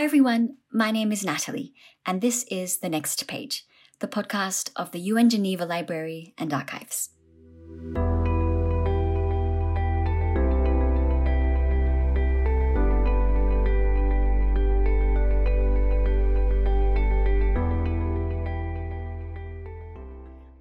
Hi, 0.00 0.04
everyone. 0.04 0.56
My 0.72 0.90
name 0.90 1.12
is 1.12 1.26
Natalie, 1.26 1.74
and 2.06 2.22
this 2.22 2.46
is 2.50 2.78
The 2.78 2.88
Next 2.88 3.28
Page, 3.28 3.66
the 3.98 4.08
podcast 4.08 4.70
of 4.74 4.92
the 4.92 4.98
UN 4.98 5.28
Geneva 5.28 5.66
Library 5.66 6.32
and 6.38 6.54
Archives. 6.54 7.10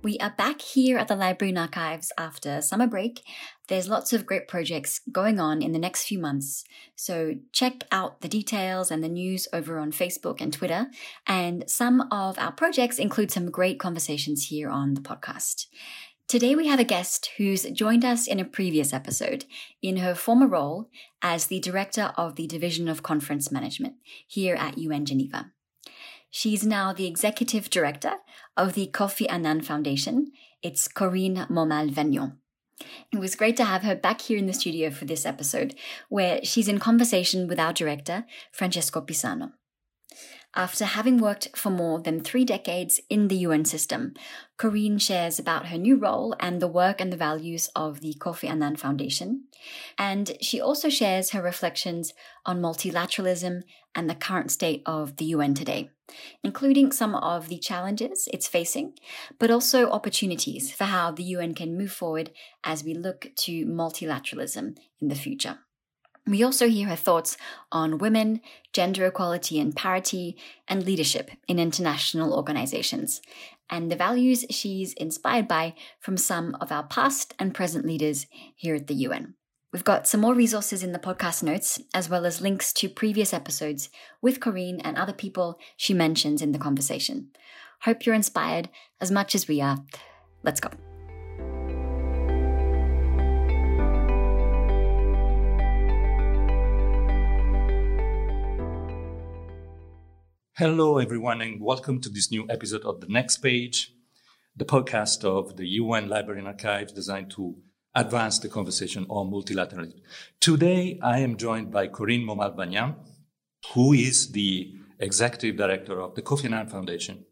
We 0.09 0.17
are 0.17 0.33
back 0.35 0.61
here 0.61 0.97
at 0.97 1.07
the 1.07 1.15
Library 1.15 1.49
and 1.49 1.59
Archives 1.59 2.11
after 2.17 2.63
summer 2.63 2.87
break. 2.87 3.21
There's 3.67 3.87
lots 3.87 4.11
of 4.11 4.25
great 4.25 4.47
projects 4.47 5.01
going 5.11 5.39
on 5.39 5.61
in 5.61 5.71
the 5.71 5.77
next 5.77 6.05
few 6.05 6.17
months, 6.17 6.63
so 6.95 7.35
check 7.51 7.83
out 7.91 8.21
the 8.21 8.27
details 8.27 8.89
and 8.89 9.03
the 9.03 9.07
news 9.07 9.47
over 9.53 9.77
on 9.77 9.91
Facebook 9.91 10.41
and 10.41 10.51
Twitter. 10.51 10.87
And 11.27 11.69
some 11.69 12.07
of 12.11 12.39
our 12.39 12.51
projects 12.51 12.97
include 12.97 13.29
some 13.29 13.51
great 13.51 13.77
conversations 13.77 14.47
here 14.47 14.67
on 14.67 14.95
the 14.95 15.01
podcast. 15.01 15.67
Today 16.28 16.55
we 16.55 16.65
have 16.65 16.79
a 16.79 16.83
guest 16.83 17.29
who's 17.37 17.65
joined 17.65 18.03
us 18.03 18.25
in 18.25 18.39
a 18.39 18.45
previous 18.45 18.91
episode 18.91 19.45
in 19.79 19.97
her 19.97 20.15
former 20.15 20.47
role 20.47 20.89
as 21.21 21.45
the 21.45 21.59
Director 21.59 22.14
of 22.17 22.36
the 22.36 22.47
Division 22.47 22.89
of 22.89 23.03
Conference 23.03 23.51
Management 23.51 23.93
here 24.25 24.55
at 24.55 24.79
UN 24.79 25.05
Geneva. 25.05 25.51
She's 26.32 26.65
now 26.65 26.93
the 26.93 27.07
executive 27.07 27.69
director 27.69 28.14
of 28.56 28.74
the 28.74 28.87
Kofi 28.87 29.25
Annan 29.29 29.61
Foundation. 29.61 30.32
It's 30.61 30.87
Corinne 30.87 31.47
Momal-Vanian. 31.50 32.38
It 33.11 33.20
was 33.20 33.36
great 33.36 33.58
to 33.58 33.66
have 33.66 33.81
her 33.81 33.95
back 33.95 34.22
here 34.22 34.38
in 34.38 34.45
the 34.45 34.53
studio 34.53 34.92
for 34.92 35.06
this 35.06 35.25
episode, 35.25 35.75
where 36.08 36.39
she's 36.44 36.67
in 36.67 36.80
conversation 36.80 37.47
with 37.47 37.59
our 37.59 37.73
director, 37.73 38.25
Francesco 38.52 39.02
Pisano. 39.02 39.53
After 40.55 40.85
having 40.85 41.19
worked 41.19 41.55
for 41.55 41.69
more 41.69 42.02
than 42.02 42.21
three 42.21 42.44
decades 42.44 42.99
in 43.08 43.28
the 43.28 43.38
UN 43.38 43.66
system, 43.66 44.16
Corinne 44.58 44.97
shares 44.97 45.38
about 45.38 45.67
her 45.67 45.78
new 45.78 45.95
role 45.95 46.36
and 46.39 46.59
the 46.59 46.67
work 46.67 47.00
and 47.00 47.14
the 47.14 47.17
values 47.17 47.69
of 47.75 48.02
the 48.02 48.16
Kofi 48.16 48.50
Annan 48.50 48.75
Foundation. 48.75 49.44
And 49.97 50.36
she 50.41 50.59
also 50.59 50.89
shares 50.89 51.31
her 51.31 51.41
reflections 51.41 52.14
on 52.47 52.61
multilateralism 52.61 53.61
and 53.94 54.09
the 54.09 54.16
current 54.16 54.52
state 54.52 54.81
of 54.88 55.17
the 55.17 55.25
UN 55.25 55.53
today, 55.53 55.91
including 56.44 56.91
some 56.91 57.13
of 57.13 57.47
the 57.47 57.59
challenges 57.59 58.28
it's 58.34 58.47
facing, 58.47 58.94
but 59.38 59.52
also 59.52 59.89
opportunities 59.91 60.72
for 60.72 60.86
how 60.86 61.11
the 61.11 61.23
UN 61.23 61.53
can 61.53 61.78
move 61.78 61.91
forward 61.91 62.31
as 62.63 62.84
we 62.84 62.95
look 62.95 63.28
to 63.36 63.66
multilateralism 63.67 64.78
in 65.00 65.09
the 65.09 65.16
future. 65.16 65.59
We 66.30 66.44
also 66.44 66.69
hear 66.69 66.88
her 66.88 66.95
thoughts 66.95 67.38
on 67.72 67.97
women, 67.97 68.41
gender 68.72 69.08
equality 69.08 69.59
and 69.59 69.75
parity, 69.75 70.38
and 70.67 70.85
leadership 70.85 71.31
in 71.47 71.58
international 71.58 72.35
organizations, 72.35 73.19
and 73.67 73.91
the 73.91 73.95
values 73.95 74.45
she's 74.52 74.94
inspired 74.94 75.47
by 75.47 75.73
from 76.00 76.17
some 76.17 76.55
of 76.61 76.72
our 76.72 76.83
past 76.83 77.33
and 77.39 77.55
present 77.55 77.83
leaders 77.83 78.27
here 78.55 78.75
at 78.75 78.85
the 78.85 78.94
UN. 78.94 79.33
We've 79.73 79.83
got 79.83 80.07
some 80.07 80.22
more 80.22 80.35
resources 80.35 80.83
in 80.83 80.91
the 80.91 81.00
podcast 81.00 81.41
notes, 81.41 81.81
as 81.95 82.09
well 82.09 82.27
as 82.27 82.41
links 82.41 82.73
to 82.73 82.89
previous 82.89 83.33
episodes 83.33 83.89
with 84.22 84.39
Corinne 84.39 84.81
and 84.81 84.97
other 84.97 85.13
people 85.13 85.57
she 85.77 85.95
mentions 85.95 86.44
in 86.44 86.52
the 86.52 86.59
conversation. 86.59 87.31
Hope 87.81 88.05
you're 88.05 88.13
inspired 88.13 88.69
as 89.02 89.09
much 89.09 89.33
as 89.33 89.47
we 89.47 89.61
are. 89.61 89.83
Let's 90.44 90.59
go. 90.59 90.69
Hello, 100.60 100.98
everyone, 100.98 101.40
and 101.40 101.62
welcome 101.62 102.02
to 102.02 102.10
this 102.10 102.32
new 102.32 102.46
episode 102.50 102.84
of 102.84 103.00
The 103.00 103.08
Next 103.08 103.38
Page, 103.38 103.94
the 104.58 104.66
podcast 104.66 105.24
of 105.24 105.56
the 105.56 105.66
UN 105.66 106.10
Library 106.10 106.40
and 106.40 106.50
Archives 106.50 106.92
designed 106.92 107.31
to 107.31 107.56
advance 107.96 108.40
the 108.40 108.50
conversation 108.50 109.06
on 109.08 109.31
multilateralism. 109.31 110.02
Today, 110.42 111.00
I 111.02 111.19
am 111.19 111.38
joined 111.38 111.72
by 111.72 111.88
Corinne 111.88 112.28
Momal-Vanian, 112.28 112.96
who 113.74 113.94
is 113.94 114.34
the 114.34 114.74
executive 115.00 115.56
director 115.56 116.02
of 116.02 116.16
the 116.16 116.22
Kofi 116.22 116.44
Annan 116.44 116.68
Foundation. 116.68 117.24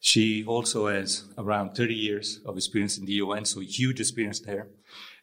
She 0.00 0.44
also 0.44 0.88
has 0.88 1.24
around 1.38 1.74
30 1.74 1.94
years 1.94 2.40
of 2.44 2.58
experience 2.58 2.98
in 2.98 3.06
the 3.06 3.12
UN, 3.12 3.46
so 3.46 3.60
huge 3.60 3.98
experience 3.98 4.40
there. 4.40 4.68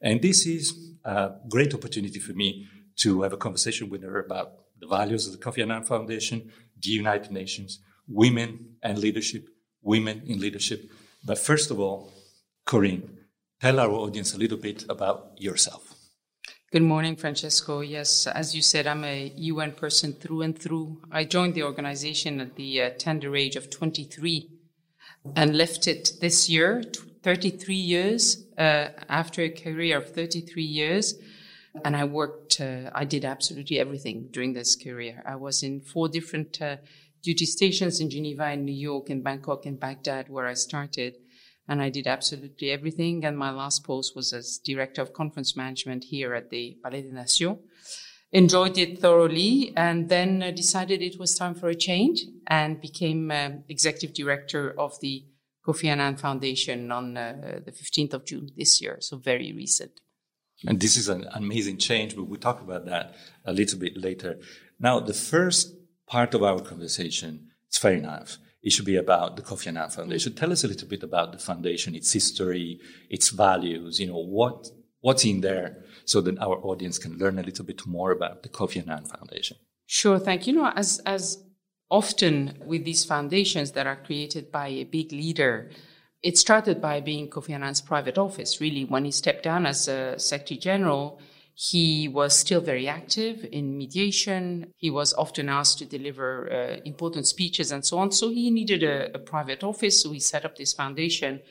And 0.02 0.20
this 0.20 0.48
is 0.48 0.96
a 1.04 1.34
great 1.48 1.76
opportunity 1.76 2.18
for 2.18 2.34
me 2.34 2.66
to 3.02 3.22
have 3.22 3.34
a 3.34 3.38
conversation 3.38 3.92
with 3.92 4.02
her 4.02 4.20
about 4.20 4.54
the 4.80 4.88
values 4.88 5.28
of 5.28 5.34
the 5.34 5.38
Kofi 5.38 5.62
Annan 5.62 5.84
Foundation, 5.84 6.52
the 6.86 6.92
United 6.92 7.32
Nations, 7.32 7.80
women 8.08 8.78
and 8.82 8.98
leadership, 8.98 9.48
women 9.82 10.22
in 10.26 10.40
leadership. 10.40 10.90
But 11.24 11.38
first 11.38 11.72
of 11.72 11.80
all, 11.80 12.14
Corinne, 12.66 13.18
tell 13.60 13.80
our 13.80 13.92
audience 13.92 14.34
a 14.34 14.38
little 14.38 14.58
bit 14.58 14.86
about 14.90 15.34
yourself. 15.38 15.94
Good 16.72 16.84
morning, 16.84 17.16
Francesco. 17.16 17.82
Yes, 17.82 18.28
as 18.28 18.56
you 18.56 18.62
said, 18.62 18.86
I'm 18.86 19.06
a 19.06 19.32
UN 19.38 19.72
person 19.72 20.14
through 20.14 20.42
and 20.42 20.58
through. 20.58 21.02
I 21.12 21.24
joined 21.24 21.54
the 21.54 21.64
organization 21.64 22.42
at 22.42 22.56
the 22.56 22.82
uh, 22.82 22.90
tender 22.98 23.36
age 23.36 23.56
of 23.56 23.70
23 23.70 24.50
and 25.36 25.56
left 25.56 25.88
it 25.88 26.12
this 26.22 26.50
year, 26.50 26.84
33 27.24 27.76
years, 27.76 28.46
uh, 28.58 28.90
after 29.10 29.44
a 29.44 29.50
career 29.50 29.98
of 29.98 30.14
33 30.14 30.64
years. 30.64 31.16
And 31.84 31.96
I 31.96 32.06
worked, 32.06 32.62
uh, 32.62 32.90
I 32.94 33.06
did 33.06 33.26
absolutely 33.26 33.80
everything 33.80 34.30
during 34.32 34.54
this 34.54 34.76
career. 34.76 35.22
I 35.26 35.36
was 35.36 35.64
in 35.64 35.82
four 35.82 36.08
different 36.08 36.62
uh, 36.62 36.78
duty 37.22 37.46
stations 37.46 38.00
in 38.00 38.10
Geneva, 38.10 38.52
in 38.52 38.66
New 38.66 38.74
York, 38.74 39.10
in 39.10 39.22
Bangkok, 39.22 39.66
in 39.66 39.76
Baghdad, 39.78 40.30
where 40.30 40.48
I 40.48 40.54
started. 40.54 41.16
And 41.68 41.82
I 41.82 41.90
did 41.90 42.08
absolutely 42.08 42.72
everything. 42.72 43.26
And 43.26 43.38
my 43.38 43.52
last 43.52 43.84
post 43.84 44.16
was 44.16 44.32
as 44.32 44.60
director 44.64 45.02
of 45.02 45.14
conference 45.14 45.56
management 45.58 46.06
here 46.06 46.34
at 46.34 46.50
the 46.50 46.78
Palais 46.84 47.02
des 47.02 47.12
Nations. 47.12 47.58
Enjoyed 48.32 48.78
it 48.78 49.00
thoroughly 49.00 49.74
and 49.76 50.10
then 50.10 50.44
uh, 50.44 50.52
decided 50.52 51.02
it 51.02 51.18
was 51.20 51.36
time 51.36 51.56
for 51.56 51.70
a 51.70 51.76
change 51.76 52.26
and 52.48 52.82
became 52.82 53.32
uh, 53.32 53.50
executive 53.70 54.14
director 54.14 54.80
of 54.80 55.00
the 55.00 55.26
Kofi 55.66 55.86
Annan 55.86 56.18
Foundation 56.18 56.92
on 56.92 57.18
uh, 57.18 57.60
the 57.66 57.72
15th 57.72 58.14
of 58.14 58.26
June 58.26 58.50
this 58.56 58.82
year. 58.82 58.98
So 59.00 59.18
very 59.18 59.52
recent. 59.54 60.02
And 60.66 60.80
this 60.80 60.98
is 60.98 61.10
an 61.10 61.28
amazing 61.34 61.78
change, 61.78 62.16
but 62.16 62.28
we'll 62.28 62.40
talk 62.40 62.62
about 62.62 62.86
that 62.86 63.16
a 63.46 63.54
little 63.54 63.78
bit 63.80 63.98
later. 63.98 64.40
Now, 64.80 65.00
the 65.00 65.14
first 65.14 65.76
part 66.08 66.34
of 66.34 66.44
our 66.44 66.60
conversation, 66.62 67.50
is 67.72 67.78
fair 67.78 67.94
enough. 67.94 68.38
It 68.62 68.72
should 68.72 68.86
be 68.86 68.96
about 68.96 69.36
the 69.36 69.44
Kofi 69.44 69.68
Annan 69.68 69.90
Foundation. 69.90 70.34
Tell 70.34 70.52
us 70.52 70.64
a 70.64 70.68
little 70.68 70.88
bit 70.88 71.04
about 71.04 71.32
the 71.32 71.38
foundation, 71.38 71.94
its 71.94 72.12
history, 72.12 72.80
its 73.10 73.30
values, 73.30 74.00
you 74.00 74.08
know, 74.08 74.18
what, 74.18 74.68
what's 75.02 75.26
in 75.26 75.42
there 75.42 75.84
so 76.06 76.22
that 76.22 76.40
our 76.40 76.58
audience 76.66 76.98
can 76.98 77.18
learn 77.18 77.38
a 77.38 77.44
little 77.44 77.66
bit 77.66 77.86
more 77.86 78.12
about 78.12 78.44
the 78.44 78.50
Kofi 78.50 78.82
Annan 78.82 79.06
Foundation. 79.06 79.58
Sure, 79.86 80.18
thank 80.18 80.48
you. 80.48 80.54
You 80.54 80.62
know, 80.62 80.72
as, 80.76 81.00
as 81.06 81.44
often 81.92 82.58
with 82.66 82.86
these 82.86 83.06
foundations 83.06 83.72
that 83.72 83.86
are 83.86 83.98
created 83.98 84.52
by 84.52 84.68
a 84.70 84.84
big 84.84 85.12
leader, 85.12 85.70
it 86.22 86.38
started 86.38 86.82
by 86.82 87.02
being 87.02 87.30
Kofi 87.30 87.52
Annan's 87.52 87.82
private 87.82 88.18
office. 88.18 88.60
Really, 88.60 88.86
when 88.86 89.06
he 89.06 89.12
stepped 89.12 89.44
down 89.44 89.66
as 89.66 89.88
a 89.88 90.18
Secretary 90.18 90.58
General, 90.58 91.20
he 91.56 92.10
was 92.10 92.38
still 92.38 92.60
very 92.60 92.88
active 92.88 93.48
in 93.50 93.78
mediation. 93.78 94.74
He 94.76 94.90
was 94.90 95.14
often 95.14 95.48
asked 95.48 95.80
to 95.80 95.86
deliver 95.86 96.52
uh, 96.52 96.82
important 96.84 97.28
speeches 97.28 97.72
and 97.72 97.86
so 97.86 97.98
on. 97.98 98.12
So 98.12 98.30
he 98.30 98.52
needed 98.52 98.84
a, 98.84 99.16
a, 99.16 99.20
private 99.20 99.64
office. 99.64 100.04
So 100.04 100.12
he 100.12 100.20
set 100.20 100.44
up 100.44 100.58
this 100.58 100.74
foundation. 100.74 101.42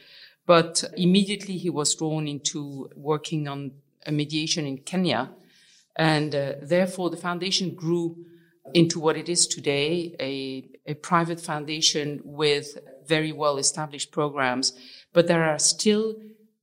But 0.47 0.85
immediately 0.97 1.57
he 1.57 1.71
was 1.71 1.95
drawn 1.95 2.29
into 2.29 2.91
working 2.95 3.49
on 3.49 3.73
a 4.05 4.13
mediation 4.13 4.67
in 4.67 4.79
Kenya. 4.79 5.31
And 5.97 6.35
uh, 6.35 6.53
therefore, 6.61 7.09
the 7.09 7.17
foundation 7.17 7.75
grew 7.75 8.27
into 8.75 9.01
what 9.01 9.17
it 9.17 9.29
is 9.29 9.47
today 9.47 10.15
a, 10.21 10.69
a 10.91 10.95
private 10.95 11.41
foundation 11.41 12.21
with 12.25 12.77
very 13.07 13.33
well 13.33 13.59
established 13.59 14.13
programs, 14.13 14.73
but 15.13 15.27
there 15.27 15.45
are 15.45 15.59
still 15.59 16.17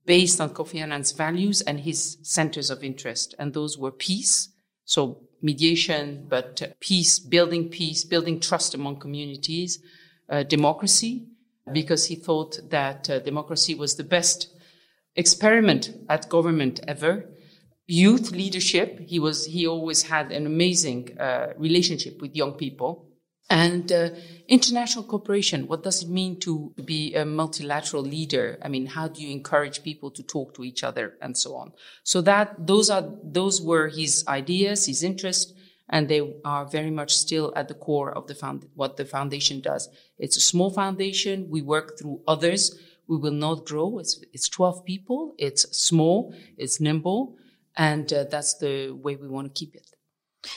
based 0.05 0.41
on 0.41 0.49
Kofi 0.49 0.79
Annan's 0.79 1.11
values 1.11 1.61
and 1.61 1.79
his 1.79 2.17
centers 2.21 2.69
of 2.69 2.83
interest. 2.83 3.35
And 3.39 3.53
those 3.53 3.77
were 3.77 3.91
peace, 3.91 4.49
so 4.85 5.21
mediation, 5.41 6.25
but 6.27 6.75
peace, 6.79 7.19
building 7.19 7.69
peace, 7.69 8.03
building 8.03 8.39
trust 8.39 8.73
among 8.73 8.99
communities, 8.99 9.79
uh, 10.29 10.43
democracy, 10.43 11.27
because 11.71 12.05
he 12.07 12.15
thought 12.15 12.59
that 12.69 13.09
uh, 13.09 13.19
democracy 13.19 13.75
was 13.75 13.95
the 13.95 14.03
best 14.03 14.47
experiment 15.15 15.91
at 16.09 16.29
government 16.29 16.79
ever. 16.87 17.29
Youth 17.87 18.31
leadership, 18.31 18.99
he 19.07 19.19
was, 19.19 19.45
he 19.45 19.67
always 19.67 20.03
had 20.03 20.31
an 20.31 20.45
amazing 20.45 21.17
uh, 21.19 21.53
relationship 21.57 22.21
with 22.21 22.35
young 22.35 22.53
people 22.53 23.10
and 23.51 23.91
uh, 23.91 24.09
international 24.47 25.03
cooperation, 25.03 25.67
what 25.67 25.83
does 25.83 26.03
it 26.03 26.09
mean 26.09 26.39
to 26.39 26.73
be 26.85 27.13
a 27.15 27.25
multilateral 27.25 28.01
leader? 28.01 28.57
I 28.61 28.69
mean, 28.69 28.85
how 28.85 29.09
do 29.09 29.21
you 29.21 29.29
encourage 29.29 29.83
people 29.83 30.09
to 30.11 30.23
talk 30.23 30.53
to 30.53 30.63
each 30.63 30.85
other 30.85 31.17
and 31.21 31.37
so 31.37 31.57
on? 31.57 31.73
So 32.03 32.21
that 32.21 32.65
those 32.65 32.89
are 32.89 33.03
those 33.21 33.61
were 33.61 33.89
his 33.89 34.23
ideas, 34.29 34.85
his 34.85 35.03
interests, 35.03 35.53
and 35.89 36.07
they 36.07 36.33
are 36.45 36.65
very 36.65 36.91
much 36.91 37.13
still 37.13 37.51
at 37.57 37.67
the 37.67 37.73
core 37.73 38.13
of 38.13 38.27
the 38.27 38.35
found, 38.35 38.69
what 38.75 38.95
the 38.95 39.03
foundation 39.03 39.59
does. 39.59 39.89
It's 40.17 40.37
a 40.37 40.41
small 40.41 40.71
foundation. 40.71 41.49
We 41.49 41.61
work 41.61 41.99
through 41.99 42.21
others. 42.25 42.79
We 43.07 43.17
will 43.17 43.33
not 43.33 43.65
grow. 43.65 43.99
It's, 43.99 44.23
it's 44.31 44.47
12 44.47 44.85
people. 44.85 45.35
It's 45.37 45.63
small. 45.77 46.33
It's 46.57 46.79
nimble. 46.79 47.35
And 47.75 48.11
uh, 48.13 48.23
that's 48.31 48.53
the 48.59 48.91
way 48.91 49.17
we 49.17 49.27
want 49.27 49.53
to 49.53 49.59
keep 49.59 49.75
it. 49.75 49.90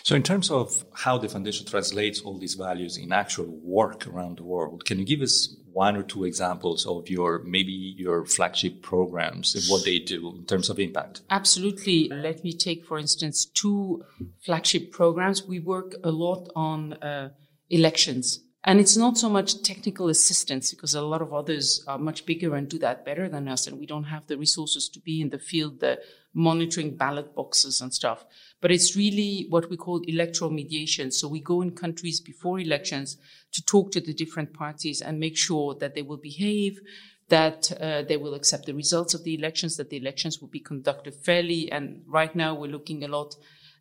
So, 0.02 0.14
in 0.14 0.22
terms 0.22 0.50
of 0.50 0.84
how 0.94 1.18
the 1.18 1.28
foundation 1.28 1.66
translates 1.66 2.20
all 2.20 2.38
these 2.38 2.54
values 2.54 2.96
in 2.96 3.12
actual 3.12 3.46
work 3.62 4.06
around 4.06 4.38
the 4.38 4.44
world, 4.44 4.84
can 4.84 4.98
you 4.98 5.04
give 5.04 5.20
us 5.20 5.54
one 5.72 5.96
or 5.96 6.02
two 6.02 6.24
examples 6.24 6.86
of 6.86 7.10
your 7.10 7.40
maybe 7.44 7.72
your 7.72 8.24
flagship 8.24 8.80
programs 8.80 9.54
and 9.54 9.64
what 9.66 9.84
they 9.84 9.98
do 9.98 10.36
in 10.36 10.46
terms 10.46 10.70
of 10.70 10.78
impact? 10.78 11.22
Absolutely. 11.30 12.08
Let 12.08 12.44
me 12.44 12.52
take, 12.52 12.84
for 12.86 12.98
instance, 12.98 13.44
two 13.44 14.04
flagship 14.40 14.92
programs. 14.92 15.44
We 15.44 15.60
work 15.60 15.94
a 16.02 16.10
lot 16.10 16.48
on 16.54 16.94
uh, 16.94 17.30
elections. 17.70 18.40
And 18.66 18.80
it's 18.80 18.96
not 18.96 19.18
so 19.18 19.28
much 19.28 19.62
technical 19.62 20.08
assistance 20.08 20.70
because 20.70 20.94
a 20.94 21.02
lot 21.02 21.20
of 21.20 21.34
others 21.34 21.84
are 21.86 21.98
much 21.98 22.24
bigger 22.24 22.54
and 22.54 22.66
do 22.66 22.78
that 22.78 23.04
better 23.04 23.28
than 23.28 23.46
us, 23.46 23.66
and 23.66 23.78
we 23.78 23.84
don't 23.84 24.04
have 24.04 24.26
the 24.26 24.38
resources 24.38 24.88
to 24.88 25.00
be 25.00 25.20
in 25.20 25.28
the 25.28 25.38
field 25.38 25.80
the 25.80 26.00
monitoring 26.32 26.96
ballot 26.96 27.34
boxes 27.34 27.82
and 27.82 27.92
stuff. 27.92 28.24
But 28.60 28.70
it's 28.70 28.96
really 28.96 29.46
what 29.50 29.68
we 29.68 29.76
call 29.76 30.00
electoral 30.08 30.50
mediation. 30.50 31.10
So 31.10 31.28
we 31.28 31.40
go 31.40 31.60
in 31.60 31.72
countries 31.72 32.20
before 32.20 32.58
elections 32.58 33.18
to 33.52 33.62
talk 33.64 33.92
to 33.92 34.00
the 34.00 34.14
different 34.14 34.54
parties 34.54 35.02
and 35.02 35.20
make 35.20 35.36
sure 35.36 35.74
that 35.74 35.94
they 35.94 36.02
will 36.02 36.16
behave, 36.16 36.80
that 37.28 37.70
uh, 37.80 38.02
they 38.02 38.16
will 38.16 38.34
accept 38.34 38.66
the 38.66 38.74
results 38.74 39.14
of 39.14 39.24
the 39.24 39.34
elections, 39.34 39.76
that 39.76 39.90
the 39.90 39.98
elections 39.98 40.40
will 40.40 40.48
be 40.48 40.60
conducted 40.60 41.14
fairly. 41.14 41.70
And 41.70 42.02
right 42.06 42.34
now 42.34 42.54
we're 42.54 42.70
looking 42.70 43.04
a 43.04 43.08
lot 43.08 43.34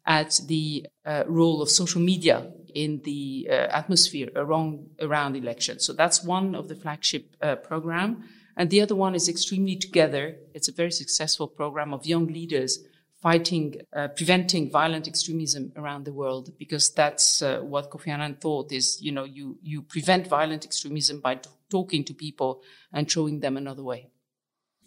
at 0.05 0.41
the 0.47 0.85
uh, 1.05 1.23
role 1.27 1.61
of 1.61 1.69
social 1.69 2.01
media 2.01 2.51
in 2.75 3.01
the 3.03 3.47
uh, 3.49 3.53
atmosphere 3.53 4.29
around 4.35 4.89
around 4.99 5.35
elections. 5.35 5.85
So 5.85 5.93
that's 5.93 6.23
one 6.23 6.55
of 6.55 6.67
the 6.67 6.75
flagship 6.75 7.35
uh, 7.41 7.55
program, 7.55 8.23
and 8.57 8.69
the 8.69 8.81
other 8.81 8.95
one 8.95 9.15
is 9.15 9.29
extremely 9.29 9.77
together. 9.77 10.35
It's 10.53 10.67
a 10.67 10.73
very 10.73 10.91
successful 10.91 11.47
program 11.47 11.93
of 11.93 12.05
young 12.05 12.27
leaders 12.27 12.79
fighting, 13.23 13.75
uh, 13.95 14.09
preventing 14.09 14.69
violent 14.69 15.07
extremism 15.07 15.71
around 15.77 16.03
the 16.03 16.11
world, 16.11 16.51
because 16.59 16.89
that's 16.89 17.41
uh, 17.41 17.61
what 17.61 17.89
Kofi 17.89 18.09
Annan 18.09 18.35
thought 18.35 18.73
is, 18.73 19.01
you 19.01 19.13
know, 19.13 19.23
you, 19.23 19.57
you 19.63 19.81
prevent 19.81 20.27
violent 20.27 20.65
extremism 20.65 21.21
by 21.21 21.35
t- 21.35 21.49
talking 21.69 22.03
to 22.03 22.13
people 22.13 22.61
and 22.91 23.09
showing 23.09 23.39
them 23.39 23.55
another 23.55 23.81
way. 23.81 24.09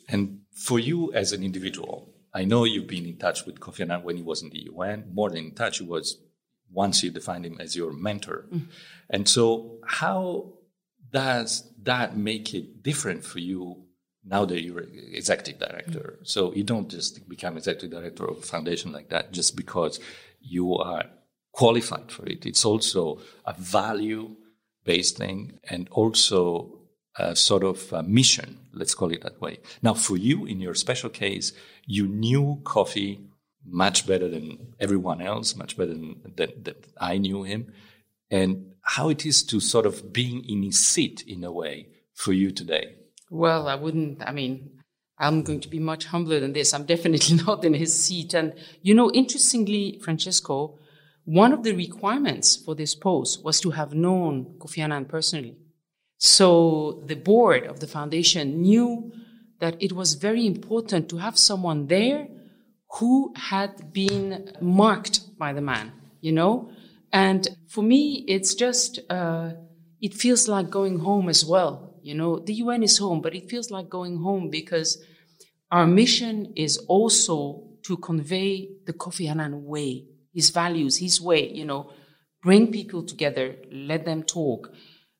And 0.06 0.40
for 0.52 0.78
you 0.78 1.14
as 1.14 1.32
an 1.32 1.42
individual, 1.42 2.12
I 2.34 2.44
know 2.44 2.64
you've 2.64 2.86
been 2.86 3.06
in 3.06 3.16
touch 3.16 3.46
with 3.46 3.58
Kofi 3.58 3.80
Annan 3.80 4.02
when 4.02 4.18
he 4.18 4.22
was 4.22 4.42
in 4.42 4.50
the 4.50 4.64
UN. 4.70 5.10
More 5.14 5.30
than 5.30 5.38
in 5.46 5.54
touch, 5.54 5.78
he 5.78 5.84
was 5.84 6.18
once 6.70 7.02
you 7.02 7.10
defined 7.10 7.46
him 7.46 7.56
as 7.58 7.74
your 7.74 7.90
mentor. 7.90 8.44
Mm. 8.52 8.66
And 9.08 9.26
so, 9.26 9.78
how 9.86 10.52
does 11.10 11.72
that 11.84 12.18
make 12.18 12.52
it 12.52 12.82
different 12.82 13.24
for 13.24 13.38
you 13.38 13.85
now 14.28 14.44
that 14.44 14.62
you're 14.62 14.80
executive 15.12 15.58
director. 15.58 16.18
Mm. 16.20 16.26
So 16.26 16.52
you 16.52 16.64
don't 16.64 16.88
just 16.88 17.28
become 17.28 17.56
executive 17.56 17.90
director 17.90 18.24
of 18.24 18.38
a 18.38 18.42
foundation 18.42 18.92
like 18.92 19.08
that 19.10 19.32
just 19.32 19.56
because 19.56 20.00
you 20.40 20.74
are 20.76 21.04
qualified 21.52 22.10
for 22.10 22.26
it. 22.26 22.44
It's 22.44 22.64
also 22.64 23.20
a 23.44 23.54
value 23.54 24.36
based 24.84 25.16
thing 25.16 25.58
and 25.68 25.88
also 25.90 26.76
a 27.18 27.34
sort 27.34 27.64
of 27.64 27.92
a 27.92 28.02
mission, 28.02 28.58
let's 28.72 28.94
call 28.94 29.12
it 29.12 29.22
that 29.22 29.40
way. 29.40 29.58
Now, 29.82 29.94
for 29.94 30.16
you, 30.16 30.44
in 30.44 30.60
your 30.60 30.74
special 30.74 31.08
case, 31.08 31.52
you 31.86 32.06
knew 32.06 32.60
Kofi 32.62 33.20
much 33.64 34.06
better 34.06 34.28
than 34.28 34.74
everyone 34.78 35.20
else, 35.20 35.56
much 35.56 35.76
better 35.76 35.92
than, 35.92 36.20
than, 36.36 36.52
than 36.62 36.74
I 37.00 37.18
knew 37.18 37.42
him, 37.42 37.72
and 38.30 38.72
how 38.82 39.08
it 39.08 39.24
is 39.24 39.42
to 39.44 39.60
sort 39.60 39.86
of 39.86 40.12
being 40.12 40.44
in 40.44 40.62
his 40.62 40.86
seat 40.86 41.24
in 41.26 41.42
a 41.42 41.50
way 41.50 41.88
for 42.12 42.32
you 42.32 42.50
today. 42.50 42.94
Well, 43.30 43.68
I 43.68 43.74
wouldn't, 43.74 44.22
I 44.26 44.32
mean, 44.32 44.70
I'm 45.18 45.42
going 45.42 45.60
to 45.60 45.68
be 45.68 45.78
much 45.78 46.06
humbler 46.06 46.40
than 46.40 46.52
this. 46.52 46.74
I'm 46.74 46.84
definitely 46.84 47.36
not 47.46 47.64
in 47.64 47.74
his 47.74 47.92
seat. 47.92 48.34
And, 48.34 48.54
you 48.82 48.94
know, 48.94 49.10
interestingly, 49.12 49.98
Francesco, 50.02 50.78
one 51.24 51.52
of 51.52 51.64
the 51.64 51.72
requirements 51.74 52.56
for 52.56 52.74
this 52.74 52.94
post 52.94 53.44
was 53.44 53.60
to 53.60 53.70
have 53.70 53.94
known 53.94 54.56
Kofi 54.58 54.78
Annan 54.78 55.06
personally. 55.06 55.56
So 56.18 57.02
the 57.06 57.16
board 57.16 57.64
of 57.64 57.80
the 57.80 57.86
foundation 57.86 58.62
knew 58.62 59.12
that 59.60 59.76
it 59.82 59.92
was 59.92 60.14
very 60.14 60.46
important 60.46 61.08
to 61.08 61.16
have 61.18 61.38
someone 61.38 61.86
there 61.88 62.28
who 62.98 63.34
had 63.36 63.92
been 63.92 64.52
marked 64.60 65.36
by 65.38 65.52
the 65.52 65.60
man, 65.60 65.92
you 66.20 66.32
know? 66.32 66.70
And 67.12 67.48
for 67.68 67.82
me, 67.82 68.24
it's 68.28 68.54
just, 68.54 69.00
uh, 69.10 69.52
it 70.00 70.14
feels 70.14 70.48
like 70.48 70.70
going 70.70 71.00
home 71.00 71.28
as 71.28 71.44
well. 71.44 71.85
You 72.06 72.14
know, 72.14 72.38
the 72.38 72.54
UN 72.54 72.84
is 72.84 72.98
home, 72.98 73.20
but 73.20 73.34
it 73.34 73.50
feels 73.50 73.68
like 73.72 73.88
going 73.88 74.18
home 74.18 74.48
because 74.48 75.02
our 75.72 75.88
mission 75.88 76.52
is 76.54 76.78
also 76.86 77.64
to 77.82 77.96
convey 77.96 78.68
the 78.86 78.92
Kofi 78.92 79.28
Annan 79.28 79.64
way, 79.64 80.04
his 80.32 80.50
values, 80.50 80.98
his 80.98 81.20
way, 81.20 81.50
you 81.50 81.64
know, 81.64 81.90
bring 82.44 82.70
people 82.70 83.02
together, 83.02 83.56
let 83.72 84.04
them 84.04 84.22
talk, 84.22 84.70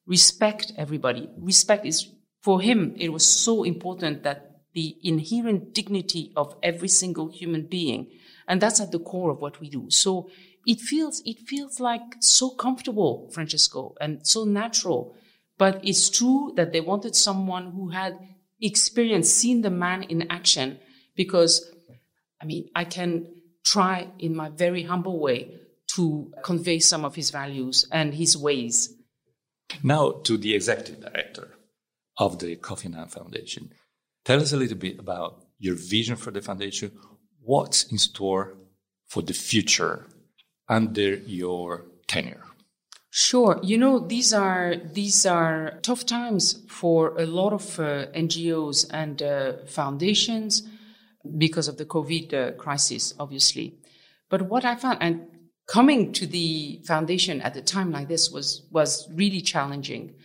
respect 0.07 0.71
everybody. 0.79 1.29
Respect 1.37 1.85
is, 1.85 2.07
for 2.41 2.61
him, 2.61 2.95
it 2.97 3.13
was 3.13 3.27
so 3.27 3.65
important 3.65 4.23
that 4.23 4.61
the 4.73 4.95
inherent 5.03 5.75
dignity 5.75 6.33
of 6.37 6.55
every 6.63 6.89
single 6.89 7.33
human 7.33 7.67
being, 7.67 8.13
and 8.47 8.61
that's 8.61 8.81
at 8.81 8.93
the 8.93 9.01
core 9.01 9.33
of 9.33 9.41
what 9.41 9.61
we 9.61 9.69
do. 9.69 9.87
So 9.89 10.31
it 10.65 10.79
feels, 10.79 11.21
it 11.25 11.39
feels 11.49 11.81
like 11.81 12.15
so 12.21 12.51
comfortable, 12.51 13.29
Francesco, 13.35 13.97
and 14.01 14.25
so 14.25 14.45
natural 14.45 15.17
but 15.59 15.81
it's 15.83 16.11
true 16.11 16.53
that 16.57 16.73
they 16.73 16.81
wanted 16.81 17.17
someone 17.17 17.73
who 17.73 17.89
had 17.89 18.19
experience, 18.61 19.31
seen 19.31 19.63
the 19.63 19.71
man 19.71 20.03
in 20.05 20.31
action, 20.31 20.79
because, 21.15 21.71
I 22.41 22.45
mean, 22.45 22.69
I 22.75 22.85
can 22.85 23.27
try 23.65 24.09
in 24.19 24.35
my 24.37 24.49
very 24.51 24.83
humble 24.83 25.19
way 25.19 25.59
to 25.95 26.33
convey 26.43 26.79
some 26.79 27.05
of 27.05 27.15
his 27.15 27.31
values 27.31 27.87
and 27.91 28.15
his 28.15 28.37
ways. 28.37 28.93
Now, 29.83 30.13
to 30.25 30.37
the 30.37 30.55
executive 30.55 31.01
director 31.01 31.57
of 32.19 32.39
the 32.39 32.57
Kofi 32.57 32.87
Annan 32.87 33.09
Foundation. 33.09 33.71
Tell 34.25 34.41
us 34.41 34.53
a 34.53 34.57
little 34.57 34.77
bit 34.79 34.99
about 34.99 35.45
your 35.59 35.75
vision 35.75 36.17
for 36.17 36.31
the 36.31 36.41
foundation. 36.43 36.93
What's 37.41 37.85
in 37.85 37.99
store 37.99 38.55
for 39.07 39.23
the 39.23 39.35
future 39.35 40.07
under 40.69 41.15
your 41.15 41.87
tenure? 42.07 42.46
Sure. 43.19 43.59
You 43.63 43.79
know, 43.79 43.99
these 43.99 44.35
are 44.35 44.77
these 44.93 45.25
are 45.25 45.79
tough 45.81 46.05
times 46.05 46.63
for 46.69 47.19
a 47.19 47.25
lot 47.25 47.55
of 47.55 47.81
uh, 47.81 48.09
NGOs 48.13 48.91
and 48.91 49.23
uh, 49.23 49.53
foundations 49.65 50.69
because 51.39 51.67
of 51.67 51.79
the 51.79 51.87
COVID 51.87 52.35
uh, 52.35 52.53
crisis, 52.59 53.15
obviously. 53.19 53.79
But 54.29 54.43
what 54.43 54.67
I 54.67 54.75
found, 54.75 54.99
and 55.01 55.29
coming 55.67 56.13
to 56.13 56.27
the 56.27 56.83
foundation 56.87 57.41
at 57.41 57.57
a 57.57 57.63
time 57.63 57.91
like 57.91 58.09
this 58.09 58.31
was 58.31 58.69
was 58.71 59.09
really 59.15 59.41
challenging. 59.41 60.17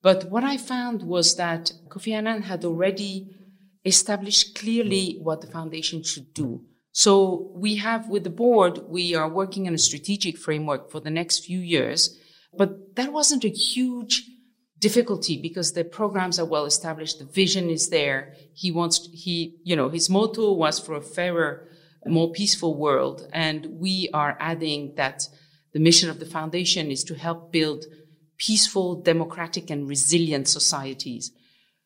But 0.00 0.30
what 0.30 0.44
I 0.44 0.58
found 0.58 1.02
was 1.02 1.34
that 1.38 1.72
Kofi 1.88 2.12
Annan 2.12 2.42
had 2.42 2.64
already 2.64 3.34
established 3.84 4.54
clearly 4.54 5.18
what 5.20 5.40
the 5.40 5.48
foundation 5.48 6.04
should 6.04 6.32
do. 6.34 6.60
So 6.92 7.50
we 7.56 7.74
have 7.78 8.08
with 8.08 8.22
the 8.22 8.30
board, 8.30 8.78
we 8.86 9.16
are 9.16 9.28
working 9.28 9.66
on 9.66 9.74
a 9.74 9.78
strategic 9.88 10.38
framework 10.38 10.88
for 10.88 11.00
the 11.00 11.10
next 11.10 11.44
few 11.44 11.58
years 11.58 12.16
but 12.56 12.96
that 12.96 13.12
wasn't 13.12 13.44
a 13.44 13.48
huge 13.48 14.24
difficulty 14.78 15.40
because 15.40 15.72
the 15.72 15.84
programs 15.84 16.38
are 16.38 16.44
well 16.44 16.64
established. 16.64 17.18
The 17.18 17.24
vision 17.24 17.68
is 17.68 17.90
there. 17.90 18.34
He 18.54 18.70
wants, 18.70 19.08
he, 19.12 19.56
you 19.64 19.74
know, 19.76 19.88
his 19.88 20.08
motto 20.08 20.52
was 20.52 20.78
for 20.78 20.94
a 20.94 21.02
fairer, 21.02 21.68
more 22.06 22.30
peaceful 22.30 22.76
world. 22.76 23.28
And 23.32 23.66
we 23.78 24.08
are 24.14 24.36
adding 24.40 24.94
that 24.96 25.28
the 25.72 25.80
mission 25.80 26.08
of 26.08 26.20
the 26.20 26.26
foundation 26.26 26.90
is 26.90 27.04
to 27.04 27.14
help 27.14 27.52
build 27.52 27.84
peaceful, 28.38 29.02
democratic, 29.02 29.68
and 29.68 29.88
resilient 29.88 30.48
societies. 30.48 31.32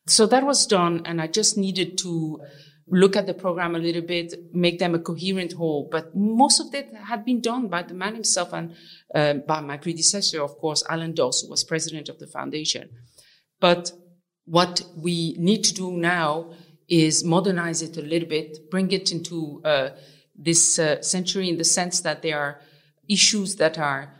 So 0.05 0.25
that 0.27 0.45
was 0.45 0.67
done, 0.67 1.01
and 1.05 1.21
I 1.21 1.27
just 1.27 1.57
needed 1.57 1.97
to 1.99 2.41
look 2.87 3.15
at 3.15 3.25
the 3.25 3.33
program 3.33 3.75
a 3.75 3.79
little 3.79 4.01
bit, 4.01 4.33
make 4.53 4.79
them 4.79 4.95
a 4.95 4.99
coherent 4.99 5.53
whole. 5.53 5.87
But 5.91 6.15
most 6.15 6.59
of 6.59 6.71
that 6.71 6.93
had 6.93 7.25
been 7.25 7.41
done 7.41 7.67
by 7.67 7.83
the 7.83 7.93
man 7.93 8.13
himself 8.13 8.53
and 8.53 8.75
uh, 9.13 9.35
by 9.35 9.61
my 9.61 9.77
predecessor, 9.77 10.41
of 10.41 10.57
course, 10.57 10.83
Alan 10.89 11.13
Doss, 11.13 11.41
who 11.41 11.49
was 11.49 11.63
president 11.63 12.09
of 12.09 12.19
the 12.19 12.27
foundation. 12.27 12.89
But 13.59 13.91
what 14.45 14.83
we 14.95 15.35
need 15.37 15.63
to 15.63 15.73
do 15.73 15.91
now 15.91 16.51
is 16.89 17.23
modernize 17.23 17.81
it 17.81 17.97
a 17.97 18.01
little 18.01 18.27
bit, 18.27 18.69
bring 18.69 18.91
it 18.91 19.11
into 19.11 19.61
uh, 19.63 19.89
this 20.35 20.77
uh, 20.77 21.01
century 21.01 21.49
in 21.49 21.57
the 21.57 21.63
sense 21.63 22.01
that 22.01 22.21
there 22.21 22.39
are 22.39 22.59
issues 23.07 23.55
that 23.57 23.77
are 23.77 24.13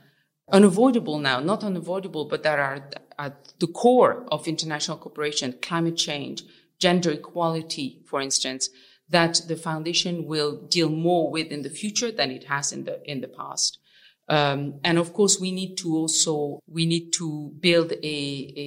unavoidable 0.52 1.20
now, 1.20 1.40
not 1.40 1.64
unavoidable, 1.64 2.26
but 2.26 2.44
that 2.44 2.60
are 2.60 2.90
at 3.20 3.54
the 3.60 3.68
core 3.68 4.26
of 4.32 4.48
international 4.48 4.98
cooperation, 4.98 5.54
climate 5.62 5.98
change, 5.98 6.44
gender 6.80 7.12
equality, 7.12 8.02
for 8.06 8.22
instance, 8.22 8.70
that 9.10 9.42
the 9.48 9.56
foundation 9.56 10.26
will 10.26 10.58
deal 10.58 10.90
more 10.90 11.30
with 11.30 11.48
in 11.48 11.62
the 11.62 11.70
future 11.70 12.12
than 12.12 12.32
it 12.32 12.46
has 12.46 12.72
in 12.72 12.84
the 12.86 13.00
in 13.10 13.22
the 13.22 13.28
past. 13.28 13.80
Um, 14.30 14.80
and 14.84 14.98
of 14.98 15.14
course, 15.14 15.40
we 15.40 15.52
need 15.52 15.76
to 15.78 15.96
also 15.96 16.60
we 16.68 16.86
need 16.86 17.12
to 17.14 17.52
build 17.60 17.92
a 17.92 18.18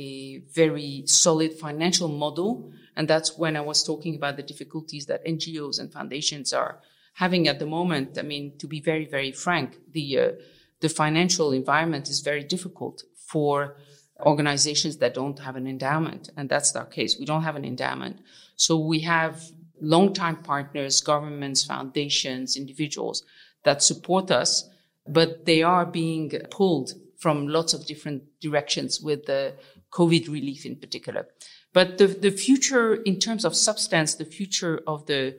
a 0.01 0.39
very 0.53 1.05
solid 1.07 1.55
financial 1.55 2.09
model, 2.09 2.73
and 2.95 3.09
that's 3.09 3.39
when 3.39 3.57
I 3.57 3.63
was 3.63 3.83
talking 3.83 4.15
about 4.15 4.37
the 4.37 4.43
difficulties 4.43 5.07
that 5.07 5.25
NGOs 5.25 5.81
and 5.81 5.93
foundations 5.93 6.53
are 6.53 6.81
having 7.15 7.49
at 7.49 7.59
the 7.59 7.67
moment. 7.67 8.19
I 8.19 8.23
mean, 8.23 8.59
to 8.59 8.67
be 8.67 8.81
very 8.81 9.07
very 9.07 9.33
frank, 9.33 9.79
the 9.93 10.19
uh, 10.19 10.33
the 10.81 10.91
financial 10.91 11.53
environment 11.53 12.09
is 12.11 12.21
very 12.21 12.45
difficult 12.45 13.03
for 13.15 13.77
organizations 14.21 14.97
that 14.99 15.15
don't 15.15 15.39
have 15.39 15.57
an 15.57 15.67
endowment, 15.67 16.31
and 16.37 16.49
that's 16.49 16.75
our 16.75 16.87
case. 16.87 17.19
We 17.19 17.27
don't 17.27 17.43
have 17.43 17.57
an 17.57 17.65
endowment, 17.65 18.21
so 18.57 18.79
we 18.79 19.01
have 19.01 19.43
long-time 19.81 20.37
partners, 20.37 21.01
governments, 21.01 21.65
foundations, 21.65 22.57
individuals 22.57 23.25
that 23.65 23.83
support 23.83 24.31
us 24.31 24.71
but 25.09 25.47
they 25.47 25.63
are 25.63 25.87
being 25.87 26.31
pulled 26.51 26.95
from 27.17 27.49
lots 27.49 27.75
of 27.75 27.87
different 27.87 28.23
directions 28.41 29.01
with 29.01 29.27
the 29.27 29.55
COVID 29.93 30.29
relief 30.29 30.67
in 30.67 30.77
particular. 30.77 31.29
But 31.73 31.99
the, 31.99 32.07
the 32.07 32.31
future, 32.31 32.95
in 32.95 33.19
terms 33.19 33.45
of 33.45 33.55
substance, 33.55 34.15
the 34.15 34.25
future 34.25 34.81
of 34.87 35.07
the 35.07 35.39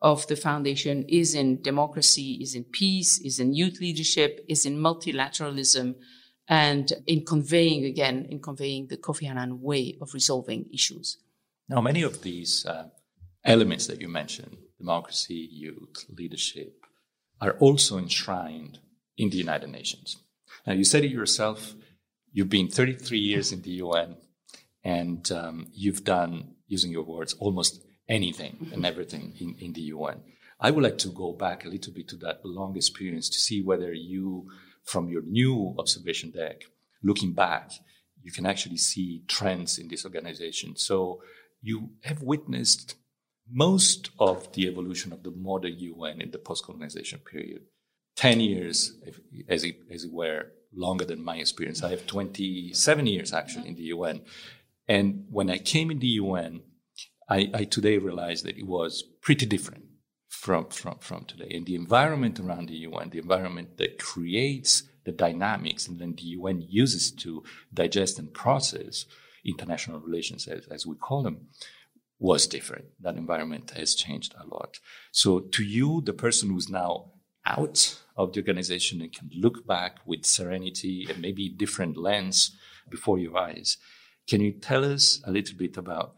of 0.00 0.24
the 0.28 0.36
foundation 0.36 1.04
is 1.08 1.34
in 1.34 1.60
democracy, 1.60 2.38
is 2.40 2.54
in 2.54 2.62
peace, 2.62 3.18
is 3.18 3.40
in 3.40 3.52
youth 3.52 3.80
leadership, 3.80 4.44
is 4.46 4.64
in 4.64 4.78
multilateralism, 4.78 5.96
and 6.48 6.92
in 7.06 7.24
conveying 7.24 7.84
again, 7.84 8.26
in 8.30 8.40
conveying 8.40 8.86
the 8.86 8.96
Kofi 8.96 9.28
Annan 9.28 9.60
way 9.60 9.98
of 10.00 10.14
resolving 10.14 10.66
issues. 10.72 11.18
Now, 11.68 11.80
many 11.80 12.02
of 12.02 12.22
these 12.22 12.64
uh, 12.64 12.88
elements 13.44 13.86
that 13.86 14.00
you 14.00 14.08
mentioned, 14.08 14.56
democracy, 14.78 15.48
youth, 15.52 16.06
leadership, 16.08 16.74
are 17.40 17.52
also 17.58 17.98
enshrined 17.98 18.78
in 19.16 19.30
the 19.30 19.36
United 19.36 19.68
Nations. 19.70 20.16
Now, 20.66 20.72
you 20.72 20.84
said 20.84 21.04
it 21.04 21.10
yourself, 21.10 21.74
you've 22.32 22.48
been 22.48 22.68
33 22.68 23.18
years 23.18 23.52
in 23.52 23.62
the 23.62 23.70
UN, 23.82 24.16
and 24.82 25.30
um, 25.32 25.66
you've 25.72 26.04
done, 26.04 26.54
using 26.66 26.90
your 26.90 27.02
words, 27.02 27.34
almost 27.34 27.84
anything 28.08 28.70
and 28.72 28.86
everything 28.86 29.34
in, 29.38 29.54
in 29.58 29.72
the 29.74 29.82
UN. 29.82 30.22
I 30.60 30.70
would 30.70 30.82
like 30.82 30.98
to 30.98 31.08
go 31.08 31.32
back 31.32 31.64
a 31.64 31.68
little 31.68 31.92
bit 31.92 32.08
to 32.08 32.16
that 32.16 32.40
long 32.44 32.76
experience 32.76 33.28
to 33.28 33.38
see 33.38 33.62
whether 33.62 33.92
you, 33.92 34.48
from 34.88 35.08
your 35.08 35.22
new 35.22 35.74
observation 35.78 36.30
deck, 36.30 36.62
looking 37.02 37.32
back, 37.34 37.72
you 38.22 38.32
can 38.32 38.46
actually 38.46 38.78
see 38.78 39.22
trends 39.28 39.78
in 39.78 39.88
this 39.88 40.04
organization. 40.04 40.76
So 40.76 41.22
you 41.60 41.90
have 42.04 42.22
witnessed 42.22 42.94
most 43.50 44.10
of 44.18 44.50
the 44.52 44.66
evolution 44.66 45.12
of 45.12 45.22
the 45.22 45.30
modern 45.30 45.78
UN 45.78 46.22
in 46.22 46.30
the 46.30 46.38
post-colonization 46.38 47.20
period. 47.20 47.62
10 48.16 48.40
years, 48.40 48.94
if, 49.06 49.20
as, 49.48 49.62
it, 49.62 49.76
as 49.90 50.04
it 50.04 50.12
were, 50.12 50.46
longer 50.74 51.04
than 51.04 51.22
my 51.22 51.36
experience. 51.36 51.82
I 51.82 51.90
have 51.90 52.06
27 52.06 53.06
years 53.06 53.32
actually 53.32 53.68
in 53.68 53.74
the 53.74 53.90
UN. 53.94 54.22
And 54.88 55.26
when 55.30 55.50
I 55.50 55.58
came 55.58 55.90
in 55.90 55.98
the 55.98 56.14
UN, 56.22 56.62
I, 57.28 57.50
I 57.52 57.64
today 57.64 57.98
realized 57.98 58.44
that 58.46 58.56
it 58.56 58.66
was 58.66 59.04
pretty 59.20 59.44
different 59.44 59.87
from, 60.38 60.66
from, 60.66 60.98
from 61.00 61.24
today. 61.24 61.50
And 61.50 61.66
the 61.66 61.74
environment 61.74 62.38
around 62.38 62.68
the 62.68 62.76
UN, 62.76 63.10
the 63.10 63.18
environment 63.18 63.76
that 63.78 63.98
creates 63.98 64.84
the 65.04 65.10
dynamics 65.10 65.88
and 65.88 65.98
then 65.98 66.14
the 66.14 66.28
UN 66.38 66.64
uses 66.68 67.10
to 67.12 67.42
digest 67.74 68.18
and 68.20 68.32
process 68.32 69.06
international 69.44 69.98
relations, 69.98 70.46
as, 70.46 70.66
as 70.68 70.86
we 70.86 70.94
call 70.94 71.24
them, 71.24 71.48
was 72.20 72.46
different. 72.46 72.86
That 73.00 73.16
environment 73.16 73.72
has 73.76 73.96
changed 73.96 74.34
a 74.38 74.46
lot. 74.46 74.78
So 75.10 75.40
to 75.40 75.64
you, 75.64 76.02
the 76.02 76.12
person 76.12 76.50
who's 76.50 76.68
now 76.68 77.12
out 77.44 78.00
of 78.16 78.32
the 78.32 78.40
organization 78.40 79.00
and 79.00 79.12
can 79.12 79.30
look 79.34 79.66
back 79.66 79.96
with 80.06 80.24
serenity 80.24 81.06
and 81.08 81.20
maybe 81.20 81.48
different 81.48 81.96
lens 81.96 82.56
before 82.88 83.18
your 83.18 83.36
eyes. 83.36 83.76
Can 84.28 84.40
you 84.40 84.52
tell 84.52 84.84
us 84.84 85.20
a 85.24 85.32
little 85.32 85.56
bit 85.56 85.76
about 85.76 86.14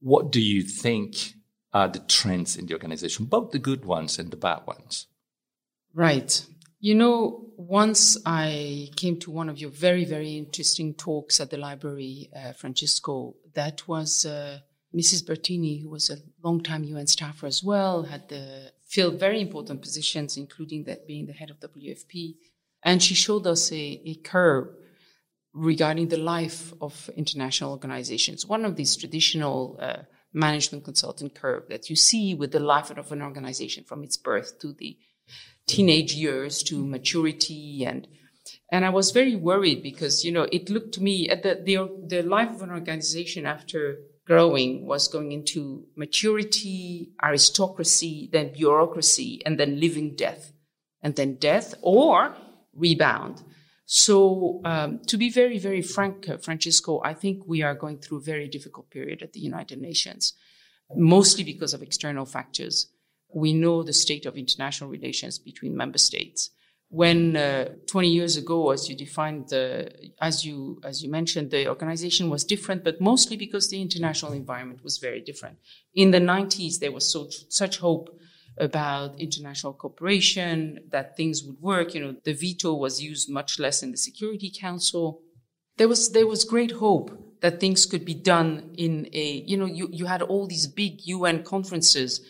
what 0.00 0.32
do 0.32 0.40
you 0.40 0.62
think 0.62 1.34
are 1.74 1.88
the 1.88 1.98
trends 1.98 2.56
in 2.56 2.66
the 2.66 2.72
organization, 2.72 3.26
both 3.26 3.50
the 3.50 3.58
good 3.58 3.84
ones 3.84 4.18
and 4.18 4.30
the 4.30 4.36
bad 4.36 4.60
ones? 4.66 5.08
Right. 5.92 6.46
You 6.80 6.94
know, 6.94 7.50
once 7.56 8.16
I 8.24 8.90
came 8.96 9.18
to 9.20 9.30
one 9.30 9.48
of 9.48 9.58
your 9.58 9.70
very, 9.70 10.04
very 10.04 10.36
interesting 10.36 10.94
talks 10.94 11.40
at 11.40 11.50
the 11.50 11.58
library, 11.58 12.30
uh, 12.34 12.52
Francesco, 12.52 13.34
that 13.54 13.86
was 13.88 14.24
uh, 14.24 14.60
Mrs. 14.94 15.24
Bertini, 15.24 15.82
who 15.82 15.90
was 15.90 16.10
a 16.10 16.18
long-time 16.42 16.84
UN 16.84 17.06
staffer 17.06 17.46
as 17.46 17.62
well, 17.62 18.04
had 18.04 18.28
the, 18.28 18.72
filled 18.86 19.18
very 19.18 19.40
important 19.40 19.82
positions, 19.82 20.36
including 20.36 20.84
that 20.84 21.06
being 21.06 21.26
the 21.26 21.32
head 21.32 21.50
of 21.50 21.58
WFP. 21.58 22.36
And 22.84 23.02
she 23.02 23.14
showed 23.14 23.46
us 23.46 23.72
a, 23.72 24.00
a 24.04 24.14
curve 24.16 24.68
regarding 25.52 26.08
the 26.08 26.18
life 26.18 26.72
of 26.80 27.10
international 27.16 27.72
organizations. 27.72 28.46
One 28.46 28.64
of 28.64 28.76
these 28.76 28.94
traditional 28.96 29.78
uh, 29.80 30.02
management 30.34 30.84
consultant 30.84 31.34
curve 31.34 31.64
that 31.68 31.88
you 31.88 31.96
see 31.96 32.34
with 32.34 32.52
the 32.52 32.60
life 32.60 32.90
of 32.90 33.12
an 33.12 33.22
organization 33.22 33.84
from 33.84 34.02
its 34.02 34.16
birth 34.16 34.58
to 34.58 34.72
the 34.72 34.98
teenage 35.66 36.12
years 36.14 36.62
to 36.62 36.84
maturity 36.84 37.84
and 37.86 38.06
and 38.70 38.84
I 38.84 38.90
was 38.90 39.12
very 39.12 39.36
worried 39.36 39.82
because 39.82 40.24
you 40.24 40.32
know 40.32 40.46
it 40.50 40.68
looked 40.68 40.92
to 40.94 41.02
me 41.02 41.28
at 41.28 41.42
the 41.42 41.54
the, 41.54 42.06
the 42.06 42.22
life 42.22 42.50
of 42.50 42.62
an 42.62 42.70
organization 42.70 43.46
after 43.46 43.98
growing 44.26 44.86
was 44.86 45.08
going 45.08 45.32
into 45.32 45.84
maturity, 45.96 47.12
aristocracy, 47.22 48.28
then 48.32 48.52
bureaucracy, 48.52 49.42
and 49.44 49.60
then 49.60 49.78
living 49.80 50.14
death, 50.16 50.52
and 51.02 51.14
then 51.16 51.34
death 51.34 51.74
or 51.82 52.34
rebound. 52.74 53.42
So, 53.86 54.60
um, 54.64 55.00
to 55.06 55.16
be 55.18 55.30
very, 55.30 55.58
very 55.58 55.82
frank, 55.82 56.28
uh, 56.28 56.38
Francesco, 56.38 57.02
I 57.04 57.12
think 57.14 57.46
we 57.46 57.62
are 57.62 57.74
going 57.74 57.98
through 57.98 58.18
a 58.18 58.22
very 58.22 58.48
difficult 58.48 58.90
period 58.90 59.22
at 59.22 59.34
the 59.34 59.40
United 59.40 59.80
Nations, 59.80 60.32
mostly 60.94 61.44
because 61.44 61.74
of 61.74 61.82
external 61.82 62.24
factors. 62.24 62.88
We 63.34 63.52
know 63.52 63.82
the 63.82 63.92
state 63.92 64.26
of 64.26 64.36
international 64.36 64.88
relations 64.88 65.38
between 65.38 65.76
member 65.76 65.98
states 65.98 66.50
when 66.94 67.36
uh, 67.36 67.70
20 67.88 68.08
years 68.08 68.36
ago, 68.36 68.70
as 68.70 68.88
you 68.88 68.94
defined, 68.94 69.48
the, 69.48 69.90
as 70.20 70.44
you 70.44 70.80
as 70.84 71.02
you 71.02 71.10
mentioned, 71.10 71.50
the 71.50 71.68
organization 71.68 72.30
was 72.30 72.44
different, 72.44 72.84
but 72.84 73.00
mostly 73.00 73.36
because 73.36 73.68
the 73.68 73.82
international 73.82 74.32
environment 74.32 74.84
was 74.84 74.98
very 74.98 75.20
different. 75.20 75.58
In 75.94 76.12
the 76.12 76.20
90s, 76.20 76.78
there 76.78 76.92
was 76.92 77.10
so, 77.10 77.28
such 77.48 77.78
hope 77.78 78.16
about 78.58 79.20
international 79.20 79.72
cooperation 79.72 80.78
that 80.90 81.16
things 81.16 81.42
would 81.42 81.60
work. 81.60 81.94
You 81.94 82.00
know, 82.00 82.16
the 82.24 82.34
veto 82.34 82.74
was 82.74 83.02
used 83.02 83.28
much 83.28 83.58
less 83.58 83.82
in 83.82 83.90
the 83.90 83.96
Security 83.96 84.50
Council. 84.50 85.22
There 85.76 85.88
was 85.88 86.12
there 86.12 86.26
was 86.26 86.44
great 86.44 86.72
hope 86.72 87.10
that 87.40 87.60
things 87.60 87.84
could 87.84 88.04
be 88.04 88.14
done 88.14 88.74
in 88.76 89.08
a 89.12 89.42
you 89.46 89.56
know 89.56 89.66
you 89.66 89.88
you 89.90 90.06
had 90.06 90.22
all 90.22 90.46
these 90.46 90.66
big 90.66 91.04
UN 91.06 91.42
conferences 91.42 92.20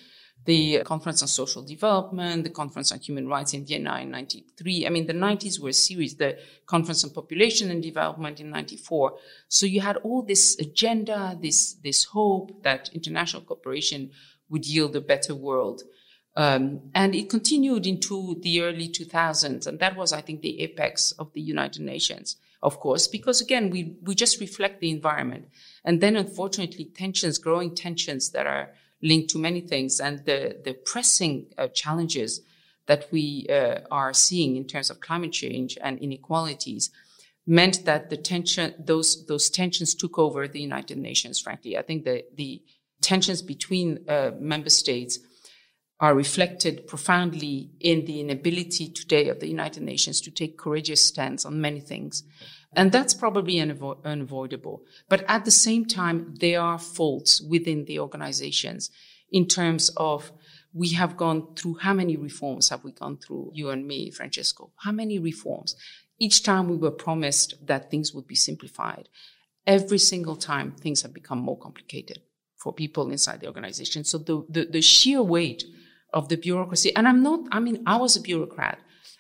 the 0.45 0.83
Conference 0.85 1.23
on 1.23 1.29
Social 1.29 1.63
Development, 1.63 2.45
the 2.45 2.51
Conference 2.51 2.93
on 2.93 2.99
Human 3.01 3.29
Rights 3.29 3.55
in 3.55 3.65
Vienna 3.65 3.99
in 4.01 4.11
93. 4.11 4.87
I 4.87 4.91
mean, 4.91 5.07
the 5.07 5.15
90s 5.15 5.59
were 5.59 5.71
a 5.71 5.73
series, 5.73 6.17
the 6.17 6.39
Conference 6.67 7.03
on 7.05 7.11
Population 7.11 7.71
and 7.71 7.83
Development 7.83 8.39
in 8.41 8.51
94. 8.51 9.15
So 9.49 9.65
you 9.67 9.81
had 9.81 9.97
all 9.99 10.23
this 10.23 10.59
agenda, 10.59 11.39
this, 11.41 11.75
this 11.83 12.05
hope 12.05 12.63
that 12.63 12.91
international 12.93 13.43
cooperation 13.43 14.11
would 14.51 14.67
yield 14.67 14.95
a 14.97 15.01
better 15.01 15.35
world. 15.35 15.83
Um, 16.37 16.91
and 16.95 17.15
it 17.15 17.31
continued 17.31 17.87
into 17.87 18.37
the 18.41 18.63
early 18.63 18.89
2000s. 18.89 19.67
And 19.67 19.79
that 19.79 19.97
was, 19.97 20.13
I 20.13 20.21
think, 20.21 20.43
the 20.43 20.61
apex 20.63 21.13
of 21.13 21.33
the 21.33 21.41
United 21.41 21.83
Nations, 21.83 22.37
of 22.63 22.81
course, 22.81 23.07
because 23.07 23.41
again, 23.41 23.71
we, 23.71 23.97
we 24.03 24.15
just 24.15 24.41
reflect 24.41 24.81
the 24.81 24.91
environment. 24.91 25.49
And 25.85 26.01
then, 26.01 26.17
unfortunately, 26.17 26.87
tensions, 26.87 27.39
growing 27.39 27.75
tensions 27.75 28.31
that 28.31 28.47
are 28.47 28.71
linked 29.01 29.31
to 29.31 29.39
many 29.39 29.61
things 29.61 30.01
and 30.01 30.25
the, 30.25 30.57
the 30.65 30.75
pressing 30.75 31.47
uh, 31.59 31.69
challenges 31.69 32.41
that 32.87 33.07
we 33.13 33.47
uh, 33.49 33.81
are 33.91 34.13
seeing 34.13 34.57
in 34.57 34.67
terms 34.67 34.91
of 34.91 35.01
climate 35.01 35.33
change 35.33 35.79
and 35.83 35.99
inequalities 35.99 36.91
meant 37.47 37.85
that 37.85 38.11
the 38.11 38.17
tension, 38.17 38.75
those, 38.79 39.27
those 39.27 39.51
tensions 39.51 39.95
took 39.95 40.19
over 40.19 40.49
the 40.49 40.61
United 40.61 40.97
Nations, 40.97 41.39
frankly. 41.39 41.77
I 41.77 41.83
think 41.83 42.05
the, 42.05 42.25
the 42.35 42.63
tensions 43.03 43.43
between 43.43 44.05
uh, 44.09 44.31
member 44.39 44.71
states 44.71 45.19
are 46.01 46.15
reflected 46.15 46.87
profoundly 46.87 47.71
in 47.81 48.05
the 48.05 48.21
inability 48.21 48.89
today 48.89 49.29
of 49.29 49.41
the 49.41 49.49
United 49.49 49.83
Nations 49.83 50.21
to 50.21 50.31
take 50.31 50.59
courageous 50.59 51.05
stands 51.05 51.45
on 51.45 51.61
many 51.61 51.81
things. 51.81 52.25
And 52.77 52.91
that's 52.91 53.15
probably 53.15 53.55
unavo- 53.55 54.05
unavoidable. 54.05 54.83
But 55.09 55.25
at 55.29 55.45
the 55.45 55.53
same 55.53 55.85
time, 55.85 56.35
there 56.41 56.61
are 56.61 56.79
faults 56.79 57.41
within 57.41 57.85
the 57.85 58.01
organizations 58.01 58.91
in 59.31 59.47
terms 59.47 59.91
of 59.97 60.33
we 60.73 60.91
have 60.91 61.17
gone 61.17 61.55
through 61.55 61.75
how 61.75 61.95
many 61.95 62.17
reforms 62.17 62.69
have 62.71 62.83
we 62.83 62.91
gone 62.91 63.17
through, 63.17 63.53
you 63.55 63.71
and 63.71 63.87
me, 63.87 64.11
Francesco? 64.11 64.73
How 64.77 64.91
many 64.91 65.21
reforms? 65.21 65.77
Each 66.19 66.43
time 66.43 66.69
we 66.69 66.77
were 66.77 66.91
promised 66.91 67.55
that 67.65 67.91
things 67.91 68.13
would 68.13 68.27
be 68.27 68.35
simplified. 68.35 69.09
Every 69.67 69.99
single 69.99 70.37
time 70.37 70.73
things 70.73 71.03
have 71.03 71.15
become 71.15 71.39
more 71.39 71.59
complicated 71.59 72.21
for 72.57 72.73
people 72.73 73.11
inside 73.11 73.41
the 73.41 73.47
organization. 73.47 74.03
So 74.05 74.19
the, 74.19 74.45
the, 74.49 74.65
the 74.67 74.83
sheer 74.83 75.23
weight 75.23 75.65
of 76.15 76.29
the 76.31 76.37
bureaucracy, 76.37 76.95
and 76.97 77.07
I'm 77.07 77.23
not, 77.23 77.41
I 77.53 77.61
mean, 77.61 77.83
I 77.87 77.97
was 77.97 78.17
a 78.17 78.23
bureaucrat. 78.23 78.79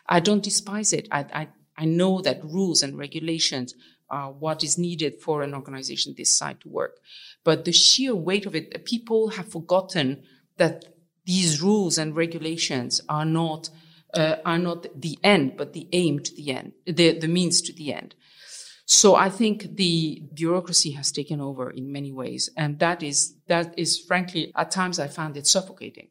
I 0.08 0.20
don't 0.20 0.42
despise 0.42 0.92
it. 0.92 1.08
I, 1.10 1.26
I, 1.40 1.48
I 1.76 1.84
know 1.84 2.22
that 2.22 2.44
rules 2.44 2.82
and 2.82 2.96
regulations 2.96 3.74
are 4.08 4.30
what 4.32 4.62
is 4.62 4.78
needed 4.78 5.20
for 5.20 5.42
an 5.42 5.54
organization 5.54 6.14
this 6.16 6.30
size 6.30 6.56
to 6.60 6.68
work. 6.68 6.96
But 7.42 7.64
the 7.64 7.72
sheer 7.72 8.14
weight 8.14 8.46
of 8.46 8.54
it, 8.54 8.84
people 8.84 9.30
have 9.30 9.50
forgotten 9.50 10.22
that 10.56 10.84
these 11.26 11.60
rules 11.60 11.98
and 11.98 12.14
regulations 12.16 13.00
are 13.08 13.24
not 13.24 13.70
uh, 14.14 14.36
are 14.44 14.58
not 14.58 14.86
the 15.00 15.18
end, 15.24 15.56
but 15.56 15.72
the 15.72 15.88
aim 15.92 16.20
to 16.20 16.32
the 16.36 16.52
end, 16.52 16.72
the, 16.86 17.18
the 17.18 17.26
means 17.26 17.60
to 17.62 17.72
the 17.72 17.92
end. 17.92 18.14
So 18.86 19.16
I 19.16 19.28
think 19.28 19.76
the 19.76 20.22
bureaucracy 20.32 20.92
has 20.92 21.10
taken 21.10 21.40
over 21.40 21.70
in 21.70 21.90
many 21.90 22.12
ways, 22.12 22.50
and 22.56 22.78
that 22.78 23.02
is 23.02 23.34
that 23.48 23.74
is 23.78 23.98
frankly 23.98 24.52
at 24.54 24.70
times 24.70 24.98
I 24.98 25.08
found 25.08 25.36
it 25.36 25.46
suffocating, 25.46 26.08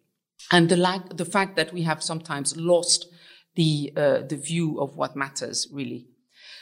and 0.51 0.69
the 0.69 0.77
lack, 0.77 1.17
the 1.17 1.25
fact 1.25 1.55
that 1.55 1.73
we 1.73 1.83
have 1.83 2.03
sometimes 2.03 2.55
lost 2.57 3.07
the 3.55 3.93
uh, 3.95 4.19
the 4.21 4.35
view 4.35 4.79
of 4.79 4.95
what 4.95 5.15
matters 5.15 5.67
really. 5.71 6.07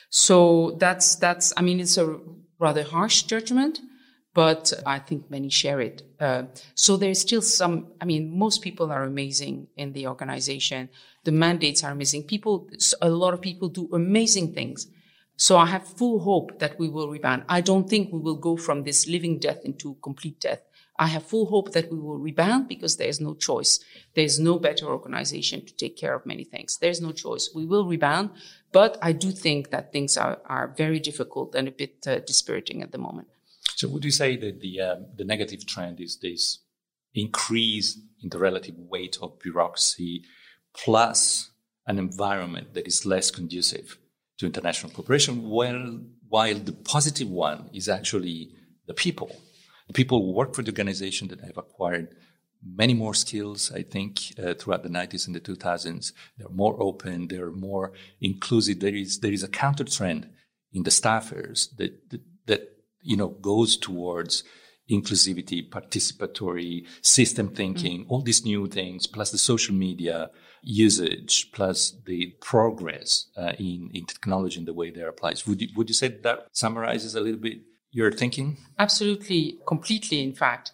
So 0.09 0.77
that's 0.79 1.15
that's 1.15 1.53
I 1.57 1.61
mean 1.61 1.79
it's 1.79 1.97
a 1.97 2.19
rather 2.59 2.83
harsh 2.83 3.23
judgment, 3.23 3.79
but 4.33 4.71
I 4.85 4.99
think 4.99 5.29
many 5.29 5.49
share 5.49 5.81
it. 5.81 6.03
Uh, 6.19 6.43
so 6.75 6.95
there's 6.95 7.19
still 7.19 7.41
some, 7.41 7.87
I 7.99 8.05
mean, 8.05 8.37
most 8.37 8.61
people 8.61 8.91
are 8.91 9.03
amazing 9.03 9.67
in 9.75 9.93
the 9.93 10.07
organization. 10.07 10.89
The 11.25 11.31
mandates 11.31 11.83
are 11.83 11.91
amazing. 11.91 12.23
People, 12.23 12.69
a 13.01 13.09
lot 13.09 13.33
of 13.33 13.41
people 13.41 13.67
do 13.67 13.89
amazing 13.91 14.53
things. 14.53 14.87
So 15.35 15.57
I 15.57 15.65
have 15.65 15.87
full 15.87 16.19
hope 16.19 16.59
that 16.59 16.77
we 16.79 16.87
will 16.87 17.09
rebound. 17.09 17.43
I 17.49 17.61
don't 17.61 17.89
think 17.89 18.13
we 18.13 18.19
will 18.19 18.35
go 18.35 18.55
from 18.55 18.83
this 18.83 19.07
living 19.07 19.39
death 19.39 19.65
into 19.65 19.95
complete 20.03 20.39
death. 20.39 20.61
I 21.01 21.07
have 21.07 21.23
full 21.23 21.47
hope 21.47 21.71
that 21.71 21.91
we 21.91 21.97
will 21.97 22.19
rebound 22.19 22.67
because 22.67 22.97
there 22.97 23.07
is 23.07 23.19
no 23.19 23.33
choice. 23.33 23.79
There 24.13 24.29
is 24.31 24.39
no 24.39 24.59
better 24.59 24.85
organization 24.85 25.65
to 25.65 25.73
take 25.73 25.97
care 25.97 26.13
of 26.13 26.27
many 26.27 26.43
things. 26.43 26.77
There's 26.77 27.01
no 27.01 27.11
choice. 27.11 27.49
We 27.55 27.65
will 27.65 27.87
rebound, 27.87 28.29
but 28.71 28.99
I 29.01 29.11
do 29.11 29.31
think 29.31 29.71
that 29.71 29.91
things 29.91 30.15
are, 30.15 30.37
are 30.45 30.67
very 30.83 30.99
difficult 30.99 31.55
and 31.55 31.67
a 31.67 31.71
bit 31.71 31.95
uh, 32.05 32.19
dispiriting 32.19 32.83
at 32.83 32.91
the 32.91 32.99
moment. 32.99 33.29
So 33.79 33.87
would 33.87 34.05
you 34.05 34.11
say 34.11 34.37
that 34.43 34.61
the 34.61 34.73
um, 34.79 34.99
the 35.19 35.25
negative 35.33 35.65
trend 35.65 35.99
is 35.99 36.19
this 36.27 36.59
increase 37.15 37.99
in 38.21 38.29
the 38.29 38.37
relative 38.37 38.77
weight 38.77 39.17
of 39.23 39.39
bureaucracy 39.39 40.23
plus 40.81 41.49
an 41.87 41.97
environment 41.97 42.75
that 42.75 42.85
is 42.85 43.07
less 43.07 43.31
conducive 43.31 43.97
to 44.37 44.45
international 44.45 44.91
cooperation, 44.93 45.49
while, 45.49 45.99
while 46.29 46.59
the 46.69 46.77
positive 46.95 47.29
one 47.29 47.69
is 47.73 47.89
actually 47.89 48.51
the 48.85 48.93
people. 48.93 49.31
The 49.91 50.03
people 50.03 50.21
who 50.21 50.31
work 50.31 50.55
for 50.55 50.61
the 50.61 50.71
organization 50.71 51.27
that 51.27 51.41
have 51.41 51.57
acquired 51.57 52.15
many 52.63 52.93
more 52.93 53.13
skills, 53.13 53.73
I 53.73 53.81
think, 53.81 54.19
uh, 54.41 54.53
throughout 54.53 54.83
the 54.83 54.89
90s 54.89 55.27
and 55.27 55.35
the 55.35 55.41
2000s. 55.41 56.13
They're 56.37 56.47
more 56.49 56.81
open, 56.81 57.27
they're 57.27 57.51
more 57.51 57.91
inclusive. 58.21 58.79
There 58.79 58.95
is, 58.95 59.19
there 59.19 59.33
is 59.33 59.43
a 59.43 59.49
counter 59.49 59.83
trend 59.83 60.29
in 60.71 60.83
the 60.83 60.91
staffers 60.91 61.75
that, 61.75 62.09
that, 62.11 62.21
that 62.45 62.61
you 63.01 63.17
know, 63.17 63.27
goes 63.27 63.75
towards 63.75 64.45
inclusivity, 64.89 65.69
participatory, 65.69 66.85
system 67.01 67.49
thinking, 67.49 68.03
mm-hmm. 68.03 68.11
all 68.11 68.21
these 68.21 68.45
new 68.45 68.67
things, 68.67 69.07
plus 69.07 69.31
the 69.31 69.37
social 69.37 69.75
media 69.75 70.31
usage, 70.61 71.51
plus 71.51 71.97
the 72.05 72.33
progress 72.39 73.27
uh, 73.35 73.51
in, 73.59 73.89
in 73.93 74.05
technology 74.05 74.57
and 74.57 74.67
the 74.69 74.73
way 74.73 74.89
they're 74.89 75.09
applied. 75.09 75.41
Would 75.47 75.61
you, 75.61 75.67
would 75.75 75.89
you 75.89 75.95
say 75.95 76.07
that 76.09 76.47
summarizes 76.53 77.15
a 77.15 77.19
little 77.19 77.41
bit 77.41 77.59
your 77.91 78.11
thinking? 78.11 78.57
Absolutely, 78.79 79.59
completely, 79.65 80.21
in 80.21 80.33
fact. 80.33 80.71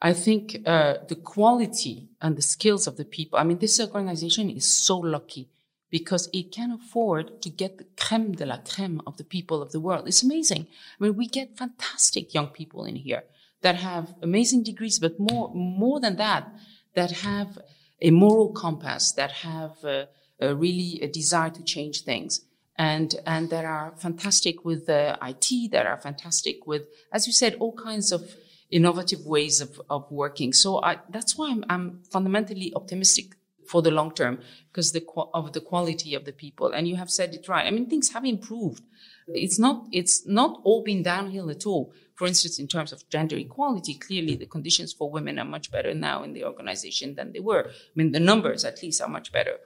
I 0.00 0.12
think 0.12 0.62
uh, 0.64 0.94
the 1.08 1.16
quality 1.16 2.10
and 2.20 2.36
the 2.36 2.42
skills 2.42 2.86
of 2.86 2.96
the 2.96 3.04
people, 3.04 3.38
I 3.38 3.44
mean, 3.44 3.58
this 3.58 3.80
organization 3.80 4.48
is 4.50 4.64
so 4.64 4.98
lucky 4.98 5.48
because 5.90 6.28
it 6.32 6.52
can 6.52 6.70
afford 6.70 7.42
to 7.42 7.50
get 7.50 7.78
the 7.78 7.86
creme 7.96 8.32
de 8.32 8.46
la 8.46 8.58
creme 8.58 9.00
of 9.06 9.16
the 9.16 9.24
people 9.24 9.62
of 9.62 9.72
the 9.72 9.80
world. 9.80 10.06
It's 10.06 10.22
amazing. 10.22 10.66
I 11.00 11.04
mean, 11.04 11.16
we 11.16 11.26
get 11.26 11.56
fantastic 11.56 12.34
young 12.34 12.48
people 12.48 12.84
in 12.84 12.96
here 12.96 13.24
that 13.62 13.76
have 13.76 14.14
amazing 14.22 14.62
degrees, 14.62 14.98
but 14.98 15.18
more, 15.18 15.50
more 15.54 15.98
than 15.98 16.16
that, 16.16 16.48
that 16.94 17.10
have 17.10 17.58
a 18.00 18.10
moral 18.10 18.52
compass, 18.52 19.12
that 19.12 19.32
have 19.32 19.84
uh, 19.84 20.04
really 20.40 21.00
a 21.02 21.08
desire 21.08 21.50
to 21.50 21.62
change 21.64 22.02
things. 22.02 22.42
And, 22.78 23.12
and 23.26 23.50
that 23.50 23.64
are 23.64 23.94
fantastic 23.96 24.64
with 24.64 24.86
the 24.86 25.18
IT, 25.20 25.72
that 25.72 25.84
are 25.84 26.00
fantastic 26.00 26.64
with, 26.64 26.82
as 27.12 27.26
you 27.26 27.32
said, 27.32 27.56
all 27.58 27.72
kinds 27.72 28.12
of 28.12 28.36
innovative 28.70 29.26
ways 29.26 29.60
of, 29.60 29.80
of 29.90 30.10
working. 30.10 30.52
So 30.52 30.80
I, 30.82 30.98
that's 31.08 31.36
why 31.36 31.50
I'm, 31.50 31.64
I'm 31.68 32.02
fundamentally 32.10 32.72
optimistic 32.76 33.34
for 33.68 33.82
the 33.82 33.90
long 33.90 34.12
term 34.12 34.40
because 34.70 34.92
the, 34.92 35.04
of 35.34 35.52
the 35.52 35.60
quality 35.60 36.14
of 36.14 36.24
the 36.24 36.32
people. 36.32 36.72
And 36.72 36.88
you 36.88 36.96
have 36.96 37.10
said 37.10 37.34
it 37.34 37.48
right. 37.48 37.66
I 37.66 37.70
mean, 37.70 37.86
things 37.86 38.12
have 38.12 38.24
improved. 38.24 38.82
It's 39.28 39.58
not, 39.58 39.86
it's 39.92 40.26
not 40.26 40.60
all 40.64 40.82
been 40.82 41.02
downhill 41.02 41.50
at 41.50 41.66
all. 41.66 41.92
For 42.14 42.26
instance, 42.26 42.58
in 42.58 42.66
terms 42.66 42.92
of 42.92 43.08
gender 43.10 43.36
equality, 43.36 43.94
clearly 43.94 44.34
the 44.34 44.46
conditions 44.46 44.92
for 44.92 45.10
women 45.10 45.38
are 45.38 45.44
much 45.44 45.70
better 45.70 45.94
now 45.94 46.22
in 46.22 46.32
the 46.32 46.44
organization 46.44 47.14
than 47.14 47.32
they 47.32 47.40
were. 47.40 47.68
I 47.68 47.92
mean, 47.94 48.12
the 48.12 48.20
numbers 48.20 48.64
at 48.64 48.82
least 48.82 49.00
are 49.02 49.08
much 49.08 49.30
better. 49.30 49.58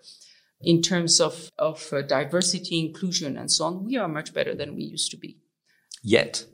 In 0.63 0.81
terms 0.81 1.21
of, 1.21 1.51
of 1.59 1.93
uh, 1.93 2.03
diversity, 2.03 2.79
inclusion, 2.79 3.37
and 3.37 3.51
so 3.51 3.65
on, 3.65 3.85
we 3.85 3.97
are 3.97 4.09
much 4.09 4.33
better 4.33 4.55
than 4.55 4.77
we 4.77 4.85
used 4.85 5.11
to 5.11 5.17
be. 5.17 5.39
Yet, 6.03 6.47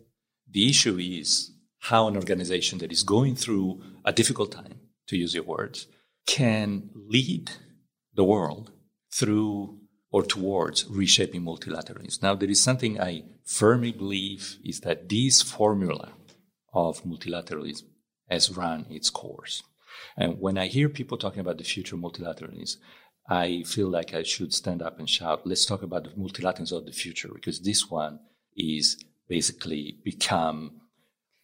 the 0.51 0.69
issue 0.69 0.99
is 0.99 1.53
how 1.81 2.09
an 2.09 2.17
organization 2.17 2.79
that 2.79 2.93
is 2.93 3.03
going 3.03 3.37
through 3.37 3.83
a 4.05 4.13
difficult 4.13 4.53
time, 4.53 4.81
to 5.09 5.17
use 5.17 5.35
your 5.35 5.45
words, 5.45 5.87
can 6.27 6.91
lead 6.95 7.51
the 8.15 8.25
world 8.25 8.73
through 9.13 9.79
or 10.11 10.23
towards 10.23 10.87
reshaping 10.89 11.43
multilateralism. 11.43 12.23
Now, 12.23 12.35
there 12.35 12.51
is 12.51 12.63
something 12.63 13.01
I 13.01 13.25
firmly 13.45 13.93
believe 13.93 14.59
is 14.65 14.81
that 14.81 15.09
this 15.09 15.43
formula 15.43 16.13
of 16.73 17.03
multilateralism 17.05 17.85
has 18.29 18.57
run 18.57 18.87
its 18.91 19.11
course. 19.11 19.63
And 20.17 20.41
when 20.41 20.59
I 20.59 20.67
hear 20.67 20.89
people 20.89 21.19
talking 21.19 21.41
about 21.41 21.59
the 21.59 21.65
future 21.65 21.97
of 21.97 22.03
multilateralism, 22.03 22.77
I 23.29 23.63
feel 23.65 23.89
like 23.89 24.15
I 24.15 24.23
should 24.23 24.55
stand 24.55 24.81
up 24.81 24.99
and 24.99 25.09
shout, 25.09 25.47
let's 25.47 25.67
talk 25.67 25.83
about 25.83 26.05
the 26.05 26.11
multilateralism 26.11 26.79
of 26.79 26.87
the 26.87 26.93
future, 26.93 27.31
because 27.33 27.61
this 27.61 27.91
one 27.91 28.21
is 28.57 28.97
basically 29.29 29.99
become 30.03 30.81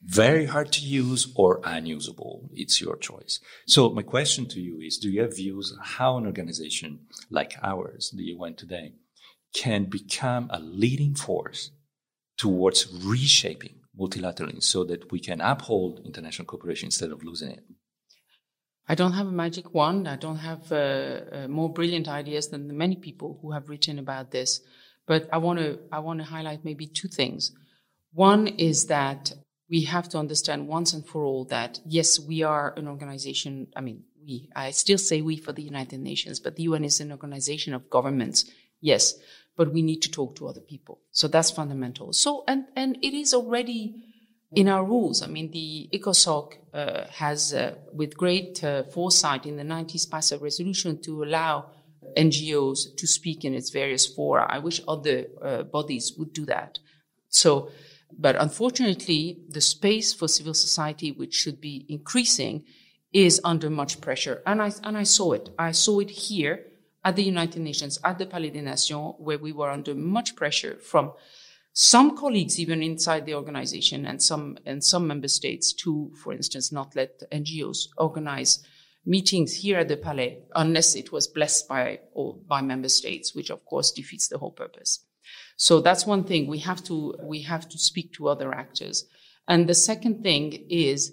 very 0.03 0.47
hard 0.47 0.73
to 0.73 0.81
use 0.81 1.33
or 1.35 1.61
unusable. 1.65 2.51
It's 2.53 2.81
your 2.81 2.97
choice. 2.97 3.41
So 3.67 3.91
my 3.91 4.03
question 4.03 4.47
to 4.47 4.61
you 4.61 4.81
is, 4.81 4.99
do 4.99 5.11
you 5.11 5.23
have 5.23 5.37
views 5.37 5.77
how 5.83 6.17
an 6.17 6.27
organization 6.27 7.01
like 7.31 7.55
ours, 7.63 8.13
the 8.15 8.25
UN 8.25 8.55
today, 8.55 8.95
can 9.55 9.85
become 9.85 10.51
a 10.51 10.61
leading 10.61 11.15
force 11.15 11.71
towards 12.37 12.89
reshaping 13.05 13.77
multilateralism 13.99 14.63
so 14.63 14.85
that 14.85 15.11
we 15.13 15.21
can 15.21 15.41
uphold 15.41 16.01
international 16.05 16.47
cooperation 16.47 16.87
instead 16.87 17.11
of 17.11 17.23
losing 17.23 17.51
it? 17.51 17.65
I 18.89 18.95
don't 18.95 19.13
have 19.13 19.27
a 19.27 19.33
magic 19.33 19.73
wand. 19.73 20.07
I 20.09 20.17
don't 20.17 20.39
have 20.39 20.71
uh, 20.71 21.21
uh, 21.33 21.49
more 21.49 21.73
brilliant 21.73 22.09
ideas 22.09 22.49
than 22.49 22.69
the 22.69 22.75
many 22.75 22.97
people 22.97 23.39
who 23.41 23.53
have 23.53 23.69
written 23.69 23.99
about 23.99 24.31
this. 24.31 24.61
But 25.07 25.29
I 25.33 25.39
want 25.39 25.59
to 25.59 25.79
I 25.91 26.01
want 26.01 26.21
to 26.21 26.25
highlight 26.25 26.65
maybe 26.65 26.87
two 26.87 27.09
things. 27.09 27.53
One 28.13 28.47
is 28.47 28.87
that 28.87 29.33
we 29.71 29.83
have 29.85 30.09
to 30.11 30.19
understand 30.19 30.69
once 30.69 30.93
and 30.93 31.07
for 31.07 31.25
all 31.25 31.45
that 31.47 31.81
yes, 31.87 32.21
we 32.21 32.43
are 32.43 32.75
an 32.77 32.89
organization. 32.89 33.69
I 33.77 33.81
mean, 33.81 34.05
we, 34.27 34.51
I 34.55 34.71
still 34.71 34.99
say 34.99 35.21
we 35.21 35.37
for 35.37 35.53
the 35.53 35.63
United 35.63 36.01
Nations, 36.01 36.41
but 36.41 36.57
the 36.57 36.65
UN 36.65 36.85
is 36.85 37.01
an 37.01 37.13
organization 37.13 37.75
of 37.75 37.91
governments. 37.91 38.45
Yes, 38.81 39.15
but 39.57 39.73
we 39.73 39.83
need 39.83 40.03
to 40.03 40.11
talk 40.11 40.37
to 40.37 40.49
other 40.49 40.61
people. 40.61 41.01
So 41.11 41.29
that's 41.29 41.51
fundamental. 41.51 42.13
So, 42.13 42.45
and, 42.47 42.67
and 42.77 42.99
it 43.03 43.15
is 43.15 43.33
already 43.35 44.14
in 44.55 44.69
our 44.69 44.85
rules. 44.85 45.23
I 45.23 45.27
mean, 45.27 45.51
the 45.51 45.89
ECOSOC 45.93 46.55
uh, 46.73 47.05
has, 47.11 47.55
uh, 47.55 47.75
with 47.93 48.17
great 48.17 48.63
uh, 48.63 48.85
foresight 48.85 49.47
in 49.47 49.57
the 49.57 49.63
90s, 49.63 50.11
passed 50.11 50.33
a 50.33 50.39
resolution 50.39 51.01
to 51.03 51.25
allow 51.25 51.71
NGOs 52.17 52.97
to 52.97 53.07
speak 53.07 53.45
in 53.45 53.55
its 53.55 53.71
various 53.71 54.07
fora. 54.07 54.47
I 54.49 54.59
wish 54.59 54.81
other 54.87 55.27
uh, 55.43 55.63
bodies 55.63 56.15
would 56.19 56.33
do 56.33 56.45
that. 56.47 56.79
So 57.29 57.71
but 58.19 58.37
unfortunately, 58.41 59.41
the 59.49 59.61
space 59.61 60.13
for 60.13 60.29
civil 60.29 60.55
society, 60.55 61.13
which 61.13 61.35
should 61.35 61.61
be 61.61 61.87
increasing, 61.89 62.65
is 63.13 63.41
under 63.45 63.71
much 63.71 64.01
pressure. 64.01 64.43
And 64.47 64.63
I, 64.63 64.73
and 64.83 64.97
I 64.97 65.05
saw 65.05 65.33
it. 65.33 65.51
I 65.59 65.73
saw 65.73 66.01
it 66.01 66.11
here 66.11 66.67
at 67.05 67.17
the 67.17 67.23
United 67.23 67.61
Nations, 67.61 67.99
at 68.05 68.19
the 68.19 68.27
Palais 68.27 68.51
des 68.51 68.63
Nations, 68.63 69.15
where 69.19 69.39
we 69.39 69.53
were 69.53 69.71
under 69.71 69.95
much 69.95 70.37
pressure 70.37 70.77
from 70.77 71.13
some 71.77 72.17
colleagues, 72.17 72.61
even 72.61 72.85
inside 72.85 73.27
the 73.27 73.35
organization, 73.35 74.07
and 74.07 74.23
some 74.23 74.59
and 74.65 74.83
some 74.83 75.09
member 75.09 75.27
states 75.27 75.73
to, 75.73 76.13
for 76.23 76.33
instance, 76.33 76.71
not 76.71 76.95
let 76.95 77.29
NGOs 77.33 77.89
organize 77.99 78.65
meetings 79.05 79.53
here 79.55 79.79
at 79.79 79.89
the 79.89 79.97
Palais 79.97 80.39
unless 80.55 80.95
it 80.95 81.11
was 81.11 81.27
blessed 81.27 81.69
by 81.69 81.99
by 82.49 82.63
member 82.63 82.89
states, 82.89 83.35
which 83.35 83.51
of 83.51 83.65
course 83.65 83.91
defeats 83.91 84.29
the 84.29 84.39
whole 84.39 84.53
purpose. 84.53 85.05
So 85.57 85.81
that's 85.81 86.07
one 86.07 86.23
thing 86.23 86.47
we 86.47 86.61
have 86.61 86.83
to 86.85 87.17
we 87.21 87.43
have 87.43 87.69
to 87.69 87.79
speak 87.79 88.13
to 88.15 88.29
other 88.29 88.55
actors. 88.55 89.07
And 89.49 89.69
the 89.69 89.75
second 89.75 90.23
thing 90.23 90.67
is 90.71 91.13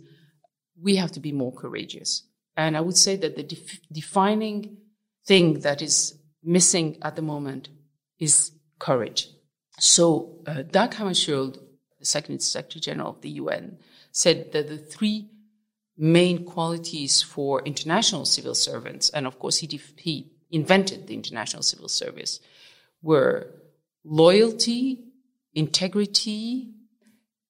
we 0.79 0.95
have 0.97 1.11
to 1.13 1.19
be 1.19 1.31
more 1.31 1.53
courageous. 1.53 2.23
And 2.55 2.77
I 2.77 2.81
would 2.81 2.97
say 2.97 3.15
that 3.15 3.35
the 3.35 3.43
def- 3.43 3.81
defining 3.91 4.77
thing 5.25 5.61
that 5.61 5.81
is 5.81 6.19
missing 6.43 6.97
at 7.01 7.15
the 7.15 7.21
moment 7.23 7.69
is 8.19 8.51
courage. 8.77 9.29
So 9.81 10.37
uh, 10.45 10.61
Dag 10.61 10.91
Hammarskjöld, 10.91 11.57
the 11.99 12.05
Second 12.05 12.43
Secretary 12.43 12.81
General 12.81 13.09
of 13.09 13.21
the 13.21 13.31
UN, 13.41 13.79
said 14.11 14.51
that 14.51 14.67
the 14.67 14.77
three 14.77 15.27
main 15.97 16.45
qualities 16.45 17.23
for 17.23 17.63
international 17.63 18.25
civil 18.25 18.53
servants, 18.53 19.09
and 19.09 19.25
of 19.25 19.39
course 19.39 19.57
he, 19.57 19.81
he 19.97 20.33
invented 20.51 21.07
the 21.07 21.15
international 21.15 21.63
civil 21.63 21.87
service, 21.87 22.39
were 23.01 23.47
loyalty, 24.03 25.03
integrity, 25.55 26.75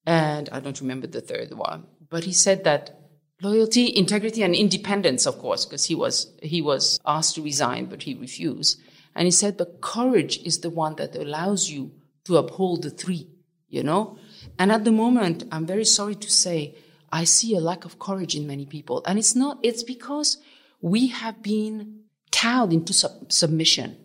and 0.06 0.48
I 0.54 0.62
don't 0.62 0.80
remember 0.80 1.08
the 1.08 1.20
third 1.20 1.54
one, 1.54 1.84
but 2.10 2.24
he 2.24 2.32
said 2.32 2.63
that 2.63 2.98
loyalty, 3.41 3.94
integrity, 3.94 4.41
and 4.41 4.56
independence, 4.56 5.26
of 5.26 5.38
course, 5.38 5.65
because 5.65 5.84
he 5.84 5.96
was 5.96 6.32
he 6.41 6.62
was 6.62 6.98
asked 7.06 7.36
to 7.36 7.41
resign, 7.41 7.88
but 7.88 8.04
he 8.04 8.13
refused. 8.13 8.80
And 9.13 9.26
he 9.26 9.32
said, 9.32 9.58
but 9.58 9.82
courage 9.82 10.39
is 10.46 10.62
the 10.62 10.70
one 10.70 10.96
that 10.96 11.17
allows 11.17 11.70
you 11.70 11.91
to 12.26 12.38
uphold 12.38 12.84
the 12.84 12.90
three, 12.90 13.30
you 13.70 13.84
know? 13.84 14.18
And 14.60 14.72
at 14.72 14.84
the 14.84 14.92
moment, 14.92 15.44
I'm 15.52 15.66
very 15.66 15.86
sorry 15.86 16.16
to 16.16 16.30
say, 16.30 16.76
I 17.12 17.26
see 17.26 17.56
a 17.56 17.60
lack 17.60 17.86
of 17.86 18.00
courage 18.00 18.36
in 18.36 18.48
many 18.48 18.66
people. 18.66 19.04
And 19.06 19.20
it's 19.20 19.36
not, 19.36 19.60
it's 19.64 19.84
because 19.84 20.38
we 20.82 21.08
have 21.08 21.42
been 21.44 22.02
cowed 22.32 22.72
into 22.72 22.94
sub- 22.94 23.32
submission. 23.32 23.98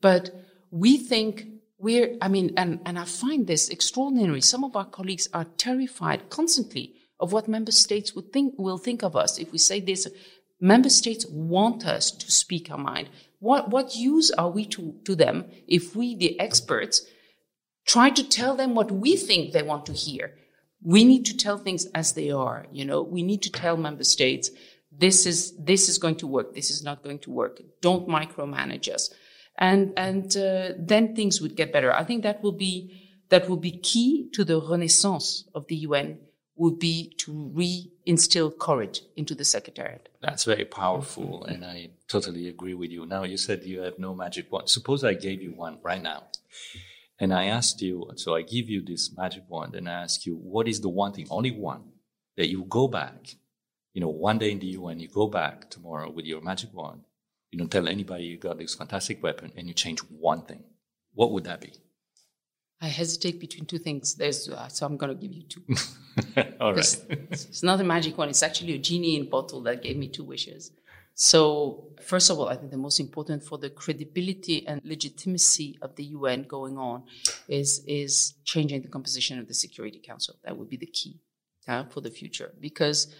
But 0.00 0.30
we 0.70 0.96
think 0.96 1.46
we're, 1.78 2.16
I 2.20 2.28
mean, 2.28 2.52
and, 2.56 2.80
and 2.84 2.98
I 2.98 3.04
find 3.04 3.46
this 3.46 3.68
extraordinary. 3.68 4.40
Some 4.40 4.64
of 4.64 4.74
our 4.74 4.84
colleagues 4.84 5.28
are 5.32 5.46
terrified 5.56 6.28
constantly 6.28 6.94
of 7.20 7.32
what 7.32 7.48
member 7.48 7.72
states 7.72 8.14
would 8.14 8.32
think, 8.32 8.54
will 8.58 8.78
think 8.78 9.02
of 9.02 9.16
us 9.16 9.38
if 9.38 9.52
we 9.52 9.58
say 9.58 9.80
this. 9.80 10.08
Member 10.60 10.90
states 10.90 11.24
want 11.26 11.86
us 11.86 12.10
to 12.10 12.30
speak 12.30 12.70
our 12.70 12.78
mind. 12.78 13.08
What, 13.38 13.70
what 13.70 13.94
use 13.94 14.32
are 14.32 14.50
we 14.50 14.66
to, 14.66 14.96
to 15.04 15.14
them 15.14 15.46
if 15.68 15.94
we, 15.94 16.16
the 16.16 16.38
experts, 16.40 17.06
try 17.88 18.10
to 18.10 18.22
tell 18.28 18.54
them 18.54 18.74
what 18.74 18.92
we 18.92 19.16
think 19.16 19.52
they 19.52 19.62
want 19.62 19.86
to 19.86 19.92
hear? 19.92 20.34
We 20.82 21.04
need 21.04 21.24
to 21.26 21.36
tell 21.36 21.58
things 21.58 21.86
as 21.94 22.12
they 22.12 22.30
are. 22.30 22.66
You 22.70 22.84
know, 22.84 23.02
we 23.02 23.22
need 23.22 23.42
to 23.42 23.50
tell 23.50 23.76
member 23.76 24.04
states, 24.04 24.50
this 24.92 25.26
is, 25.26 25.56
this 25.56 25.88
is 25.88 25.98
going 25.98 26.16
to 26.16 26.26
work. 26.26 26.54
This 26.54 26.70
is 26.70 26.84
not 26.84 27.02
going 27.02 27.18
to 27.20 27.30
work. 27.30 27.60
Don't 27.80 28.06
micromanage 28.08 28.88
us. 28.88 29.10
And, 29.56 29.92
and, 29.96 30.36
uh, 30.36 30.74
then 30.78 31.16
things 31.16 31.40
would 31.40 31.56
get 31.56 31.72
better. 31.72 31.92
I 31.92 32.04
think 32.04 32.22
that 32.22 32.42
will 32.42 32.52
be, 32.52 33.24
that 33.30 33.48
will 33.48 33.56
be 33.56 33.72
key 33.72 34.30
to 34.34 34.44
the 34.44 34.60
renaissance 34.60 35.48
of 35.54 35.66
the 35.66 35.76
UN 35.76 36.18
would 36.58 36.78
be 36.78 37.14
to 37.18 37.50
re-instill 37.54 38.50
courage 38.50 39.02
into 39.16 39.34
the 39.34 39.44
secretariat. 39.44 40.08
That's 40.20 40.44
very 40.44 40.64
powerful, 40.64 41.44
and 41.44 41.64
I 41.64 41.90
totally 42.08 42.48
agree 42.48 42.74
with 42.74 42.90
you. 42.90 43.06
Now, 43.06 43.22
you 43.22 43.36
said 43.36 43.62
you 43.62 43.80
have 43.80 43.98
no 43.98 44.14
magic 44.14 44.50
wand. 44.50 44.68
Suppose 44.68 45.04
I 45.04 45.14
gave 45.14 45.40
you 45.40 45.52
one 45.52 45.78
right 45.82 46.02
now, 46.02 46.24
and 47.20 47.34
I 47.34 47.46
asked 47.46 47.82
you, 47.82 48.10
so 48.16 48.34
I 48.34 48.42
give 48.42 48.68
you 48.68 48.82
this 48.82 49.16
magic 49.16 49.44
wand, 49.48 49.74
and 49.74 49.88
I 49.88 50.02
ask 50.02 50.24
you, 50.24 50.36
what 50.36 50.68
is 50.68 50.80
the 50.80 50.88
one 50.88 51.12
thing, 51.12 51.26
only 51.30 51.50
one, 51.50 51.82
that 52.36 52.48
you 52.48 52.64
go 52.64 52.86
back, 52.86 53.34
you 53.92 54.00
know, 54.00 54.08
one 54.08 54.38
day 54.38 54.52
in 54.52 54.60
the 54.60 54.66
UN, 54.66 55.00
you 55.00 55.08
go 55.08 55.26
back 55.26 55.68
tomorrow 55.70 56.10
with 56.10 56.26
your 56.26 56.40
magic 56.40 56.72
wand, 56.72 57.02
you 57.50 57.58
don't 57.58 57.70
tell 57.70 57.88
anybody 57.88 58.24
you 58.24 58.38
got 58.38 58.58
this 58.58 58.74
fantastic 58.74 59.22
weapon, 59.22 59.52
and 59.56 59.66
you 59.66 59.74
change 59.74 60.00
one 60.00 60.42
thing. 60.42 60.62
What 61.14 61.32
would 61.32 61.44
that 61.44 61.60
be? 61.60 61.72
I 62.80 62.86
hesitate 62.86 63.40
between 63.40 63.66
two 63.66 63.78
things. 63.78 64.14
There's, 64.14 64.48
uh, 64.48 64.68
so 64.68 64.86
I'm 64.86 64.96
going 64.96 65.16
to 65.16 65.20
give 65.20 65.32
you 65.32 65.42
two. 65.42 65.62
All 66.60 66.72
right. 66.74 66.96
it's 67.08 67.62
not 67.64 67.80
a 67.80 67.84
magic 67.84 68.16
one. 68.16 68.28
It's 68.28 68.42
actually 68.44 68.74
a 68.74 68.78
genie 68.78 69.16
in 69.16 69.28
bottle 69.28 69.60
that 69.62 69.82
gave 69.82 69.96
me 69.96 70.06
two 70.06 70.22
wishes. 70.22 70.70
So, 71.20 71.96
first 72.00 72.30
of 72.30 72.38
all, 72.38 72.48
I 72.48 72.54
think 72.54 72.70
the 72.70 72.76
most 72.76 73.00
important 73.00 73.42
for 73.42 73.58
the 73.58 73.70
credibility 73.70 74.64
and 74.68 74.80
legitimacy 74.84 75.76
of 75.82 75.96
the 75.96 76.04
UN 76.04 76.44
going 76.44 76.78
on 76.78 77.02
is, 77.48 77.82
is 77.88 78.34
changing 78.44 78.82
the 78.82 78.88
composition 78.88 79.40
of 79.40 79.48
the 79.48 79.54
Security 79.54 79.98
Council. 79.98 80.36
That 80.44 80.56
would 80.56 80.68
be 80.68 80.76
the 80.76 80.86
key 80.86 81.18
uh, 81.66 81.86
for 81.86 82.02
the 82.02 82.10
future 82.10 82.52
because 82.60 83.12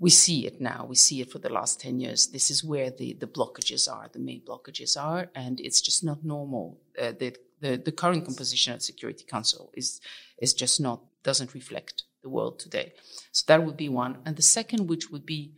we 0.00 0.10
see 0.10 0.48
it 0.48 0.60
now. 0.60 0.84
We 0.88 0.96
see 0.96 1.20
it 1.20 1.30
for 1.30 1.38
the 1.38 1.48
last 1.48 1.80
10 1.80 2.00
years. 2.00 2.26
This 2.26 2.50
is 2.50 2.64
where 2.64 2.90
the, 2.90 3.14
the 3.14 3.28
blockages 3.28 3.88
are, 3.88 4.10
the 4.12 4.18
main 4.18 4.42
blockages 4.44 5.00
are, 5.00 5.30
and 5.36 5.60
it's 5.60 5.80
just 5.80 6.02
not 6.02 6.24
normal. 6.24 6.80
Uh, 7.00 7.12
the 7.16 7.36
the, 7.60 7.76
the 7.76 7.92
current 7.92 8.24
composition 8.24 8.72
of 8.72 8.82
Security 8.82 9.24
Council 9.24 9.70
is, 9.74 10.00
is 10.40 10.54
just 10.54 10.80
not, 10.80 11.02
doesn't 11.24 11.54
reflect 11.54 12.04
the 12.22 12.28
world 12.28 12.58
today. 12.58 12.92
So 13.32 13.44
that 13.48 13.64
would 13.64 13.76
be 13.76 13.88
one. 13.88 14.18
And 14.24 14.36
the 14.36 14.42
second, 14.42 14.88
which 14.88 15.10
would 15.10 15.26
be 15.26 15.54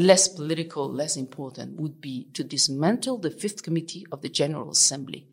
less 0.00 0.28
political, 0.28 0.90
less 0.90 1.16
important, 1.16 1.80
would 1.80 2.00
be 2.00 2.28
to 2.34 2.42
dismantle 2.42 3.18
the 3.18 3.30
fifth 3.30 3.62
committee 3.62 4.06
of 4.12 4.22
the 4.22 4.28
General 4.28 4.70
Assembly. 4.70 5.28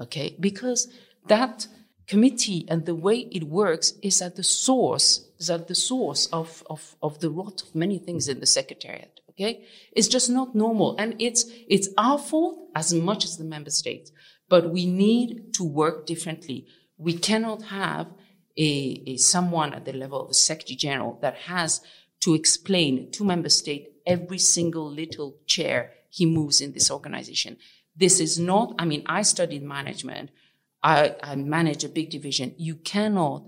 Okay? 0.00 0.36
Because 0.38 0.88
that 1.26 1.66
committee 2.06 2.66
and 2.68 2.86
the 2.86 2.94
way 2.94 3.28
it 3.30 3.44
works 3.44 3.94
is 4.02 4.20
at 4.20 4.36
the 4.36 4.42
source, 4.42 5.28
is 5.38 5.48
at 5.50 5.68
the 5.68 5.74
source 5.74 6.26
of, 6.26 6.62
of, 6.68 6.96
of 7.02 7.20
the 7.20 7.30
rot 7.30 7.62
of 7.62 7.74
many 7.74 7.98
things 7.98 8.28
in 8.28 8.40
the 8.40 8.46
Secretariat. 8.46 9.20
Okay? 9.30 9.64
It's 9.92 10.08
just 10.08 10.28
not 10.28 10.54
normal. 10.54 10.96
And 10.98 11.14
it's, 11.18 11.46
it's 11.68 11.88
our 11.96 12.18
fault 12.18 12.68
as 12.74 12.92
much 12.92 13.24
as 13.24 13.36
the 13.36 13.44
member 13.44 13.70
states. 13.70 14.12
But 14.48 14.70
we 14.70 14.86
need 14.86 15.54
to 15.54 15.64
work 15.64 16.06
differently. 16.06 16.66
We 16.98 17.14
cannot 17.14 17.62
have 17.62 18.08
a, 18.58 19.02
a 19.06 19.16
someone 19.16 19.72
at 19.72 19.84
the 19.84 19.92
level 19.92 20.20
of 20.20 20.28
the 20.28 20.34
Secretary 20.34 20.76
General 20.76 21.18
that 21.22 21.34
has 21.36 21.80
to 22.20 22.34
explain 22.34 23.10
to 23.12 23.24
member 23.24 23.48
state 23.48 23.88
every 24.06 24.38
single 24.38 24.90
little 24.90 25.36
chair 25.46 25.92
he 26.10 26.26
moves 26.26 26.60
in 26.60 26.72
this 26.72 26.90
organization. 26.90 27.56
This 27.96 28.20
is 28.20 28.38
not, 28.38 28.74
I 28.78 28.84
mean, 28.84 29.02
I 29.06 29.22
studied 29.22 29.62
management. 29.62 30.30
I, 30.82 31.16
I 31.22 31.34
manage 31.36 31.84
a 31.84 31.88
big 31.88 32.10
division. 32.10 32.54
You 32.56 32.76
cannot 32.76 33.44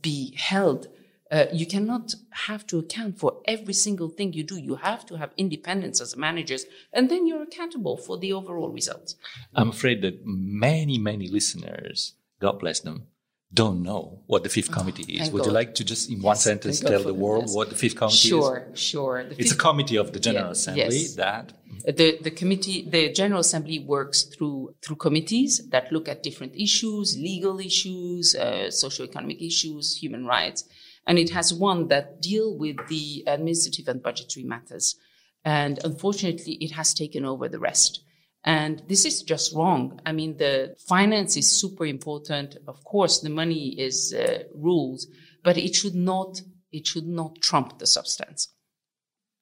be 0.00 0.34
held 0.36 0.88
uh, 1.32 1.46
you 1.50 1.64
cannot 1.64 2.14
have 2.30 2.66
to 2.66 2.78
account 2.78 3.18
for 3.18 3.40
every 3.46 3.72
single 3.72 4.10
thing 4.10 4.34
you 4.34 4.44
do. 4.44 4.58
You 4.58 4.74
have 4.74 5.06
to 5.06 5.16
have 5.16 5.32
independence 5.38 5.98
as 5.98 6.14
managers, 6.14 6.66
and 6.92 7.10
then 7.10 7.26
you're 7.26 7.42
accountable 7.42 7.96
for 7.96 8.18
the 8.18 8.34
overall 8.34 8.68
results. 8.68 9.16
I'm 9.54 9.70
afraid 9.70 10.02
that 10.02 10.20
many, 10.26 10.98
many 10.98 11.28
listeners, 11.28 12.12
God 12.38 12.58
bless 12.58 12.80
them, 12.80 13.06
don't 13.54 13.82
know 13.82 14.20
what 14.26 14.42
the 14.42 14.48
fifth 14.48 14.72
committee 14.72 15.14
is. 15.14 15.30
Would 15.30 15.40
God. 15.40 15.46
you 15.46 15.52
like 15.52 15.74
to 15.74 15.84
just, 15.84 16.08
in 16.08 16.16
yes, 16.16 16.24
one 16.24 16.36
sentence, 16.36 16.80
tell 16.80 17.02
the 17.02 17.12
world 17.12 17.44
yes. 17.46 17.54
what 17.54 17.68
the 17.68 17.74
fifth 17.74 17.96
committee 17.96 18.28
sure, 18.28 18.68
is? 18.72 18.80
Sure, 18.80 19.18
sure. 19.20 19.34
It's 19.38 19.52
a 19.52 19.56
committee 19.56 19.96
of 19.96 20.12
the 20.12 20.20
General 20.20 20.46
yeah, 20.46 20.52
Assembly 20.52 20.96
yes. 20.96 21.14
that 21.16 21.52
the, 21.84 22.18
the 22.20 22.30
committee, 22.30 22.88
the 22.88 23.12
General 23.12 23.40
Assembly 23.40 23.78
works 23.78 24.22
through 24.22 24.74
through 24.82 24.96
committees 24.96 25.68
that 25.70 25.92
look 25.92 26.08
at 26.08 26.22
different 26.22 26.54
issues, 26.54 27.16
legal 27.18 27.58
issues, 27.58 28.34
uh, 28.34 28.70
socio-economic 28.70 29.42
issues, 29.42 29.96
human 29.96 30.26
rights, 30.26 30.64
and 31.06 31.18
it 31.18 31.30
has 31.30 31.52
one 31.52 31.88
that 31.88 32.20
deal 32.20 32.56
with 32.56 32.76
the 32.88 33.24
administrative 33.26 33.88
and 33.88 34.02
budgetary 34.02 34.44
matters. 34.44 34.96
And 35.44 35.80
unfortunately, 35.84 36.54
it 36.60 36.72
has 36.72 36.94
taken 36.94 37.24
over 37.24 37.48
the 37.48 37.58
rest. 37.58 38.04
And 38.44 38.82
this 38.88 39.04
is 39.04 39.22
just 39.22 39.54
wrong. 39.54 40.00
I 40.04 40.12
mean, 40.12 40.36
the 40.36 40.74
finance 40.88 41.36
is 41.36 41.60
super 41.60 41.86
important. 41.86 42.56
Of 42.66 42.82
course, 42.84 43.20
the 43.20 43.30
money 43.30 43.68
is 43.78 44.12
uh, 44.12 44.44
rules, 44.54 45.06
but 45.44 45.56
it 45.56 45.74
should 45.74 45.94
not 45.94 46.40
it 46.72 46.86
should 46.86 47.06
not 47.06 47.40
trump 47.42 47.78
the 47.78 47.86
substance. 47.86 48.48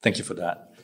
Thank 0.03 0.19
you 0.19 0.25
for 0.25 0.35
that. 0.35 0.75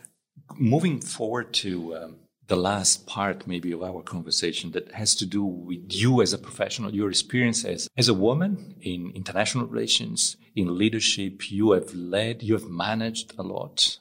Moving 0.57 1.00
forward 1.00 1.52
to 1.55 1.96
um, 1.96 2.16
the 2.46 2.57
last 2.57 3.07
part 3.07 3.46
maybe 3.46 3.72
of 3.72 3.83
our 3.83 4.02
conversation 4.02 4.70
that 4.72 4.92
has 4.92 5.14
to 5.16 5.26
do 5.26 5.44
with 5.44 5.87
you 5.88 6.22
as 6.22 6.33
a 6.33 6.38
professional, 6.38 6.94
your 6.94 7.09
experience 7.09 7.64
as, 7.64 7.88
as 7.96 8.09
a 8.09 8.14
woman 8.14 8.76
in 8.81 9.12
international 9.14 9.66
relations, 9.66 10.37
in 10.55 10.79
leadership. 10.79 11.50
You 11.50 11.72
have 11.72 11.92
led, 11.94 12.42
you 12.42 12.55
have 12.55 12.68
managed 12.68 13.35
a 13.38 13.42
lot. 13.42 13.98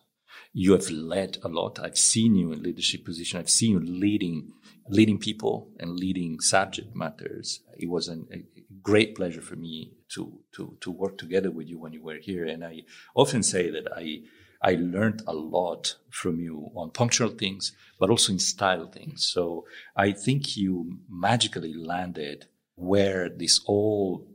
You 0.57 0.71
have 0.71 0.89
led 0.89 1.37
a 1.43 1.49
lot. 1.49 1.79
I've 1.79 1.97
seen 1.97 2.33
you 2.33 2.53
in 2.53 2.63
leadership 2.63 3.03
position. 3.03 3.37
I've 3.37 3.49
seen 3.49 3.71
you 3.71 3.79
leading, 3.81 4.53
leading 4.87 5.17
people 5.17 5.67
and 5.81 5.99
leading 5.99 6.39
subject 6.39 6.95
matters. 6.95 7.59
It 7.77 7.89
was 7.89 8.07
an, 8.07 8.25
a 8.31 8.45
great 8.81 9.15
pleasure 9.15 9.41
for 9.41 9.57
me 9.57 9.97
to, 10.13 10.39
to, 10.53 10.77
to 10.79 10.91
work 10.91 11.17
together 11.17 11.51
with 11.51 11.67
you 11.67 11.77
when 11.77 11.91
you 11.91 12.01
were 12.01 12.19
here. 12.21 12.45
And 12.45 12.63
I 12.63 12.83
often 13.13 13.43
say 13.43 13.69
that 13.69 13.89
I, 13.93 14.21
I 14.61 14.75
learned 14.75 15.23
a 15.27 15.33
lot 15.33 15.97
from 16.09 16.39
you 16.39 16.71
on 16.73 16.91
punctual 16.91 17.31
things, 17.31 17.73
but 17.99 18.09
also 18.09 18.31
in 18.31 18.39
style 18.39 18.87
things. 18.87 19.25
So 19.25 19.65
I 19.93 20.13
think 20.13 20.55
you 20.55 20.99
magically 21.09 21.73
landed 21.73 22.45
where 22.75 23.27
this 23.27 23.57
whole 23.65 24.25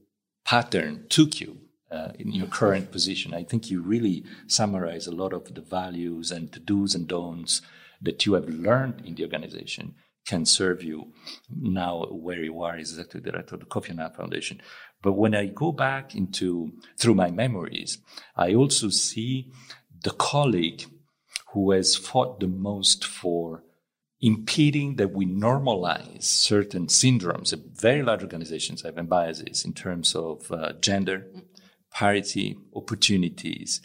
pattern 0.45 1.07
took 1.09 1.41
you 1.41 1.63
uh, 1.91 2.13
in 2.19 2.33
your 2.33 2.47
current 2.47 2.91
position. 2.93 3.35
I 3.35 3.45
think 3.45 3.71
you 3.71 3.83
really 3.83 4.25
summarize 4.47 5.07
a 5.07 5.15
lot 5.15 5.33
of 5.33 5.53
the 5.55 5.61
values 5.61 6.31
and 6.31 6.51
the 6.53 6.61
do's 6.61 6.95
and 6.95 7.07
don'ts 7.07 7.63
that 8.01 8.25
you 8.27 8.35
have 8.35 8.49
learned 8.49 9.03
in 9.05 9.15
the 9.15 9.25
organization 9.25 9.95
can 10.27 10.45
serve 10.45 10.83
you 10.83 11.13
now 11.51 12.05
where 12.11 12.43
you 12.43 12.63
are 12.63 12.77
as 12.77 12.91
executive 12.91 13.33
director 13.33 13.55
of 13.55 13.61
the 13.61 13.67
Kofi 13.67 13.91
Annan 13.91 14.13
Foundation. 14.13 14.61
But 15.03 15.13
when 15.13 15.35
I 15.35 15.47
go 15.47 15.73
back 15.73 16.15
into 16.15 16.73
through 16.99 17.15
my 17.15 17.31
memories, 17.31 17.99
I 18.37 18.55
also 18.55 18.91
see 18.91 19.51
the 20.03 20.11
colleague 20.11 20.85
who 21.53 21.73
has 21.73 21.97
fought 21.97 22.41
the 22.41 22.47
most 22.47 23.05
for 23.05 23.65
impeding 24.21 24.97
that 24.97 25.13
we 25.13 25.25
normalize 25.27 26.25
certain 26.25 26.87
syndromes. 26.87 27.55
Very 27.75 28.03
large 28.03 28.23
organizations 28.23 28.83
have 28.83 29.09
biases 29.09 29.65
in 29.65 29.73
terms 29.73 30.15
of 30.15 30.53
uh, 30.53 30.75
gender, 30.81 31.27
parity, 31.93 32.57
opportunities, 32.75 33.81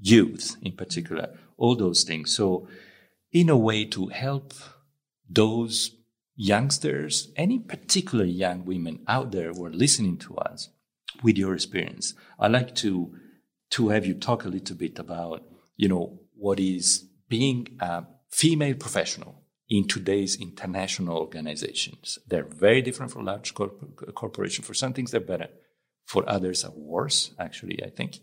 youth 0.00 0.56
in 0.62 0.72
particular, 0.72 1.36
all 1.56 1.76
those 1.76 2.02
things. 2.02 2.34
So, 2.34 2.68
in 3.32 3.48
a 3.48 3.56
way, 3.56 3.84
to 3.86 4.06
help 4.08 4.54
those 5.28 5.96
youngsters, 6.36 7.32
any 7.36 7.58
particular 7.58 8.24
young 8.24 8.64
women 8.64 9.00
out 9.08 9.32
there 9.32 9.52
who 9.52 9.64
are 9.64 9.72
listening 9.72 10.18
to 10.18 10.36
us 10.36 10.68
with 11.22 11.36
your 11.36 11.54
experience, 11.54 12.14
I'd 12.38 12.52
like 12.52 12.74
to 12.76 13.14
to 13.70 13.88
have 13.88 14.06
you 14.06 14.14
talk 14.14 14.44
a 14.44 14.48
little 14.48 14.76
bit 14.76 14.98
about, 14.98 15.42
you 15.76 15.88
know, 15.88 16.20
what 16.36 16.60
is 16.60 17.06
being 17.28 17.66
a 17.80 18.04
female 18.30 18.74
professional 18.74 19.42
in 19.68 19.88
today's 19.88 20.40
international 20.40 21.16
organizations. 21.16 22.18
They're 22.28 22.44
very 22.44 22.82
different 22.82 23.10
from 23.10 23.24
large 23.24 23.54
corp- 23.54 24.14
corporations. 24.14 24.66
For 24.66 24.74
some 24.74 24.92
things, 24.92 25.10
they're 25.10 25.20
better. 25.20 25.48
For 26.04 26.28
others, 26.28 26.64
are 26.64 26.72
worse, 26.74 27.32
actually, 27.38 27.82
I 27.82 27.90
think. 27.90 28.18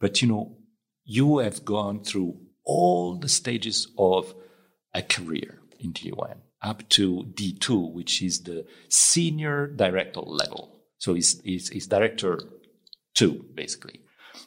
But, 0.00 0.20
you 0.22 0.28
know, 0.28 0.58
you 1.04 1.38
have 1.38 1.64
gone 1.64 2.04
through 2.04 2.38
all 2.64 3.16
the 3.16 3.28
stages 3.28 3.88
of 3.98 4.34
a 4.94 5.02
career 5.02 5.60
in 5.80 5.92
the 5.92 6.12
UN 6.16 6.42
up 6.62 6.88
to 6.90 7.24
D2, 7.34 7.92
which 7.92 8.22
is 8.22 8.42
the 8.42 8.64
senior 8.88 9.66
director 9.66 10.20
level. 10.20 10.80
So 10.98 11.14
it's, 11.14 11.40
it's, 11.44 11.70
it's 11.70 11.86
director 11.86 12.38
two, 13.14 13.44
basically. 13.54 14.00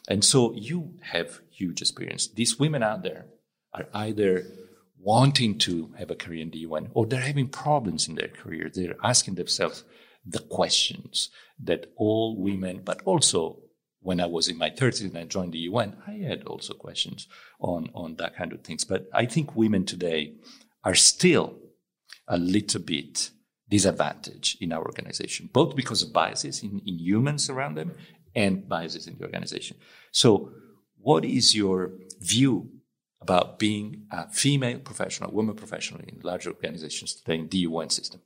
And 0.08 0.24
so 0.24 0.52
you 0.54 0.94
have 1.02 1.40
huge 1.50 1.82
experience. 1.82 2.28
These 2.28 2.58
women 2.58 2.82
out 2.82 3.02
there 3.02 3.26
are 3.74 3.86
either 3.92 4.46
wanting 4.98 5.58
to 5.58 5.92
have 5.98 6.10
a 6.10 6.14
career 6.14 6.42
in 6.42 6.50
the 6.50 6.58
UN 6.58 6.88
or 6.94 7.06
they're 7.06 7.20
having 7.20 7.48
problems 7.48 8.08
in 8.08 8.14
their 8.14 8.28
career. 8.28 8.70
They're 8.72 8.96
asking 9.04 9.34
themselves 9.34 9.84
the 10.26 10.40
questions 10.40 11.30
that 11.62 11.92
all 11.96 12.36
women, 12.36 12.82
but 12.84 13.00
also 13.04 13.58
when 14.00 14.20
I 14.20 14.26
was 14.26 14.48
in 14.48 14.58
my 14.58 14.70
30s 14.70 15.02
and 15.02 15.18
I 15.18 15.24
joined 15.24 15.52
the 15.52 15.66
UN, 15.70 15.96
I 16.06 16.12
had 16.12 16.44
also 16.44 16.74
questions 16.74 17.26
on, 17.60 17.90
on 17.94 18.16
that 18.16 18.36
kind 18.36 18.52
of 18.52 18.60
things. 18.62 18.84
But 18.84 19.08
I 19.12 19.26
think 19.26 19.56
women 19.56 19.84
today 19.84 20.34
are 20.84 20.94
still 20.94 21.56
a 22.28 22.38
little 22.38 22.80
bit 22.80 23.30
disadvantaged 23.68 24.62
in 24.62 24.72
our 24.72 24.84
organization, 24.84 25.50
both 25.52 25.74
because 25.74 26.02
of 26.02 26.12
biases 26.12 26.62
in, 26.62 26.80
in 26.86 26.98
humans 26.98 27.50
around 27.50 27.76
them 27.76 27.92
and 28.34 28.68
biases 28.68 29.06
in 29.08 29.16
the 29.18 29.24
organization. 29.24 29.76
So, 30.12 30.52
what 30.98 31.24
is 31.24 31.54
your 31.54 31.92
view 32.20 32.70
about 33.20 33.58
being 33.58 34.06
a 34.10 34.28
female 34.28 34.78
professional, 34.78 35.32
woman 35.32 35.56
professional 35.56 36.00
in 36.00 36.20
large 36.22 36.46
organizations 36.46 37.14
today 37.14 37.38
in 37.40 37.48
the 37.48 37.58
UN 37.58 37.90
system? 37.90 38.20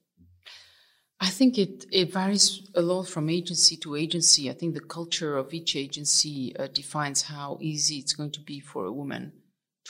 I 1.23 1.29
think 1.29 1.59
it, 1.59 1.85
it 1.93 2.13
varies 2.13 2.67
a 2.75 2.81
lot 2.81 3.07
from 3.07 3.29
agency 3.29 3.77
to 3.79 3.95
agency. 3.95 4.49
I 4.49 4.55
think 4.55 4.73
the 4.73 4.81
culture 4.81 5.37
of 5.37 5.53
each 5.53 5.77
agency 5.77 6.57
uh, 6.57 6.69
defines 6.73 7.23
how 7.23 7.59
easy 7.61 7.97
it's 7.97 8.15
going 8.15 8.31
to 8.33 8.41
be 8.41 8.59
for 8.59 8.87
a 8.87 8.93
woman 8.93 9.33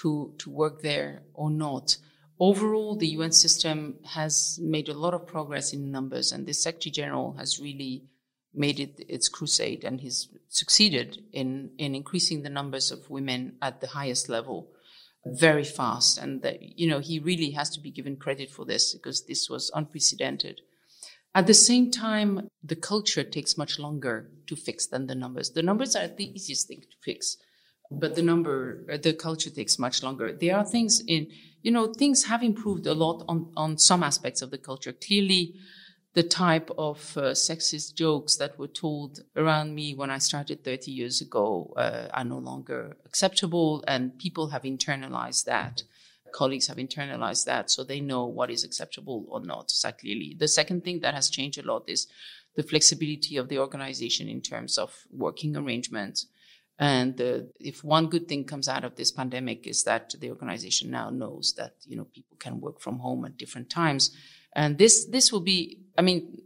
to, 0.03 0.35
to 0.39 0.51
work 0.51 0.83
there 0.83 1.23
or 1.33 1.49
not. 1.49 1.97
Overall, 2.41 2.97
the 2.97 3.07
UN 3.09 3.31
system 3.31 3.99
has 4.05 4.59
made 4.61 4.89
a 4.89 4.95
lot 4.95 5.15
of 5.15 5.27
progress 5.27 5.73
in 5.73 5.93
numbers, 5.93 6.33
and 6.33 6.47
the 6.47 6.55
Secretary 6.55 6.91
General 6.91 7.35
has 7.35 7.61
really 7.61 8.07
made 8.53 8.81
it 8.81 8.99
its 9.09 9.29
crusade, 9.29 9.85
and 9.85 10.01
he's 10.01 10.29
succeeded 10.49 11.23
in, 11.33 11.71
in 11.79 11.95
increasing 11.95 12.43
the 12.43 12.51
numbers 12.51 12.91
of 12.91 13.09
women 13.09 13.57
at 13.63 13.81
the 13.81 13.89
highest 13.89 14.29
level 14.29 14.71
very 15.25 15.65
fast. 15.65 16.19
And 16.19 16.43
that, 16.43 16.61
you 16.61 16.89
know, 16.89 16.99
he 16.99 17.21
really 17.21 17.51
has 17.51 17.71
to 17.71 17.81
be 17.81 17.93
given 17.93 18.17
credit 18.17 18.51
for 18.51 18.65
this 18.65 18.95
because 18.95 19.27
this 19.27 19.49
was 19.49 19.71
unprecedented. 19.75 20.63
At 21.35 21.47
the 21.47 21.55
same 21.55 21.91
time, 21.91 22.49
the 22.63 22.77
culture 22.77 23.23
takes 23.23 23.57
much 23.57 23.79
longer 23.79 24.31
to 24.47 24.57
fix 24.57 24.87
than 24.87 25.07
the 25.07 25.15
numbers. 25.15 25.51
The 25.51 25.63
numbers 25.63 25.95
are 25.95 26.09
the 26.09 26.33
easiest 26.35 26.67
thing 26.67 26.81
to 26.81 26.97
fix, 27.03 27.37
but 27.91 28.17
the 28.17 28.23
number, 28.23 28.85
the 28.99 29.13
culture 29.13 29.51
takes 29.51 29.79
much 29.79 30.03
longer. 30.03 30.33
There 30.33 30.57
are 30.57 30.65
things 30.65 31.03
in 31.07 31.29
you 31.63 31.71
know, 31.71 31.93
things 31.93 32.25
have 32.25 32.43
improved 32.43 32.87
a 32.87 32.95
lot 32.95 33.25
on, 33.29 33.53
on 33.57 33.79
some 33.79 34.03
aspects 34.03 34.43
of 34.43 34.51
the 34.51 34.59
culture. 34.59 34.93
Clearly, 34.93 35.55
the 36.15 36.23
type 36.23 36.71
of 36.77 37.17
uh, 37.17 37.33
sexist 37.33 37.95
jokes 37.95 38.37
that 38.37 38.59
were 38.59 38.67
told 38.67 39.21
around 39.37 39.75
me 39.75 39.95
when 39.95 40.11
I 40.11 40.19
started 40.19 40.65
30 40.65 40.91
years 40.91 41.21
ago 41.21 41.73
uh, 41.77 42.09
are 42.13 42.25
no 42.25 42.39
longer 42.39 42.97
acceptable, 43.05 43.85
and 43.87 44.19
people 44.19 44.49
have 44.49 44.63
internalized 44.63 45.45
that. 45.45 45.83
Colleagues 46.33 46.67
have 46.69 46.77
internalized 46.77 47.45
that, 47.45 47.71
so 47.71 47.85
they 47.85 48.01
know 48.01 48.27
what 48.27 48.51
is 48.51 48.65
acceptable 48.65 49.27
or 49.29 49.41
not. 49.41 49.71
So 49.71 49.93
clearly, 49.93 50.37
the 50.39 50.49
second 50.49 50.85
thing 50.85 51.01
that 51.01 51.15
has 51.15 51.31
changed 51.31 51.59
a 51.59 51.67
lot 51.67 51.85
is 51.89 52.07
the 52.57 52.63
flexibility 52.63 53.37
of 53.37 53.49
the 53.49 53.59
organization 53.59 54.29
in 54.29 54.41
terms 54.41 54.79
of 54.79 55.05
working 55.11 55.57
arrangements 55.57 56.27
and 56.81 57.21
if 57.61 57.85
one 57.85 58.09
good 58.09 58.27
thing 58.27 58.45
comes 58.45 58.67
out 58.67 58.85
of 58.85 58.97
this 58.97 59.11
pandemic 59.11 59.67
is 59.67 59.85
that 59.85 60.15
the 60.19 60.31
organization 60.31 60.91
now 60.91 61.11
knows 61.11 61.53
that 61.59 61.75
you 61.85 61.95
know 61.95 62.05
people 62.05 62.39
can 62.39 62.59
work 62.59 62.81
from 62.81 63.01
home 63.01 63.27
at 63.27 63.37
different 63.37 63.69
times, 63.69 64.17
and 64.57 64.79
this 64.79 65.05
this 65.05 65.31
will 65.31 65.43
be. 65.43 65.83
I 65.99 66.01
mean, 66.01 66.39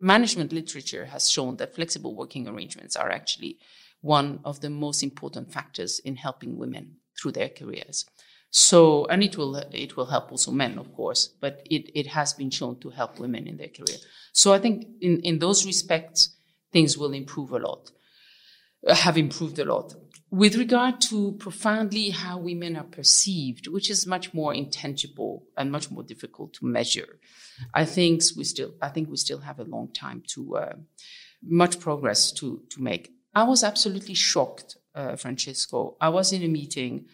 management 0.00 0.52
literature 0.52 1.04
has 1.04 1.30
shown 1.30 1.58
that 1.58 1.76
flexible 1.76 2.16
working 2.16 2.48
arrangements 2.48 2.96
are 2.96 3.10
actually 3.10 3.58
one 4.00 4.40
of 4.44 4.60
the 4.60 4.70
most 4.70 5.04
important 5.04 5.52
factors 5.52 6.00
in 6.00 6.16
helping 6.16 6.58
women 6.58 6.96
through 7.16 7.32
their 7.32 7.48
careers. 7.48 8.06
So, 8.50 9.04
and 9.06 9.22
it 9.22 9.36
will 9.36 9.56
it 9.56 9.96
will 9.96 10.06
help 10.06 10.30
also 10.30 10.50
men, 10.50 10.78
of 10.78 10.92
course, 10.94 11.28
but 11.40 11.66
it 11.70 11.90
it 11.94 12.06
has 12.08 12.32
been 12.32 12.50
shown 12.50 12.78
to 12.80 12.90
help 12.90 13.18
women 13.18 13.46
in 13.46 13.56
their 13.56 13.68
career. 13.68 13.98
So, 14.32 14.52
I 14.52 14.58
think 14.58 14.86
in 15.00 15.20
in 15.20 15.38
those 15.38 15.66
respects, 15.66 16.36
things 16.72 16.96
will 16.96 17.12
improve 17.12 17.52
a 17.52 17.58
lot 17.58 17.90
have 18.94 19.18
improved 19.18 19.58
a 19.58 19.64
lot. 19.64 19.94
With 20.30 20.56
regard 20.56 21.00
to 21.02 21.32
profoundly 21.32 22.10
how 22.10 22.38
women 22.38 22.76
are 22.76 22.84
perceived, 22.84 23.68
which 23.68 23.90
is 23.90 24.06
much 24.06 24.34
more 24.34 24.52
intangible 24.52 25.44
and 25.56 25.70
much 25.70 25.90
more 25.90 26.02
difficult 26.02 26.52
to 26.54 26.66
measure, 26.66 27.20
I 27.72 27.84
think 27.84 28.22
we 28.36 28.44
still 28.44 28.74
I 28.82 28.88
think 28.88 29.08
we 29.08 29.16
still 29.16 29.38
have 29.38 29.60
a 29.60 29.64
long 29.64 29.92
time 29.92 30.22
to 30.34 30.56
uh, 30.56 30.74
much 31.42 31.78
progress 31.78 32.32
to 32.32 32.62
to 32.70 32.82
make. 32.82 33.12
I 33.34 33.44
was 33.44 33.62
absolutely 33.62 34.14
shocked, 34.14 34.76
uh, 34.94 35.14
Francesco. 35.16 35.96
I 36.00 36.08
was 36.08 36.32
in 36.32 36.42
a 36.42 36.48
meeting 36.48 37.06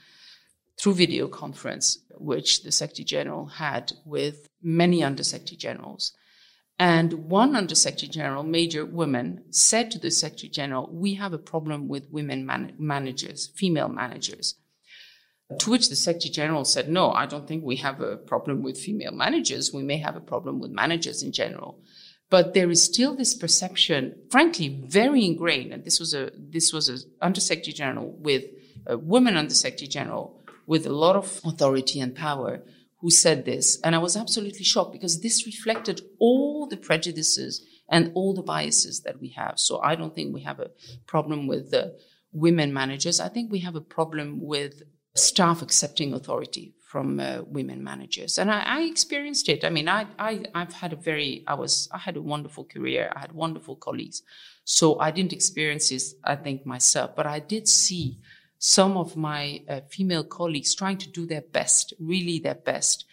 through 0.78 0.94
video 0.94 1.28
conference, 1.28 1.98
which 2.16 2.62
the 2.62 2.72
Secretary 2.72 3.04
General 3.04 3.46
had 3.46 3.92
with 4.04 4.48
many 4.62 5.02
Undersecretary 5.02 5.56
Generals. 5.56 6.12
And 6.78 7.12
one 7.30 7.54
Undersecretary 7.54 8.08
General, 8.08 8.42
Major 8.42 8.84
woman, 8.84 9.44
said 9.50 9.90
to 9.90 9.98
the 9.98 10.10
Secretary 10.10 10.50
General, 10.50 10.88
We 10.90 11.14
have 11.14 11.32
a 11.32 11.38
problem 11.38 11.88
with 11.88 12.10
women 12.10 12.44
man- 12.46 12.74
managers, 12.78 13.52
female 13.54 13.88
managers. 13.88 14.56
To 15.58 15.70
which 15.70 15.90
the 15.90 15.96
Secretary 15.96 16.32
General 16.32 16.64
said, 16.64 16.88
No, 16.88 17.12
I 17.12 17.26
don't 17.26 17.46
think 17.46 17.62
we 17.62 17.76
have 17.76 18.00
a 18.00 18.16
problem 18.16 18.62
with 18.62 18.78
female 18.78 19.12
managers. 19.12 19.72
We 19.72 19.82
may 19.82 19.98
have 19.98 20.16
a 20.16 20.20
problem 20.20 20.58
with 20.60 20.70
managers 20.70 21.22
in 21.22 21.32
general. 21.32 21.82
But 22.30 22.54
there 22.54 22.70
is 22.70 22.82
still 22.82 23.14
this 23.14 23.34
perception, 23.34 24.16
frankly, 24.30 24.68
very 24.86 25.26
ingrained, 25.26 25.72
and 25.72 25.84
this 25.84 26.00
was 26.00 26.14
a 26.14 26.30
this 26.34 26.72
was 26.72 26.88
an 26.88 26.98
Undersecretary 27.20 27.74
General 27.74 28.10
with 28.18 28.44
a 28.86 28.96
woman 28.96 29.36
Undersecretary 29.36 29.88
General 29.88 30.41
with 30.66 30.86
a 30.86 30.92
lot 30.92 31.16
of 31.16 31.40
authority 31.44 32.00
and 32.00 32.14
power 32.14 32.62
who 33.00 33.10
said 33.10 33.44
this. 33.44 33.80
And 33.82 33.94
I 33.94 33.98
was 33.98 34.16
absolutely 34.16 34.64
shocked 34.64 34.92
because 34.92 35.20
this 35.20 35.44
reflected 35.44 36.02
all 36.18 36.66
the 36.66 36.76
prejudices 36.76 37.64
and 37.88 38.12
all 38.14 38.32
the 38.32 38.42
biases 38.42 39.00
that 39.00 39.20
we 39.20 39.30
have. 39.30 39.58
So 39.58 39.80
I 39.82 39.96
don't 39.96 40.14
think 40.14 40.32
we 40.32 40.42
have 40.42 40.60
a 40.60 40.70
problem 41.06 41.46
with 41.46 41.70
the 41.70 41.98
women 42.32 42.72
managers. 42.72 43.20
I 43.20 43.28
think 43.28 43.50
we 43.50 43.58
have 43.60 43.74
a 43.74 43.80
problem 43.80 44.40
with 44.40 44.82
staff 45.14 45.60
accepting 45.62 46.14
authority 46.14 46.74
from 46.92 47.20
uh, 47.20 47.40
women 47.46 47.82
managers. 47.82 48.38
And 48.38 48.50
I, 48.50 48.60
I, 48.60 48.82
experienced 48.82 49.48
it. 49.48 49.64
I 49.64 49.70
mean, 49.70 49.88
I, 49.88 50.06
I, 50.18 50.44
I've 50.54 50.74
had 50.74 50.92
a 50.92 50.96
very, 50.96 51.42
I 51.46 51.54
was, 51.54 51.88
I 51.90 51.98
had 51.98 52.16
a 52.16 52.22
wonderful 52.22 52.64
career. 52.64 53.10
I 53.16 53.20
had 53.20 53.32
wonderful 53.32 53.76
colleagues. 53.76 54.22
So 54.64 54.98
I 55.00 55.10
didn't 55.10 55.32
experience 55.32 55.88
this, 55.88 56.14
I 56.22 56.36
think, 56.36 56.66
myself, 56.66 57.16
but 57.16 57.26
I 57.26 57.40
did 57.40 57.66
see 57.66 58.18
some 58.64 58.96
of 58.96 59.16
my 59.16 59.60
uh, 59.68 59.80
female 59.90 60.22
colleagues 60.22 60.72
trying 60.72 60.96
to 60.96 61.10
do 61.10 61.26
their 61.26 61.40
best, 61.40 61.92
really 61.98 62.38
their 62.38 62.54
best, 62.54 63.04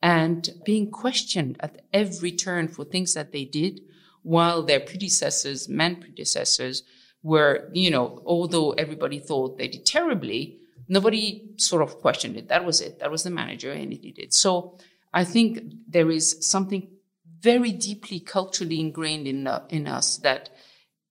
and 0.00 0.48
being 0.64 0.92
questioned 0.92 1.56
at 1.58 1.82
every 1.92 2.30
turn 2.30 2.68
for 2.68 2.84
things 2.84 3.12
that 3.14 3.32
they 3.32 3.44
did, 3.44 3.80
while 4.22 4.62
their 4.62 4.78
predecessors, 4.78 5.68
men 5.68 5.96
predecessors, 5.96 6.84
were, 7.20 7.68
you 7.72 7.90
know, 7.90 8.22
although 8.24 8.70
everybody 8.74 9.18
thought 9.18 9.58
they 9.58 9.66
did 9.66 9.84
terribly, 9.84 10.60
nobody 10.86 11.50
sort 11.56 11.82
of 11.82 11.96
questioned 11.96 12.36
it. 12.36 12.48
That 12.48 12.64
was 12.64 12.80
it. 12.80 13.00
That 13.00 13.10
was 13.10 13.24
the 13.24 13.30
manager, 13.30 13.72
and 13.72 13.92
he 13.92 13.98
did 13.98 14.20
it. 14.20 14.32
So 14.32 14.78
I 15.12 15.24
think 15.24 15.64
there 15.88 16.12
is 16.12 16.46
something 16.46 16.88
very 17.40 17.72
deeply 17.72 18.20
culturally 18.20 18.78
ingrained 18.78 19.26
in 19.26 19.48
uh, 19.48 19.66
in 19.68 19.88
us 19.88 20.18
that 20.18 20.50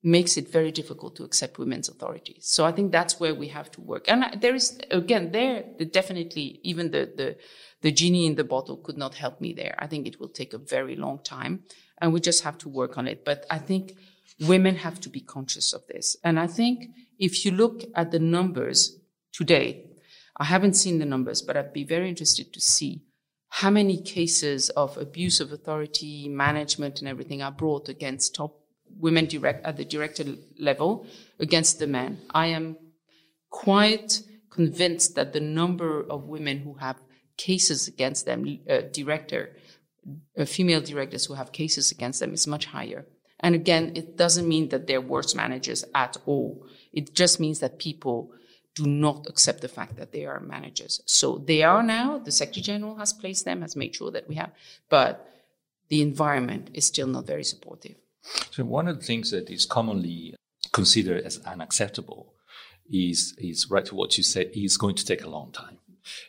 makes 0.04 0.36
it 0.36 0.52
very 0.52 0.72
difficult 0.72 1.16
to 1.16 1.24
accept 1.24 1.60
women's 1.60 1.88
authority. 1.88 2.38
So 2.42 2.66
I 2.66 2.72
think 2.72 2.92
that's 2.92 3.20
where 3.20 3.36
we 3.36 3.50
have 3.50 3.70
to 3.72 3.82
work. 3.82 4.06
And 4.08 4.42
there 4.42 4.56
is, 4.56 4.80
again, 4.90 5.32
there, 5.32 5.64
the 5.78 5.86
definitely, 5.86 6.60
even 6.64 6.92
the, 6.92 7.12
the, 7.16 7.38
the 7.82 7.92
genie 7.92 8.26
in 8.26 8.36
the 8.36 8.44
bottle 8.44 8.78
could 8.78 8.98
not 8.98 9.16
help 9.16 9.40
me 9.40 9.54
there. 9.54 9.76
I 9.78 9.88
think 9.88 10.08
it 10.08 10.20
will 10.20 10.30
take 10.30 10.54
a 10.54 10.58
very 10.58 10.96
long 10.96 11.20
time 11.24 11.64
and 12.00 12.14
we 12.14 12.20
just 12.20 12.44
have 12.44 12.58
to 12.60 12.70
work 12.70 12.98
on 12.98 13.08
it. 13.08 13.24
But 13.24 13.46
I 13.52 13.60
think 13.60 13.96
women 14.40 14.76
have 14.78 15.00
to 15.02 15.10
be 15.10 15.22
conscious 15.22 15.72
of 15.72 15.86
this. 15.88 16.16
And 16.24 16.40
I 16.40 16.48
think 16.48 16.90
if 17.20 17.46
you 17.46 17.52
look 17.52 17.84
at 17.96 18.10
the 18.10 18.20
numbers 18.20 19.00
today, 19.32 19.86
I 20.38 20.46
haven't 20.46 20.74
seen 20.74 20.98
the 20.98 21.06
numbers, 21.06 21.44
but 21.44 21.56
I'd 21.56 21.74
be 21.74 21.84
very 21.84 22.10
interested 22.10 22.52
to 22.54 22.60
see 22.60 23.04
how 23.50 23.70
many 23.70 24.02
cases 24.02 24.70
of 24.70 24.98
abuse 24.98 25.40
of 25.40 25.52
authority, 25.52 26.28
management, 26.28 27.00
and 27.00 27.08
everything 27.08 27.44
are 27.44 27.52
brought 27.52 27.90
against 27.90 28.34
top 28.34 28.61
women 28.98 29.26
direct 29.26 29.66
at 29.66 29.78
the 29.78 29.86
director 29.86 30.26
level 30.60 31.06
against 31.40 31.80
the 31.80 31.88
men. 31.88 32.20
I 32.32 32.48
am 32.48 32.78
quite 33.50 34.22
convinced 34.50 35.16
that 35.16 35.34
the 35.34 35.40
number 35.40 36.04
of 36.10 36.26
women 36.26 36.60
who 36.60 36.76
have 36.76 36.98
cases 37.38 37.88
against 37.88 38.26
them, 38.26 38.60
uh, 38.70 38.82
director, 38.92 39.56
uh, 40.38 40.46
female 40.46 40.82
directors 40.82 41.26
who 41.26 41.34
have 41.34 41.52
cases 41.52 41.92
against 41.92 42.20
them 42.20 42.34
is 42.34 42.48
much 42.48 42.66
higher. 42.66 43.06
And 43.40 43.56
again, 43.56 43.94
it 43.96 44.18
doesn't 44.18 44.48
mean 44.48 44.70
that 44.70 44.88
they're 44.88 45.02
worse 45.02 45.34
managers 45.34 45.84
at 45.96 46.18
all. 46.26 46.66
It 46.94 47.16
just 47.16 47.40
means 47.40 47.60
that 47.60 47.80
people 47.80 48.32
do 48.76 48.86
not 48.86 49.26
accept 49.28 49.62
the 49.62 49.68
fact 49.68 49.98
that 49.98 50.12
they 50.12 50.26
are 50.26 50.40
managers. 50.40 51.02
So 51.06 51.44
they 51.46 51.64
are 51.64 51.84
now, 51.84 52.20
the 52.20 52.32
Secretary 52.32 52.64
General 52.64 52.96
has 52.96 53.14
placed 53.14 53.46
them, 53.46 53.62
has 53.62 53.76
made 53.76 53.96
sure 53.96 54.12
that 54.12 54.30
we 54.30 54.36
have, 54.36 54.52
but 54.90 55.28
the 55.90 56.02
environment 56.02 56.70
is 56.74 56.86
still 56.86 57.08
not 57.08 57.26
very 57.26 57.44
supportive. 57.44 57.96
So 58.52 58.64
one 58.64 58.88
of 58.88 59.00
the 59.00 59.06
things 59.06 59.32
that 59.32 59.50
is 59.50 59.66
commonly 59.66 60.36
considered 60.72 61.24
as 61.24 61.40
unacceptable 61.46 62.34
is, 62.92 63.36
is 63.38 63.70
right 63.70 63.86
to 63.86 63.96
what 63.96 64.18
you 64.18 64.24
said, 64.24 64.52
is 64.54 64.78
going 64.78 64.96
to 64.96 65.06
take 65.06 65.24
a 65.24 65.30
long 65.30 65.52
time. 65.52 65.78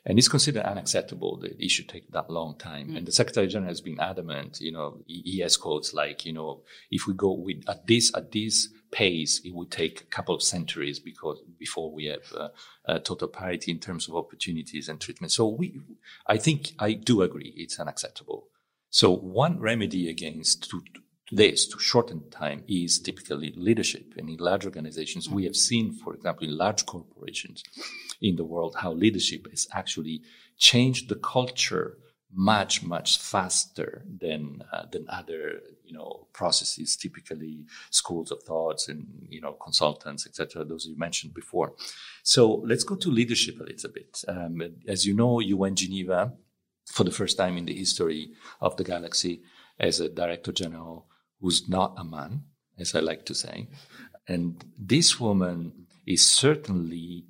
And 0.05 0.19
it's 0.19 0.29
considered 0.29 0.65
unacceptable 0.65 1.39
that 1.39 1.57
it 1.59 1.71
should 1.71 1.89
take 1.89 2.11
that 2.13 2.31
long 2.31 2.57
time. 2.59 2.91
Mm. 2.91 2.99
And 2.99 3.07
the 3.07 3.13
Secretary 3.13 3.47
General 3.47 3.71
has 3.71 3.81
been 3.81 3.99
adamant, 4.01 4.61
you 4.61 4.73
know, 4.73 4.99
he 5.07 5.41
has 5.41 5.57
quotes 5.57 5.95
like, 5.95 6.27
you 6.27 6.33
know, 6.33 6.63
if 6.91 7.07
we 7.07 7.15
go 7.15 7.33
with 7.33 7.65
at 7.69 7.87
this, 7.87 8.15
at 8.15 8.33
this 8.33 8.69
pace, 8.91 9.41
it 9.45 9.55
would 9.55 9.71
take 9.71 10.03
a 10.03 10.05
couple 10.05 10.35
of 10.35 10.43
centuries 10.43 10.99
because 10.99 11.41
before 11.59 11.91
we 11.93 12.07
have 12.07 12.33
uh, 12.37 12.49
uh, 12.87 12.99
total 12.99 13.29
parity 13.29 13.71
in 13.71 13.79
terms 13.79 14.09
of 14.09 14.15
opportunities 14.15 14.89
and 14.89 15.01
treatment. 15.01 15.33
So 15.33 15.49
we, 15.49 15.81
I 16.27 16.37
think 16.37 16.73
I 16.79 16.93
do 16.93 17.23
agree 17.23 17.55
it's 17.57 17.81
unacceptable. 17.81 18.49
So 18.91 19.11
one 19.11 19.59
remedy 19.59 20.11
against 20.11 20.69
to, 20.71 20.83
this 21.33 21.67
to 21.67 21.79
shorten 21.79 22.29
time 22.31 22.63
is 22.69 22.99
typically 22.99 23.53
leadership. 23.57 24.15
And 24.17 24.29
in 24.29 24.37
large 24.37 24.65
organizations, 24.67 25.29
we 25.29 25.45
have 25.45 25.57
seen, 25.57 25.93
for 25.93 26.15
example, 26.15 26.47
in 26.47 26.57
large 26.57 26.85
corporations 26.87 27.65
in 28.21 28.37
the 28.37 28.45
world, 28.45 28.77
how 28.79 28.93
leadership 28.93 29.51
has 29.51 29.67
actually 29.73 30.23
changed 30.59 31.09
the 31.09 31.17
culture 31.17 31.97
much, 32.35 32.83
much 32.83 33.19
faster 33.19 34.05
than, 34.21 34.63
uh, 34.73 34.87
than 34.91 35.07
other, 35.09 35.61
you 35.85 35.93
know, 35.93 36.29
processes, 36.33 36.97
typically 36.97 37.67
schools 37.91 38.31
of 38.31 38.43
thoughts 38.43 38.89
and, 38.89 39.07
you 39.29 39.41
know, 39.41 39.53
consultants, 39.53 40.27
etc. 40.27 40.65
those 40.65 40.87
you 40.87 40.97
mentioned 40.97 41.35
before. 41.35 41.75
So 42.23 42.63
let's 42.67 42.85
go 42.85 42.97
to 42.97 43.11
leadership 43.11 43.61
a 43.61 43.65
little 43.65 43.91
bit. 43.91 44.23
Um, 44.29 44.63
as 44.89 45.07
you 45.07 45.15
know, 45.15 45.41
UN 45.41 45.75
Geneva, 45.75 46.33
for 46.87 47.05
the 47.05 47.11
first 47.11 47.37
time 47.37 47.57
in 47.57 47.67
the 47.67 47.75
history 47.75 48.33
of 48.61 48.77
the 48.77 48.85
galaxy, 48.85 49.43
as 49.79 50.01
a 50.01 50.09
director 50.09 50.53
general, 50.53 51.07
who's 51.43 51.69
not 51.69 51.95
a 51.99 52.05
man, 52.05 52.45
as 52.79 52.95
I 52.95 53.01
like 53.01 53.27
to 53.27 53.35
say. 53.35 53.69
And 54.27 54.65
this 54.79 55.21
woman 55.21 55.87
is 56.07 56.25
certainly 56.25 57.27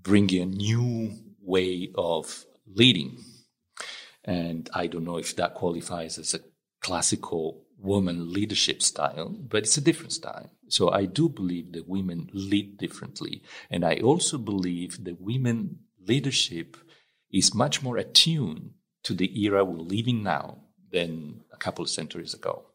bringing 0.00 0.42
a 0.42 0.46
new 0.46 1.12
way 1.40 1.90
of 1.96 2.44
leading. 2.66 3.18
And 4.24 4.70
I 4.74 4.86
don't 4.86 5.04
know 5.04 5.16
if 5.16 5.34
that 5.36 5.54
qualifies 5.54 6.18
as 6.18 6.34
a 6.34 6.40
classical 6.80 7.64
woman 7.78 8.32
leadership 8.32 8.82
style, 8.82 9.28
but 9.30 9.64
it's 9.64 9.76
a 9.76 9.80
different 9.80 10.12
style. 10.12 10.50
So 10.68 10.90
I 10.90 11.06
do 11.06 11.28
believe 11.28 11.72
that 11.72 11.88
women 11.88 12.30
lead 12.32 12.78
differently. 12.78 13.42
And 13.70 13.84
I 13.84 13.96
also 13.96 14.38
believe 14.38 15.04
that 15.04 15.20
women 15.20 15.80
leadership 16.06 16.76
is 17.32 17.54
much 17.54 17.82
more 17.82 17.96
attuned 17.96 18.72
to 19.04 19.14
the 19.14 19.42
era 19.42 19.64
we're 19.64 19.78
living 19.78 20.22
now 20.22 20.58
than 20.92 21.40
a 21.52 21.56
couple 21.56 21.82
of 21.82 21.90
centuries 21.90 22.34
ago. 22.34 22.66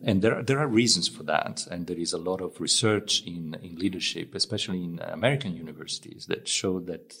And 0.00 0.22
there, 0.22 0.42
there 0.42 0.58
are 0.58 0.66
reasons 0.66 1.08
for 1.08 1.22
that. 1.24 1.66
And 1.70 1.86
there 1.86 1.98
is 1.98 2.12
a 2.12 2.18
lot 2.18 2.40
of 2.40 2.60
research 2.60 3.22
in, 3.26 3.56
in 3.62 3.76
leadership, 3.76 4.34
especially 4.34 4.82
in 4.84 5.00
American 5.00 5.54
universities, 5.54 6.26
that 6.26 6.48
show 6.48 6.80
that 6.80 7.14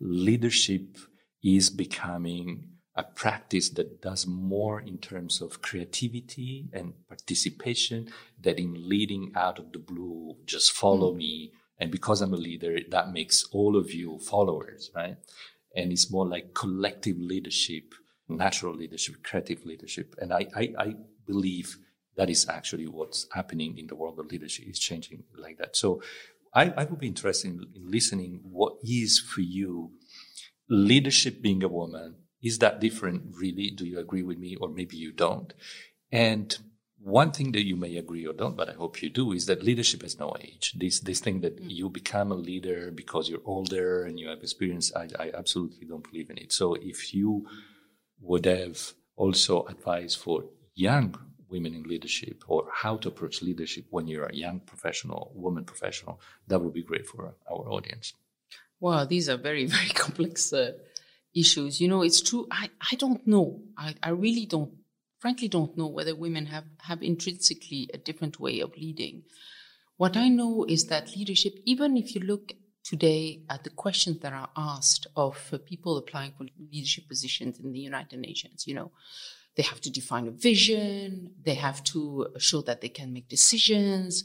leadership 0.00 0.98
is 1.42 1.70
becoming 1.70 2.76
a 2.96 3.02
practice 3.02 3.68
that 3.70 4.00
does 4.00 4.26
more 4.26 4.80
in 4.80 4.98
terms 4.98 5.42
of 5.42 5.60
creativity 5.60 6.68
and 6.72 6.94
participation 7.08 8.08
than 8.40 8.56
in 8.58 8.88
leading 8.88 9.32
out 9.36 9.58
of 9.58 9.70
the 9.72 9.78
blue, 9.78 10.34
just 10.46 10.72
follow 10.72 11.12
mm. 11.12 11.18
me. 11.18 11.52
And 11.78 11.90
because 11.90 12.22
I'm 12.22 12.32
a 12.32 12.38
leader, 12.38 12.78
that 12.90 13.12
makes 13.12 13.44
all 13.52 13.76
of 13.76 13.92
you 13.92 14.18
followers, 14.18 14.90
right? 14.94 15.16
And 15.74 15.92
it's 15.92 16.10
more 16.10 16.26
like 16.26 16.54
collective 16.54 17.18
leadership, 17.18 17.92
natural 18.28 18.74
leadership, 18.74 19.16
creative 19.22 19.66
leadership. 19.66 20.14
And 20.18 20.32
I, 20.32 20.46
I, 20.56 20.72
I 20.78 20.94
believe 21.26 21.76
that 22.16 22.30
is 22.30 22.48
actually 22.48 22.86
what's 22.86 23.26
happening 23.32 23.76
in 23.78 23.86
the 23.86 23.94
world 23.94 24.18
of 24.18 24.26
leadership 24.26 24.66
is 24.66 24.78
changing 24.78 25.24
like 25.36 25.58
that. 25.58 25.76
So 25.76 26.02
I, 26.54 26.72
I 26.76 26.84
would 26.84 26.98
be 26.98 27.08
interested 27.08 27.48
in, 27.50 27.66
in 27.74 27.90
listening 27.90 28.40
what 28.44 28.76
is 28.82 29.18
for 29.18 29.42
you 29.42 29.92
leadership 30.68 31.42
being 31.42 31.62
a 31.62 31.68
woman. 31.68 32.16
Is 32.42 32.58
that 32.58 32.80
different 32.80 33.34
really? 33.38 33.70
Do 33.70 33.84
you 33.84 33.98
agree 33.98 34.22
with 34.22 34.38
me 34.38 34.56
or 34.56 34.68
maybe 34.68 34.96
you 34.96 35.12
don't? 35.12 35.52
And 36.10 36.56
one 36.98 37.30
thing 37.30 37.52
that 37.52 37.64
you 37.64 37.76
may 37.76 37.96
agree 37.96 38.26
or 38.26 38.32
don't, 38.32 38.56
but 38.56 38.68
I 38.68 38.72
hope 38.72 39.02
you 39.02 39.10
do, 39.10 39.32
is 39.32 39.46
that 39.46 39.62
leadership 39.62 40.02
has 40.02 40.18
no 40.18 40.34
age. 40.40 40.74
This 40.76 41.00
this 41.00 41.20
thing 41.20 41.40
that 41.42 41.62
mm. 41.62 41.70
you 41.70 41.88
become 41.88 42.32
a 42.32 42.36
leader 42.36 42.90
because 42.90 43.28
you're 43.28 43.44
older 43.44 44.04
and 44.04 44.18
you 44.18 44.28
have 44.28 44.42
experience, 44.42 44.92
I, 44.94 45.08
I 45.18 45.30
absolutely 45.34 45.86
don't 45.86 46.08
believe 46.10 46.30
in 46.30 46.38
it. 46.38 46.52
So 46.52 46.74
if 46.74 47.14
you 47.14 47.46
would 48.20 48.46
have 48.46 48.92
also 49.14 49.64
advice 49.66 50.14
for 50.14 50.44
young 50.76 51.18
women 51.48 51.74
in 51.74 51.82
leadership 51.84 52.44
or 52.46 52.68
how 52.72 52.96
to 52.98 53.08
approach 53.08 53.42
leadership 53.42 53.86
when 53.90 54.06
you're 54.06 54.26
a 54.26 54.34
young 54.34 54.60
professional, 54.60 55.32
woman 55.34 55.64
professional, 55.64 56.20
that 56.46 56.60
would 56.60 56.74
be 56.74 56.82
great 56.82 57.06
for 57.06 57.34
our 57.50 57.68
audience. 57.70 58.12
Wow, 58.78 59.04
these 59.04 59.28
are 59.28 59.36
very, 59.36 59.66
very 59.76 59.88
complex 59.88 60.52
uh, 60.52 60.72
issues. 61.34 61.80
You 61.80 61.88
know, 61.88 62.02
it's 62.02 62.20
true. 62.20 62.46
I, 62.50 62.70
I 62.92 62.96
don't 62.96 63.26
know. 63.26 63.60
I, 63.76 63.94
I 64.02 64.10
really 64.10 64.46
don't, 64.46 64.72
frankly, 65.18 65.48
don't 65.48 65.76
know 65.76 65.86
whether 65.86 66.14
women 66.14 66.46
have, 66.46 66.64
have 66.82 67.02
intrinsically 67.02 67.90
a 67.94 67.98
different 67.98 68.38
way 68.38 68.60
of 68.60 68.76
leading. 68.76 69.22
What 69.96 70.16
I 70.16 70.28
know 70.28 70.66
is 70.68 70.86
that 70.86 71.16
leadership, 71.16 71.54
even 71.64 71.96
if 71.96 72.14
you 72.14 72.20
look 72.20 72.52
today 72.84 73.42
at 73.50 73.64
the 73.64 73.70
questions 73.70 74.20
that 74.20 74.32
are 74.32 74.50
asked 74.56 75.06
of 75.16 75.36
uh, 75.52 75.58
people 75.58 75.96
applying 75.96 76.32
for 76.36 76.46
leadership 76.70 77.08
positions 77.08 77.58
in 77.58 77.72
the 77.72 77.80
United 77.80 78.18
Nations, 78.18 78.66
you 78.66 78.74
know, 78.74 78.92
they 79.56 79.62
have 79.62 79.80
to 79.82 79.90
define 79.90 80.28
a 80.28 80.30
vision. 80.30 81.30
They 81.42 81.54
have 81.54 81.82
to 81.84 82.28
show 82.38 82.60
that 82.62 82.80
they 82.80 82.88
can 82.88 83.12
make 83.12 83.28
decisions. 83.28 84.24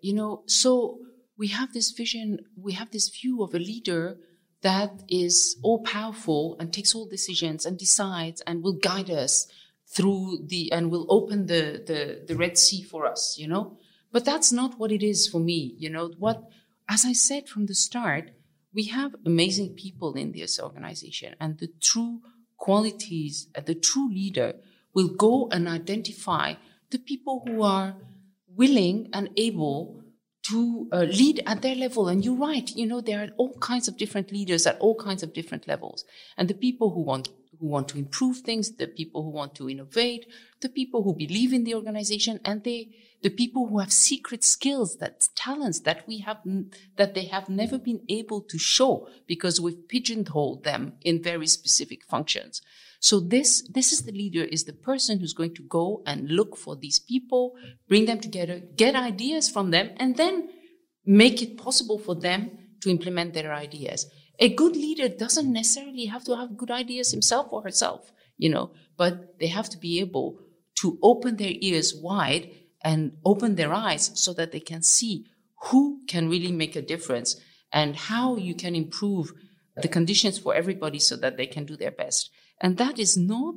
You 0.00 0.14
know, 0.14 0.42
so 0.46 1.00
we 1.36 1.48
have 1.48 1.72
this 1.72 1.90
vision, 1.90 2.40
we 2.56 2.72
have 2.72 2.90
this 2.90 3.08
view 3.08 3.42
of 3.42 3.54
a 3.54 3.58
leader 3.58 4.18
that 4.62 5.02
is 5.08 5.56
all 5.62 5.82
powerful 5.82 6.56
and 6.58 6.72
takes 6.72 6.94
all 6.94 7.06
decisions 7.06 7.64
and 7.64 7.78
decides 7.78 8.40
and 8.42 8.62
will 8.62 8.74
guide 8.74 9.10
us 9.10 9.46
through 9.88 10.38
the 10.46 10.70
and 10.70 10.90
will 10.90 11.06
open 11.08 11.46
the, 11.46 11.82
the 11.86 12.24
the 12.26 12.36
red 12.36 12.56
sea 12.56 12.82
for 12.82 13.06
us 13.06 13.36
you 13.38 13.48
know 13.48 13.76
but 14.12 14.24
that's 14.24 14.52
not 14.52 14.78
what 14.78 14.92
it 14.92 15.02
is 15.02 15.26
for 15.26 15.40
me 15.40 15.74
you 15.78 15.90
know 15.90 16.12
what 16.18 16.44
as 16.88 17.04
i 17.04 17.12
said 17.12 17.48
from 17.48 17.66
the 17.66 17.74
start 17.74 18.30
we 18.72 18.84
have 18.84 19.16
amazing 19.26 19.74
people 19.74 20.14
in 20.14 20.30
this 20.32 20.60
organization 20.60 21.34
and 21.40 21.58
the 21.58 21.68
true 21.80 22.20
qualities, 22.60 23.48
at 23.56 23.66
the 23.66 23.74
true 23.74 24.08
leader 24.08 24.54
will 24.94 25.08
go 25.08 25.48
and 25.50 25.66
identify 25.66 26.54
the 26.90 26.98
people 26.98 27.42
who 27.46 27.62
are 27.62 27.96
willing 28.54 29.08
and 29.12 29.30
able 29.36 30.02
to 30.42 30.88
uh, 30.92 31.00
lead 31.00 31.42
at 31.46 31.62
their 31.62 31.74
level. 31.74 32.08
And 32.08 32.24
you're 32.24 32.34
right, 32.34 32.70
you 32.74 32.86
know, 32.86 33.00
there 33.00 33.22
are 33.24 33.28
all 33.36 33.56
kinds 33.58 33.88
of 33.88 33.96
different 33.96 34.30
leaders 34.32 34.66
at 34.66 34.78
all 34.78 34.94
kinds 34.94 35.22
of 35.22 35.32
different 35.32 35.66
levels. 35.66 36.04
And 36.36 36.48
the 36.48 36.54
people 36.54 36.90
who 36.90 37.02
want 37.02 37.28
who 37.58 37.66
want 37.66 37.88
to 37.88 37.98
improve 37.98 38.38
things, 38.38 38.76
the 38.76 38.86
people 38.86 39.22
who 39.22 39.30
want 39.30 39.54
to 39.56 39.68
innovate, 39.68 40.26
the 40.60 40.68
people 40.68 41.02
who 41.02 41.14
believe 41.14 41.52
in 41.52 41.64
the 41.64 41.74
organization, 41.74 42.40
and 42.44 42.62
they, 42.64 42.88
the 43.22 43.30
people 43.30 43.66
who 43.68 43.78
have 43.78 43.92
secret 43.92 44.44
skills, 44.44 44.96
that 44.98 45.28
talents 45.34 45.80
that 45.80 46.06
we 46.06 46.18
have, 46.18 46.38
that 46.96 47.14
they 47.14 47.24
have 47.24 47.48
never 47.48 47.78
been 47.78 48.02
able 48.08 48.42
to 48.42 48.58
show 48.58 49.08
because 49.26 49.60
we've 49.60 49.88
pigeonholed 49.88 50.64
them 50.64 50.94
in 51.02 51.22
very 51.22 51.46
specific 51.46 52.04
functions. 52.04 52.60
So 53.00 53.18
this, 53.18 53.66
this 53.72 53.92
is 53.92 54.02
the 54.02 54.12
leader, 54.12 54.44
is 54.44 54.64
the 54.64 54.74
person 54.74 55.18
who's 55.18 55.32
going 55.32 55.54
to 55.54 55.62
go 55.62 56.02
and 56.06 56.30
look 56.30 56.56
for 56.56 56.76
these 56.76 56.98
people, 56.98 57.54
bring 57.88 58.04
them 58.04 58.20
together, 58.20 58.60
get 58.76 58.94
ideas 58.94 59.48
from 59.48 59.70
them, 59.70 59.90
and 59.96 60.16
then 60.16 60.50
make 61.06 61.40
it 61.40 61.56
possible 61.56 61.98
for 61.98 62.14
them 62.14 62.50
to 62.82 62.90
implement 62.90 63.32
their 63.32 63.54
ideas. 63.54 64.06
A 64.38 64.54
good 64.54 64.76
leader 64.76 65.08
doesn't 65.08 65.52
necessarily 65.52 66.06
have 66.06 66.24
to 66.24 66.36
have 66.36 66.56
good 66.56 66.70
ideas 66.70 67.10
himself 67.10 67.48
or 67.52 67.62
herself, 67.62 68.12
you 68.36 68.48
know, 68.48 68.72
but 68.96 69.38
they 69.38 69.48
have 69.48 69.68
to 69.70 69.78
be 69.78 70.00
able 70.00 70.38
to 70.80 70.98
open 71.02 71.36
their 71.36 71.52
ears 71.60 71.94
wide 71.94 72.50
and 72.82 73.12
open 73.24 73.54
their 73.56 73.72
eyes 73.72 74.10
so 74.14 74.32
that 74.32 74.52
they 74.52 74.60
can 74.60 74.82
see 74.82 75.26
who 75.64 76.00
can 76.08 76.28
really 76.28 76.52
make 76.52 76.76
a 76.76 76.82
difference 76.82 77.36
and 77.72 77.94
how 77.94 78.36
you 78.36 78.54
can 78.54 78.74
improve 78.74 79.32
the 79.76 79.88
conditions 79.88 80.38
for 80.38 80.54
everybody 80.54 80.98
so 80.98 81.16
that 81.16 81.36
they 81.36 81.46
can 81.46 81.64
do 81.64 81.76
their 81.76 81.90
best. 81.90 82.30
And 82.60 82.76
that 82.78 82.98
is 82.98 83.16
not 83.16 83.54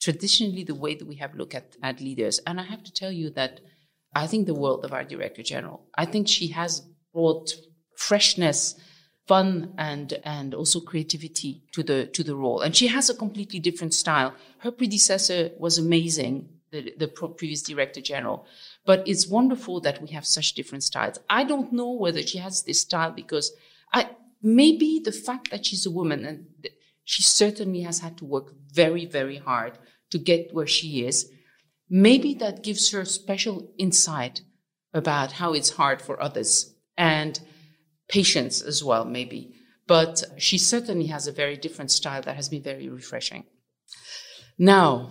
traditionally 0.00 0.64
the 0.64 0.74
way 0.74 0.94
that 0.94 1.06
we 1.06 1.16
have 1.16 1.34
looked 1.34 1.54
at, 1.54 1.76
at 1.82 2.00
leaders. 2.00 2.40
And 2.46 2.60
I 2.60 2.64
have 2.64 2.82
to 2.84 2.92
tell 2.92 3.12
you 3.12 3.30
that 3.30 3.60
I 4.14 4.26
think 4.26 4.46
the 4.46 4.54
world 4.54 4.84
of 4.84 4.92
our 4.92 5.04
director 5.04 5.42
general, 5.42 5.86
I 5.96 6.06
think 6.06 6.28
she 6.28 6.48
has 6.48 6.82
brought 7.12 7.50
freshness, 7.96 8.74
fun, 9.26 9.74
and, 9.76 10.20
and 10.24 10.54
also 10.54 10.80
creativity 10.80 11.62
to 11.72 11.82
the, 11.82 12.06
to 12.06 12.22
the 12.22 12.36
role. 12.36 12.60
And 12.60 12.76
she 12.76 12.86
has 12.86 13.10
a 13.10 13.14
completely 13.14 13.58
different 13.58 13.92
style. 13.92 14.34
Her 14.58 14.70
predecessor 14.70 15.50
was 15.58 15.78
amazing, 15.78 16.48
the, 16.70 16.94
the 16.96 17.08
previous 17.08 17.62
director 17.62 18.00
general. 18.00 18.46
But 18.84 19.06
it's 19.06 19.26
wonderful 19.26 19.80
that 19.80 20.00
we 20.00 20.08
have 20.08 20.24
such 20.24 20.54
different 20.54 20.84
styles. 20.84 21.18
I 21.28 21.42
don't 21.44 21.72
know 21.72 21.90
whether 21.92 22.22
she 22.22 22.38
has 22.38 22.62
this 22.62 22.80
style 22.82 23.10
because 23.10 23.52
I, 23.92 24.10
maybe 24.42 25.00
the 25.04 25.12
fact 25.12 25.50
that 25.50 25.66
she's 25.66 25.86
a 25.86 25.90
woman 25.90 26.24
and 26.24 26.46
she 27.04 27.22
certainly 27.22 27.82
has 27.82 28.00
had 28.00 28.16
to 28.18 28.24
work 28.24 28.52
very, 28.72 29.06
very 29.06 29.38
hard 29.38 29.78
to 30.10 30.18
get 30.18 30.54
where 30.54 30.66
she 30.66 31.04
is. 31.04 31.30
Maybe 31.88 32.34
that 32.34 32.62
gives 32.62 32.90
her 32.90 33.04
special 33.04 33.72
insight 33.78 34.42
about 34.94 35.32
how 35.32 35.52
it's 35.52 35.70
hard 35.70 36.00
for 36.00 36.20
others 36.22 36.74
and 36.96 37.40
patience 38.08 38.62
as 38.62 38.82
well, 38.82 39.04
maybe. 39.04 39.54
But 39.86 40.22
she 40.36 40.58
certainly 40.58 41.06
has 41.06 41.26
a 41.26 41.32
very 41.32 41.56
different 41.56 41.90
style 41.90 42.22
that 42.22 42.36
has 42.36 42.48
been 42.48 42.62
very 42.62 42.88
refreshing. 42.88 43.44
Now, 44.58 45.10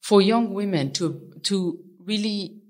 for 0.00 0.22
young 0.22 0.54
women 0.54 0.92
to, 0.92 1.32
to 1.44 1.78
really 2.04 2.62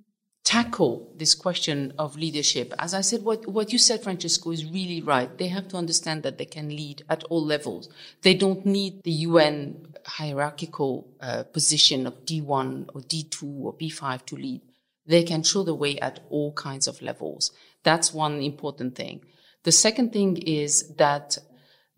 tackle 0.47 1.13
this 1.17 1.35
question 1.35 1.93
of 1.99 2.17
leadership. 2.17 2.73
As 2.79 2.95
I 2.95 3.01
said, 3.01 3.25
what, 3.25 3.49
what 3.49 3.73
you 3.73 3.79
said, 3.79 4.05
Francesco, 4.05 4.53
is 4.53 4.65
really 4.65 5.03
right. 5.03 5.37
They 5.37 5.49
have 5.49 5.67
to 5.69 5.77
understand 5.77 6.23
that 6.23 6.39
they 6.39 6.45
can 6.45 6.69
lead 6.69 7.03
at 7.11 7.25
all 7.25 7.45
levels. 7.45 7.89
They 8.23 8.35
don't 8.35 8.65
need 8.65 9.03
the 9.03 9.11
UN 9.11 9.89
hierarchical 10.07 11.09
uh, 11.21 11.43
position 11.43 12.07
of 12.07 12.25
D1 12.25 12.91
or 12.95 13.01
D2 13.01 13.43
or 13.43 13.75
P5 13.75 14.25
to 14.27 14.37
lead. 14.37 14.61
They 15.05 15.25
can 15.25 15.43
show 15.43 15.65
the 15.65 15.75
way 15.75 15.99
at 15.99 16.21
all 16.31 16.53
kinds 16.53 16.87
of 16.87 17.03
levels. 17.03 17.51
That's 17.83 18.15
one 18.15 18.41
important 18.41 18.95
thing. 18.95 19.23
The 19.67 19.73
second 19.73 20.13
thing 20.13 20.37
is 20.37 20.95
that 20.95 21.39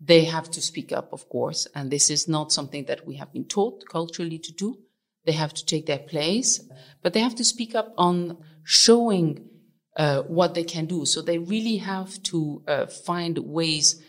they 0.01 0.25
have 0.25 0.49
to 0.49 0.59
speak 0.59 0.91
up, 0.91 1.13
of 1.13 1.29
course, 1.29 1.67
and 1.75 1.91
this 1.91 2.09
is 2.09 2.27
not 2.27 2.51
something 2.51 2.85
that 2.85 3.05
we 3.05 3.17
have 3.17 3.31
been 3.31 3.45
taught 3.45 3.87
culturally 3.87 4.39
to 4.39 4.51
do. 4.51 4.79
They 5.27 5.33
have 5.33 5.53
to 5.53 5.63
take 5.63 5.85
their 5.85 5.99
place, 5.99 6.67
but 7.03 7.13
they 7.13 7.19
have 7.19 7.35
to 7.35 7.43
speak 7.43 7.75
up 7.75 7.93
on 7.95 8.39
showing 8.63 9.49
uh, 9.95 10.23
what 10.23 10.55
they 10.55 10.63
can 10.63 10.87
do. 10.87 11.05
So 11.05 11.21
they 11.21 11.37
really 11.37 11.77
have 11.77 12.23
to 12.23 12.63
uh, 12.67 12.87
find 12.87 13.37
ways 13.37 14.01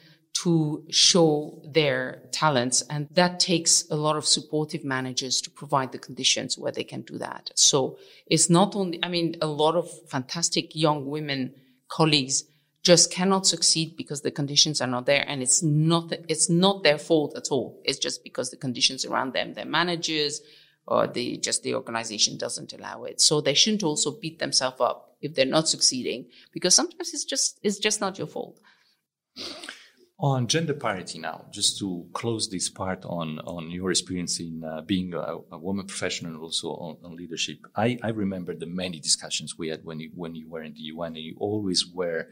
to 0.42 0.86
show 0.88 1.60
their 1.70 2.22
talents. 2.32 2.80
And 2.88 3.08
that 3.10 3.40
takes 3.40 3.84
a 3.90 3.96
lot 3.96 4.16
of 4.16 4.24
supportive 4.24 4.84
managers 4.84 5.42
to 5.42 5.50
provide 5.50 5.92
the 5.92 5.98
conditions 5.98 6.56
where 6.56 6.72
they 6.72 6.84
can 6.84 7.02
do 7.02 7.18
that. 7.18 7.50
So 7.56 7.98
it's 8.26 8.48
not 8.48 8.74
only, 8.74 9.00
I 9.02 9.10
mean, 9.10 9.36
a 9.42 9.46
lot 9.46 9.76
of 9.76 9.90
fantastic 10.08 10.74
young 10.74 11.04
women 11.04 11.52
colleagues 11.90 12.44
just 12.82 13.12
cannot 13.12 13.46
succeed 13.46 13.94
because 13.96 14.22
the 14.22 14.30
conditions 14.30 14.80
are 14.80 14.86
not 14.86 15.04
there 15.06 15.24
and 15.28 15.42
it's 15.42 15.62
not 15.62 16.12
it's 16.28 16.48
not 16.48 16.82
their 16.82 16.98
fault 16.98 17.36
at 17.36 17.48
all 17.50 17.80
it's 17.84 17.98
just 17.98 18.24
because 18.24 18.50
the 18.50 18.56
conditions 18.56 19.04
around 19.04 19.32
them 19.34 19.52
their 19.54 19.66
managers 19.66 20.40
or 20.90 21.06
the 21.06 21.38
just 21.38 21.62
the 21.62 21.74
organization 21.74 22.36
doesn't 22.36 22.72
allow 22.72 23.04
it. 23.04 23.20
So 23.20 23.40
they 23.40 23.54
shouldn't 23.54 23.84
also 23.84 24.10
beat 24.10 24.38
themselves 24.38 24.80
up 24.80 25.16
if 25.22 25.34
they're 25.34 25.46
not 25.46 25.68
succeeding 25.68 26.26
because 26.52 26.74
sometimes 26.74 27.14
it's 27.14 27.24
just 27.24 27.58
it's 27.62 27.78
just 27.78 28.00
not 28.00 28.18
your 28.18 28.26
fault. 28.26 28.60
On 30.18 30.46
gender 30.46 30.74
parity 30.74 31.18
now, 31.18 31.46
just 31.50 31.78
to 31.78 32.06
close 32.12 32.50
this 32.50 32.68
part 32.68 33.06
on, 33.06 33.38
on 33.38 33.70
your 33.70 33.90
experience 33.90 34.38
in 34.38 34.62
uh, 34.62 34.82
being 34.82 35.14
a, 35.14 35.38
a, 35.50 35.56
woman 35.56 35.86
professional 35.86 36.32
and 36.32 36.42
also 36.42 36.72
on, 36.72 36.98
on, 37.02 37.16
leadership, 37.16 37.56
I, 37.74 37.98
I 38.02 38.10
remember 38.10 38.54
the 38.54 38.66
many 38.66 39.00
discussions 39.00 39.56
we 39.56 39.68
had 39.68 39.82
when 39.82 39.98
you, 39.98 40.10
when 40.14 40.34
you 40.34 40.46
were 40.46 40.62
in 40.62 40.74
the 40.74 40.80
UN 40.92 41.16
and 41.16 41.24
you 41.24 41.36
always 41.38 41.86
were 41.86 42.26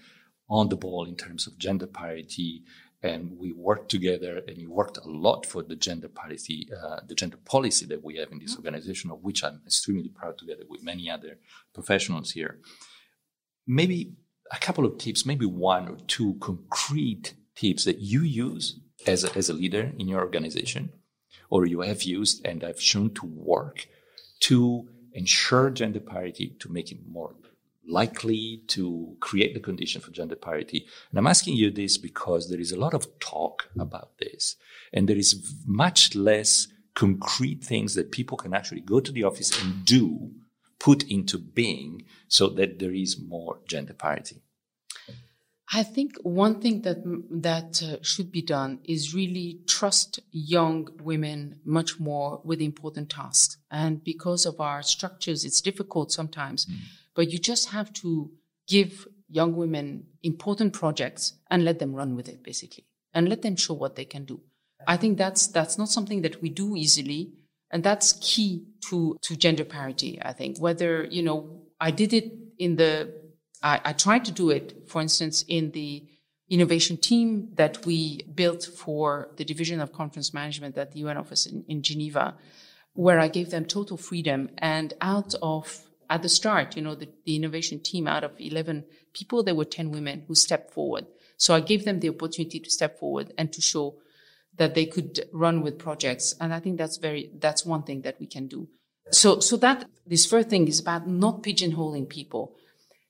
on 0.48 0.68
the 0.68 0.76
ball 0.76 1.04
in 1.04 1.16
terms 1.16 1.46
of 1.46 1.58
gender 1.58 1.86
parity 1.86 2.64
and 3.02 3.38
we 3.38 3.52
worked 3.52 3.90
together 3.90 4.42
and 4.48 4.58
you 4.58 4.70
worked 4.70 4.98
a 4.98 5.08
lot 5.08 5.46
for 5.46 5.62
the 5.62 5.76
gender 5.76 6.08
parity 6.08 6.68
uh, 6.82 7.00
the 7.06 7.14
gender 7.14 7.36
policy 7.44 7.86
that 7.86 8.02
we 8.02 8.16
have 8.16 8.32
in 8.32 8.38
this 8.38 8.52
mm-hmm. 8.52 8.66
organization 8.66 9.10
of 9.10 9.22
which 9.22 9.44
i'm 9.44 9.60
extremely 9.66 10.08
proud 10.08 10.36
together 10.38 10.64
with 10.68 10.82
many 10.82 11.10
other 11.10 11.38
professionals 11.74 12.32
here 12.32 12.58
maybe 13.66 14.14
a 14.50 14.58
couple 14.58 14.84
of 14.84 14.98
tips 14.98 15.26
maybe 15.26 15.46
one 15.46 15.88
or 15.88 15.96
two 16.06 16.36
concrete 16.40 17.34
tips 17.54 17.84
that 17.84 17.98
you 17.98 18.22
use 18.22 18.80
as 19.06 19.24
a, 19.24 19.36
as 19.36 19.48
a 19.48 19.54
leader 19.54 19.92
in 19.98 20.08
your 20.08 20.20
organization 20.20 20.90
or 21.50 21.66
you 21.66 21.80
have 21.80 22.02
used 22.02 22.44
and 22.44 22.62
have 22.62 22.80
shown 22.80 23.12
to 23.14 23.26
work 23.26 23.86
to 24.40 24.88
ensure 25.12 25.70
gender 25.70 26.00
parity 26.00 26.56
to 26.58 26.70
make 26.70 26.90
it 26.92 26.98
more 27.06 27.34
likely 27.88 28.62
to 28.68 29.16
create 29.20 29.54
the 29.54 29.60
condition 29.60 30.00
for 30.00 30.10
gender 30.10 30.36
parity? 30.36 30.86
And 31.10 31.18
I'm 31.18 31.26
asking 31.26 31.56
you 31.56 31.70
this 31.70 31.96
because 31.98 32.48
there 32.48 32.60
is 32.60 32.72
a 32.72 32.78
lot 32.78 32.94
of 32.94 33.18
talk 33.18 33.68
about 33.78 34.18
this, 34.18 34.56
and 34.92 35.08
there 35.08 35.16
is 35.16 35.54
much 35.66 36.14
less 36.14 36.68
concrete 36.94 37.62
things 37.62 37.94
that 37.94 38.10
people 38.10 38.36
can 38.36 38.54
actually 38.54 38.80
go 38.80 39.00
to 39.00 39.12
the 39.12 39.24
office 39.24 39.62
and 39.62 39.84
do, 39.84 40.30
put 40.78 41.04
into 41.04 41.38
being, 41.38 42.04
so 42.28 42.48
that 42.48 42.78
there 42.78 42.92
is 42.92 43.20
more 43.20 43.60
gender 43.68 43.94
parity. 43.94 44.42
I 45.70 45.82
think 45.82 46.16
one 46.22 46.62
thing 46.62 46.80
that 46.82 46.96
that 47.30 47.82
uh, 47.82 48.02
should 48.02 48.32
be 48.32 48.40
done 48.40 48.80
is 48.84 49.14
really 49.14 49.60
trust 49.66 50.18
young 50.30 50.88
women 51.02 51.60
much 51.62 52.00
more 52.00 52.40
with 52.42 52.62
important 52.62 53.10
tasks. 53.10 53.58
And 53.70 54.02
because 54.02 54.46
of 54.46 54.60
our 54.60 54.82
structures, 54.82 55.44
it's 55.44 55.60
difficult 55.60 56.10
sometimes. 56.10 56.64
Mm 56.64 56.76
but 57.18 57.32
you 57.32 57.38
just 57.40 57.70
have 57.70 57.92
to 57.92 58.30
give 58.68 59.08
young 59.28 59.56
women 59.56 60.06
important 60.22 60.72
projects 60.72 61.32
and 61.50 61.64
let 61.64 61.80
them 61.80 61.92
run 61.92 62.14
with 62.14 62.28
it, 62.28 62.44
basically, 62.44 62.84
and 63.12 63.28
let 63.28 63.42
them 63.42 63.56
show 63.56 63.74
what 63.74 63.96
they 63.96 64.04
can 64.04 64.24
do. 64.24 64.40
I 64.86 64.96
think 64.96 65.18
that's 65.18 65.48
that's 65.48 65.76
not 65.76 65.88
something 65.88 66.22
that 66.22 66.40
we 66.40 66.48
do 66.48 66.76
easily, 66.76 67.32
and 67.72 67.82
that's 67.82 68.12
key 68.20 68.68
to 68.88 69.16
to 69.22 69.34
gender 69.34 69.64
parity. 69.64 70.20
I 70.22 70.32
think 70.32 70.60
whether 70.60 71.08
you 71.10 71.24
know 71.24 71.38
I 71.80 71.90
did 71.90 72.12
it 72.12 72.32
in 72.56 72.76
the 72.76 73.12
I, 73.64 73.80
I 73.84 73.92
tried 73.94 74.24
to 74.26 74.32
do 74.32 74.50
it, 74.50 74.84
for 74.86 75.02
instance, 75.02 75.44
in 75.48 75.72
the 75.72 76.04
innovation 76.48 76.96
team 76.96 77.48
that 77.54 77.84
we 77.84 78.22
built 78.32 78.62
for 78.62 79.30
the 79.38 79.44
division 79.44 79.80
of 79.80 79.92
conference 79.92 80.32
management 80.32 80.78
at 80.78 80.92
the 80.92 81.00
UN 81.00 81.16
office 81.16 81.46
in, 81.46 81.64
in 81.66 81.82
Geneva, 81.82 82.36
where 82.92 83.18
I 83.18 83.26
gave 83.26 83.50
them 83.50 83.64
total 83.64 83.96
freedom, 83.96 84.50
and 84.58 84.94
out 85.00 85.34
of 85.42 85.87
at 86.10 86.22
the 86.22 86.28
start, 86.28 86.76
you 86.76 86.82
know, 86.82 86.94
the, 86.94 87.08
the 87.24 87.36
innovation 87.36 87.80
team 87.80 88.08
out 88.08 88.24
of 88.24 88.32
11 88.38 88.84
people, 89.12 89.42
there 89.42 89.54
were 89.54 89.64
10 89.64 89.90
women 89.90 90.24
who 90.26 90.34
stepped 90.34 90.72
forward. 90.72 91.06
So 91.36 91.54
I 91.54 91.60
gave 91.60 91.84
them 91.84 92.00
the 92.00 92.08
opportunity 92.08 92.60
to 92.60 92.70
step 92.70 92.98
forward 92.98 93.32
and 93.36 93.52
to 93.52 93.60
show 93.60 93.96
that 94.56 94.74
they 94.74 94.86
could 94.86 95.20
run 95.32 95.62
with 95.62 95.78
projects. 95.78 96.34
And 96.40 96.52
I 96.52 96.60
think 96.60 96.78
that's 96.78 96.96
very, 96.96 97.30
that's 97.38 97.64
one 97.64 97.82
thing 97.82 98.02
that 98.02 98.18
we 98.18 98.26
can 98.26 98.48
do. 98.48 98.68
So, 99.10 99.40
so 99.40 99.56
that 99.58 99.88
this 100.06 100.26
first 100.26 100.48
thing 100.48 100.68
is 100.68 100.80
about 100.80 101.06
not 101.08 101.42
pigeonholing 101.42 102.08
people 102.08 102.54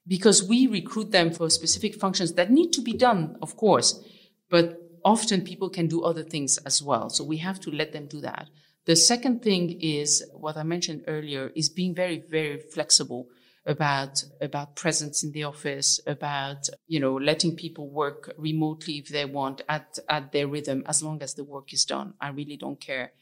because 0.07 0.43
we 0.43 0.67
recruit 0.67 1.11
them 1.11 1.33
for 1.33 1.51
specific 1.51 1.95
functions 1.95 2.35
that 2.35 2.51
need 2.51 2.73
to 2.73 2.81
be 2.81 2.93
done, 2.93 3.37
of 3.43 3.57
course, 3.57 4.03
but 4.49 4.81
often 5.05 5.43
people 5.43 5.69
can 5.69 5.87
do 5.87 6.03
other 6.03 6.23
things 6.23 6.59
as 6.59 6.83
well. 6.83 7.11
So 7.11 7.25
we 7.25 7.39
have 7.39 7.61
to 7.61 7.71
let 7.71 7.93
them 7.93 8.07
do 8.07 8.21
that. 8.21 8.49
The 8.89 8.97
second 8.97 9.43
thing 9.43 9.79
is 9.83 10.25
what 10.33 10.57
I 10.57 10.63
mentioned 10.63 11.05
earlier 11.09 11.53
is 11.55 11.69
being 11.69 11.95
very, 11.95 12.25
very 12.27 12.59
flexible 12.59 13.29
about 13.67 14.25
about 14.41 14.77
presence 14.77 15.23
in 15.23 15.33
the 15.33 15.45
office, 15.45 16.01
about 16.07 16.71
you 16.87 16.99
know 16.99 17.15
letting 17.17 17.55
people 17.55 17.91
work 17.91 18.33
remotely 18.39 18.95
if 18.97 19.09
they 19.11 19.27
want 19.27 19.61
at 19.69 19.99
at 20.09 20.33
their 20.33 20.49
rhythm, 20.49 20.85
as 20.87 21.03
long 21.03 21.23
as 21.23 21.35
the 21.35 21.45
work 21.45 21.75
is 21.75 21.85
done. 21.85 22.15
I 22.19 22.31
really 22.31 22.57
don't 22.57 22.81
care, 22.81 23.13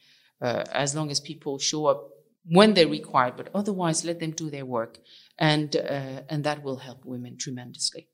uh, 0.41 0.63
as 0.71 0.95
long 0.95 1.11
as 1.11 1.19
people 1.19 1.59
show 1.59 1.87
up 1.87 2.11
when 2.45 2.73
they're 2.73 2.87
required. 2.87 3.35
But 3.35 3.49
otherwise, 3.53 4.05
let 4.05 4.21
them 4.21 4.31
do 4.31 4.49
their 4.49 4.65
work, 4.65 4.99
and 5.37 5.75
uh, 5.75 6.21
and 6.29 6.45
that 6.45 6.63
will 6.63 6.77
help 6.77 7.03
women 7.03 7.37
tremendously. 7.37 8.07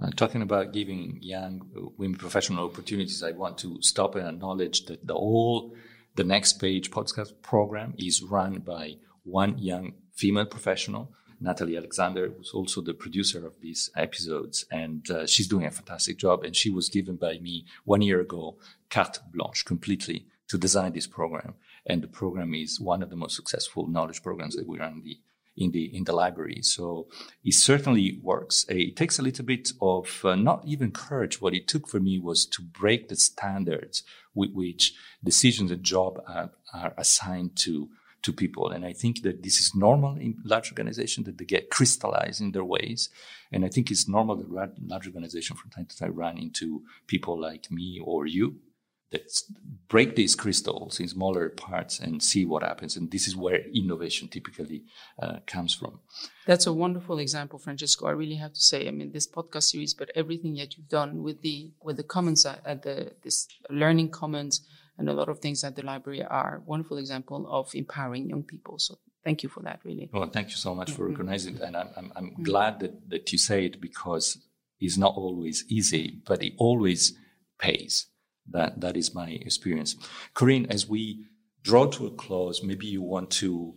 Uh, 0.00 0.10
talking 0.14 0.42
about 0.42 0.72
giving 0.72 1.18
young 1.20 1.62
women 1.98 2.16
professional 2.16 2.66
opportunities, 2.66 3.24
I 3.24 3.32
want 3.32 3.58
to 3.58 3.78
stop 3.82 4.14
and 4.14 4.28
acknowledge 4.28 4.84
that 4.84 5.04
the 5.04 5.14
whole 5.14 5.74
The 6.16 6.24
Next 6.24 6.54
Page 6.54 6.90
podcast 6.90 7.42
program 7.42 7.92
is 7.98 8.22
run 8.22 8.60
by 8.60 8.96
one 9.24 9.58
young 9.58 9.92
female 10.14 10.46
professional, 10.46 11.12
Natalie 11.42 11.76
Alexander, 11.76 12.30
who's 12.30 12.52
also 12.52 12.80
the 12.80 12.94
producer 12.94 13.46
of 13.46 13.60
these 13.60 13.90
episodes, 13.94 14.64
and 14.70 15.10
uh, 15.10 15.26
she's 15.26 15.46
doing 15.46 15.66
a 15.66 15.70
fantastic 15.70 16.16
job. 16.16 16.42
And 16.42 16.56
she 16.56 16.70
was 16.70 16.88
given 16.88 17.16
by 17.16 17.38
me 17.40 17.66
one 17.84 18.00
year 18.00 18.18
ago 18.18 18.56
carte 18.88 19.18
blanche 19.30 19.66
completely 19.66 20.24
to 20.48 20.56
design 20.56 20.94
this 20.94 21.06
program. 21.06 21.52
And 21.84 22.00
the 22.00 22.08
program 22.08 22.54
is 22.54 22.80
one 22.80 23.02
of 23.02 23.10
the 23.10 23.16
most 23.16 23.36
successful 23.36 23.86
knowledge 23.86 24.22
programs 24.22 24.56
that 24.56 24.66
we 24.66 24.78
run 24.78 24.94
in 24.94 25.02
the 25.02 25.18
in 25.56 25.70
the 25.70 25.84
in 25.96 26.04
the 26.04 26.12
library. 26.12 26.60
So 26.62 27.08
it 27.44 27.54
certainly 27.54 28.18
works. 28.22 28.64
It 28.68 28.96
takes 28.96 29.18
a 29.18 29.22
little 29.22 29.44
bit 29.44 29.72
of 29.80 30.24
uh, 30.24 30.34
not 30.34 30.62
even 30.66 30.90
courage. 30.92 31.40
What 31.40 31.54
it 31.54 31.68
took 31.68 31.88
for 31.88 32.00
me 32.00 32.18
was 32.18 32.46
to 32.46 32.62
break 32.62 33.08
the 33.08 33.16
standards 33.16 34.02
with 34.34 34.52
which 34.52 34.94
decisions 35.24 35.70
and 35.70 35.82
job 35.82 36.20
are, 36.28 36.50
are 36.74 36.94
assigned 36.96 37.56
to 37.56 37.88
to 38.22 38.32
people. 38.32 38.70
And 38.70 38.84
I 38.84 38.92
think 38.92 39.22
that 39.22 39.42
this 39.42 39.58
is 39.60 39.72
normal 39.74 40.16
in 40.16 40.36
large 40.44 40.72
organizations 40.72 41.26
that 41.26 41.38
they 41.38 41.44
get 41.44 41.70
crystallized 41.70 42.40
in 42.40 42.52
their 42.52 42.64
ways. 42.64 43.08
And 43.52 43.64
I 43.64 43.68
think 43.68 43.90
it's 43.90 44.08
normal 44.08 44.36
that 44.36 44.72
large 44.84 45.06
organizations 45.06 45.60
from 45.60 45.70
time 45.70 45.86
to 45.86 45.96
time 45.96 46.14
run 46.14 46.36
into 46.36 46.82
people 47.06 47.40
like 47.40 47.70
me 47.70 48.00
or 48.04 48.26
you 48.26 48.56
that 49.12 49.30
break 49.88 50.16
these 50.16 50.34
crystals 50.34 50.98
in 50.98 51.08
smaller 51.08 51.48
parts 51.48 52.00
and 52.00 52.22
see 52.22 52.44
what 52.44 52.62
happens. 52.62 52.96
And 52.96 53.10
this 53.10 53.28
is 53.28 53.36
where 53.36 53.60
innovation 53.72 54.28
typically 54.28 54.84
uh, 55.22 55.38
comes 55.46 55.74
from. 55.74 56.00
That's 56.46 56.66
a 56.66 56.72
wonderful 56.72 57.18
example, 57.18 57.58
Francesco. 57.58 58.06
I 58.06 58.12
really 58.12 58.34
have 58.36 58.52
to 58.52 58.60
say. 58.60 58.88
I 58.88 58.90
mean, 58.90 59.12
this 59.12 59.28
podcast 59.28 59.64
series, 59.64 59.94
but 59.94 60.10
everything 60.14 60.54
that 60.54 60.76
you've 60.76 60.88
done 60.88 61.22
with 61.22 61.42
the 61.42 61.72
with 61.82 61.96
the 61.96 62.02
commons 62.02 62.44
at 62.44 62.82
the 62.82 63.12
this 63.22 63.46
learning 63.70 64.10
commons 64.10 64.66
and 64.98 65.08
a 65.08 65.12
lot 65.12 65.28
of 65.28 65.38
things 65.38 65.62
at 65.62 65.76
the 65.76 65.82
library 65.82 66.22
are 66.22 66.62
wonderful 66.66 66.98
example 66.98 67.46
of 67.48 67.74
empowering 67.74 68.28
young 68.28 68.42
people. 68.42 68.78
So 68.78 68.98
thank 69.24 69.42
you 69.42 69.48
for 69.48 69.62
that, 69.62 69.80
really. 69.84 70.08
Well, 70.12 70.28
thank 70.30 70.50
you 70.50 70.56
so 70.56 70.74
much 70.74 70.90
for 70.90 71.02
mm-hmm. 71.02 71.12
organizing 71.12 71.56
it. 71.56 71.62
And 71.62 71.76
I'm, 71.76 71.88
I'm, 71.96 72.12
I'm 72.16 72.30
mm-hmm. 72.30 72.42
glad 72.42 72.80
that, 72.80 73.10
that 73.10 73.32
you 73.32 73.38
say 73.38 73.66
it 73.66 73.80
because 73.80 74.38
it's 74.80 74.96
not 74.96 75.14
always 75.16 75.64
easy, 75.68 76.20
but 76.26 76.42
it 76.42 76.54
always 76.58 77.14
pays. 77.58 78.06
That, 78.50 78.80
that 78.80 78.96
is 78.96 79.14
my 79.14 79.30
experience. 79.30 79.96
Corinne, 80.34 80.66
as 80.70 80.88
we 80.88 81.26
draw 81.62 81.86
to 81.86 82.06
a 82.06 82.10
close, 82.10 82.62
maybe 82.62 82.86
you 82.86 83.02
want 83.02 83.30
to 83.30 83.74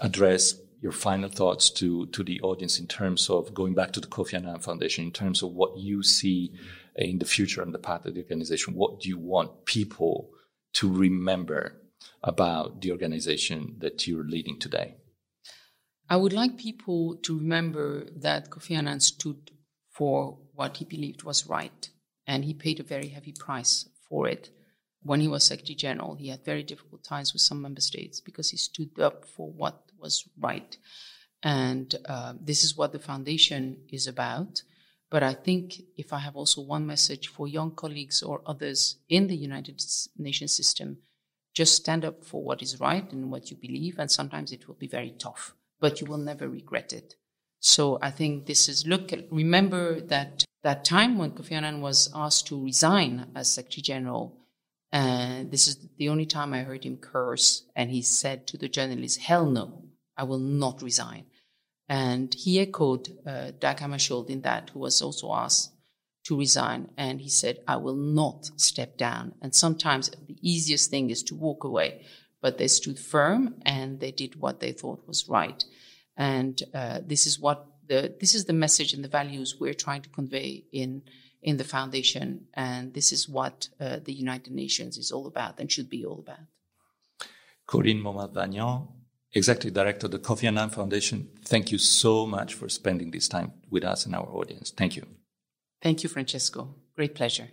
address 0.00 0.54
your 0.80 0.92
final 0.92 1.28
thoughts 1.28 1.70
to, 1.70 2.06
to 2.06 2.24
the 2.24 2.40
audience 2.40 2.78
in 2.78 2.86
terms 2.86 3.30
of 3.30 3.54
going 3.54 3.74
back 3.74 3.92
to 3.92 4.00
the 4.00 4.06
Kofi 4.06 4.34
Annan 4.34 4.60
Foundation, 4.60 5.04
in 5.04 5.12
terms 5.12 5.42
of 5.42 5.52
what 5.52 5.76
you 5.76 6.02
see 6.02 6.52
in 6.96 7.18
the 7.18 7.24
future 7.24 7.62
and 7.62 7.72
the 7.72 7.78
path 7.78 8.04
of 8.04 8.14
the 8.14 8.22
organization. 8.22 8.74
What 8.74 9.00
do 9.00 9.08
you 9.08 9.18
want 9.18 9.64
people 9.64 10.30
to 10.74 10.92
remember 10.92 11.80
about 12.22 12.80
the 12.80 12.90
organization 12.90 13.76
that 13.78 14.06
you're 14.06 14.24
leading 14.24 14.58
today? 14.58 14.96
I 16.08 16.16
would 16.16 16.32
like 16.32 16.58
people 16.58 17.16
to 17.22 17.38
remember 17.38 18.06
that 18.16 18.50
Kofi 18.50 18.76
Annan 18.76 19.00
stood 19.00 19.52
for 19.90 20.38
what 20.54 20.76
he 20.78 20.84
believed 20.84 21.22
was 21.22 21.46
right, 21.46 21.88
and 22.26 22.44
he 22.44 22.54
paid 22.54 22.80
a 22.80 22.84
very 22.84 23.08
heavy 23.08 23.32
price 23.32 23.88
for 24.12 24.28
it. 24.28 24.50
When 25.02 25.20
he 25.20 25.26
was 25.26 25.42
Secretary 25.42 25.74
General, 25.74 26.14
he 26.14 26.28
had 26.28 26.44
very 26.44 26.62
difficult 26.62 27.02
times 27.02 27.32
with 27.32 27.42
some 27.42 27.62
member 27.62 27.80
states 27.80 28.20
because 28.20 28.50
he 28.50 28.58
stood 28.58 29.00
up 29.00 29.24
for 29.24 29.50
what 29.50 29.76
was 29.98 30.28
right. 30.38 30.76
And 31.42 31.88
uh, 32.04 32.34
this 32.38 32.62
is 32.62 32.76
what 32.76 32.92
the 32.92 32.98
foundation 32.98 33.78
is 33.88 34.06
about. 34.06 34.62
But 35.10 35.22
I 35.22 35.32
think 35.32 35.64
if 35.96 36.12
I 36.12 36.18
have 36.18 36.36
also 36.36 36.60
one 36.60 36.86
message 36.86 37.28
for 37.28 37.48
young 37.48 37.72
colleagues 37.72 38.22
or 38.22 38.42
others 38.46 38.96
in 39.08 39.26
the 39.28 39.36
United 39.36 39.82
Nations 40.16 40.52
system, 40.52 40.98
just 41.54 41.74
stand 41.74 42.04
up 42.04 42.22
for 42.22 42.42
what 42.42 42.62
is 42.62 42.80
right 42.80 43.10
and 43.12 43.30
what 43.30 43.50
you 43.50 43.56
believe. 43.56 43.98
And 43.98 44.10
sometimes 44.10 44.52
it 44.52 44.68
will 44.68 44.80
be 44.84 44.88
very 44.98 45.14
tough, 45.18 45.54
but 45.80 46.00
you 46.00 46.06
will 46.06 46.24
never 46.30 46.48
regret 46.48 46.92
it. 46.92 47.16
So 47.60 47.98
I 48.02 48.10
think 48.10 48.46
this 48.46 48.68
is 48.68 48.86
look 48.86 49.12
remember 49.30 50.00
that 50.14 50.44
that 50.62 50.84
time 50.84 51.18
when 51.18 51.32
Kofi 51.32 51.52
Annan 51.52 51.80
was 51.80 52.10
asked 52.14 52.46
to 52.48 52.62
resign 52.62 53.26
as 53.34 53.52
Secretary 53.52 53.82
General. 53.82 54.38
And 54.92 55.50
this 55.50 55.66
is 55.66 55.78
the 55.96 56.08
only 56.08 56.26
time 56.26 56.52
I 56.52 56.62
heard 56.62 56.84
him 56.84 56.98
curse. 56.98 57.64
And 57.74 57.90
he 57.90 58.02
said 58.02 58.46
to 58.48 58.58
the 58.58 58.68
journalist, 58.68 59.20
hell 59.20 59.46
no, 59.46 59.84
I 60.16 60.24
will 60.24 60.38
not 60.38 60.82
resign. 60.82 61.24
And 61.88 62.32
he 62.32 62.60
echoed 62.60 63.08
uh, 63.26 63.52
Dag 63.58 63.78
Hammarskjöld 63.78 64.30
in 64.30 64.42
that, 64.42 64.70
who 64.70 64.80
was 64.80 65.02
also 65.02 65.32
asked 65.32 65.72
to 66.24 66.38
resign. 66.38 66.90
And 66.96 67.20
he 67.20 67.28
said, 67.28 67.58
I 67.66 67.76
will 67.76 67.96
not 67.96 68.50
step 68.56 68.96
down. 68.96 69.34
And 69.42 69.54
sometimes 69.54 70.10
the 70.10 70.36
easiest 70.40 70.90
thing 70.90 71.10
is 71.10 71.22
to 71.24 71.34
walk 71.34 71.64
away. 71.64 72.04
But 72.40 72.58
they 72.58 72.68
stood 72.68 72.98
firm 72.98 73.56
and 73.64 74.00
they 74.00 74.10
did 74.10 74.40
what 74.40 74.60
they 74.60 74.72
thought 74.72 75.06
was 75.06 75.28
right. 75.28 75.64
And 76.16 76.62
uh, 76.74 77.00
this 77.04 77.26
is 77.26 77.38
what 77.38 77.66
the 77.92 78.00
this 78.22 78.34
is 78.34 78.44
the 78.44 78.58
message 78.64 78.90
and 78.94 79.02
the 79.04 79.14
values 79.20 79.48
we're 79.60 79.80
trying 79.86 80.02
to 80.06 80.10
convey 80.18 80.50
in 80.82 80.90
in 81.42 81.56
the 81.56 81.64
foundation. 81.76 82.26
And 82.54 82.94
this 82.94 83.12
is 83.12 83.28
what 83.28 83.68
uh, 83.80 83.98
the 84.06 84.12
United 84.24 84.52
Nations 84.64 84.96
is 84.96 85.10
all 85.14 85.26
about 85.26 85.58
and 85.58 85.70
should 85.70 85.90
be 85.90 86.04
all 86.08 86.20
about. 86.26 86.46
Corinne 87.66 88.02
Momal-Vanian, 88.06 88.88
Executive 89.32 89.74
Director 89.74 90.06
of 90.06 90.12
the 90.12 90.18
Kofi 90.18 90.46
Annan 90.46 90.70
Foundation, 90.70 91.28
thank 91.44 91.72
you 91.72 91.78
so 91.78 92.26
much 92.26 92.54
for 92.54 92.68
spending 92.68 93.10
this 93.10 93.28
time 93.28 93.52
with 93.70 93.84
us 93.84 94.06
and 94.06 94.14
our 94.14 94.28
audience. 94.40 94.70
Thank 94.70 94.96
you. 94.96 95.04
Thank 95.80 96.02
you, 96.02 96.08
Francesco. 96.08 96.74
Great 96.94 97.14
pleasure. 97.14 97.48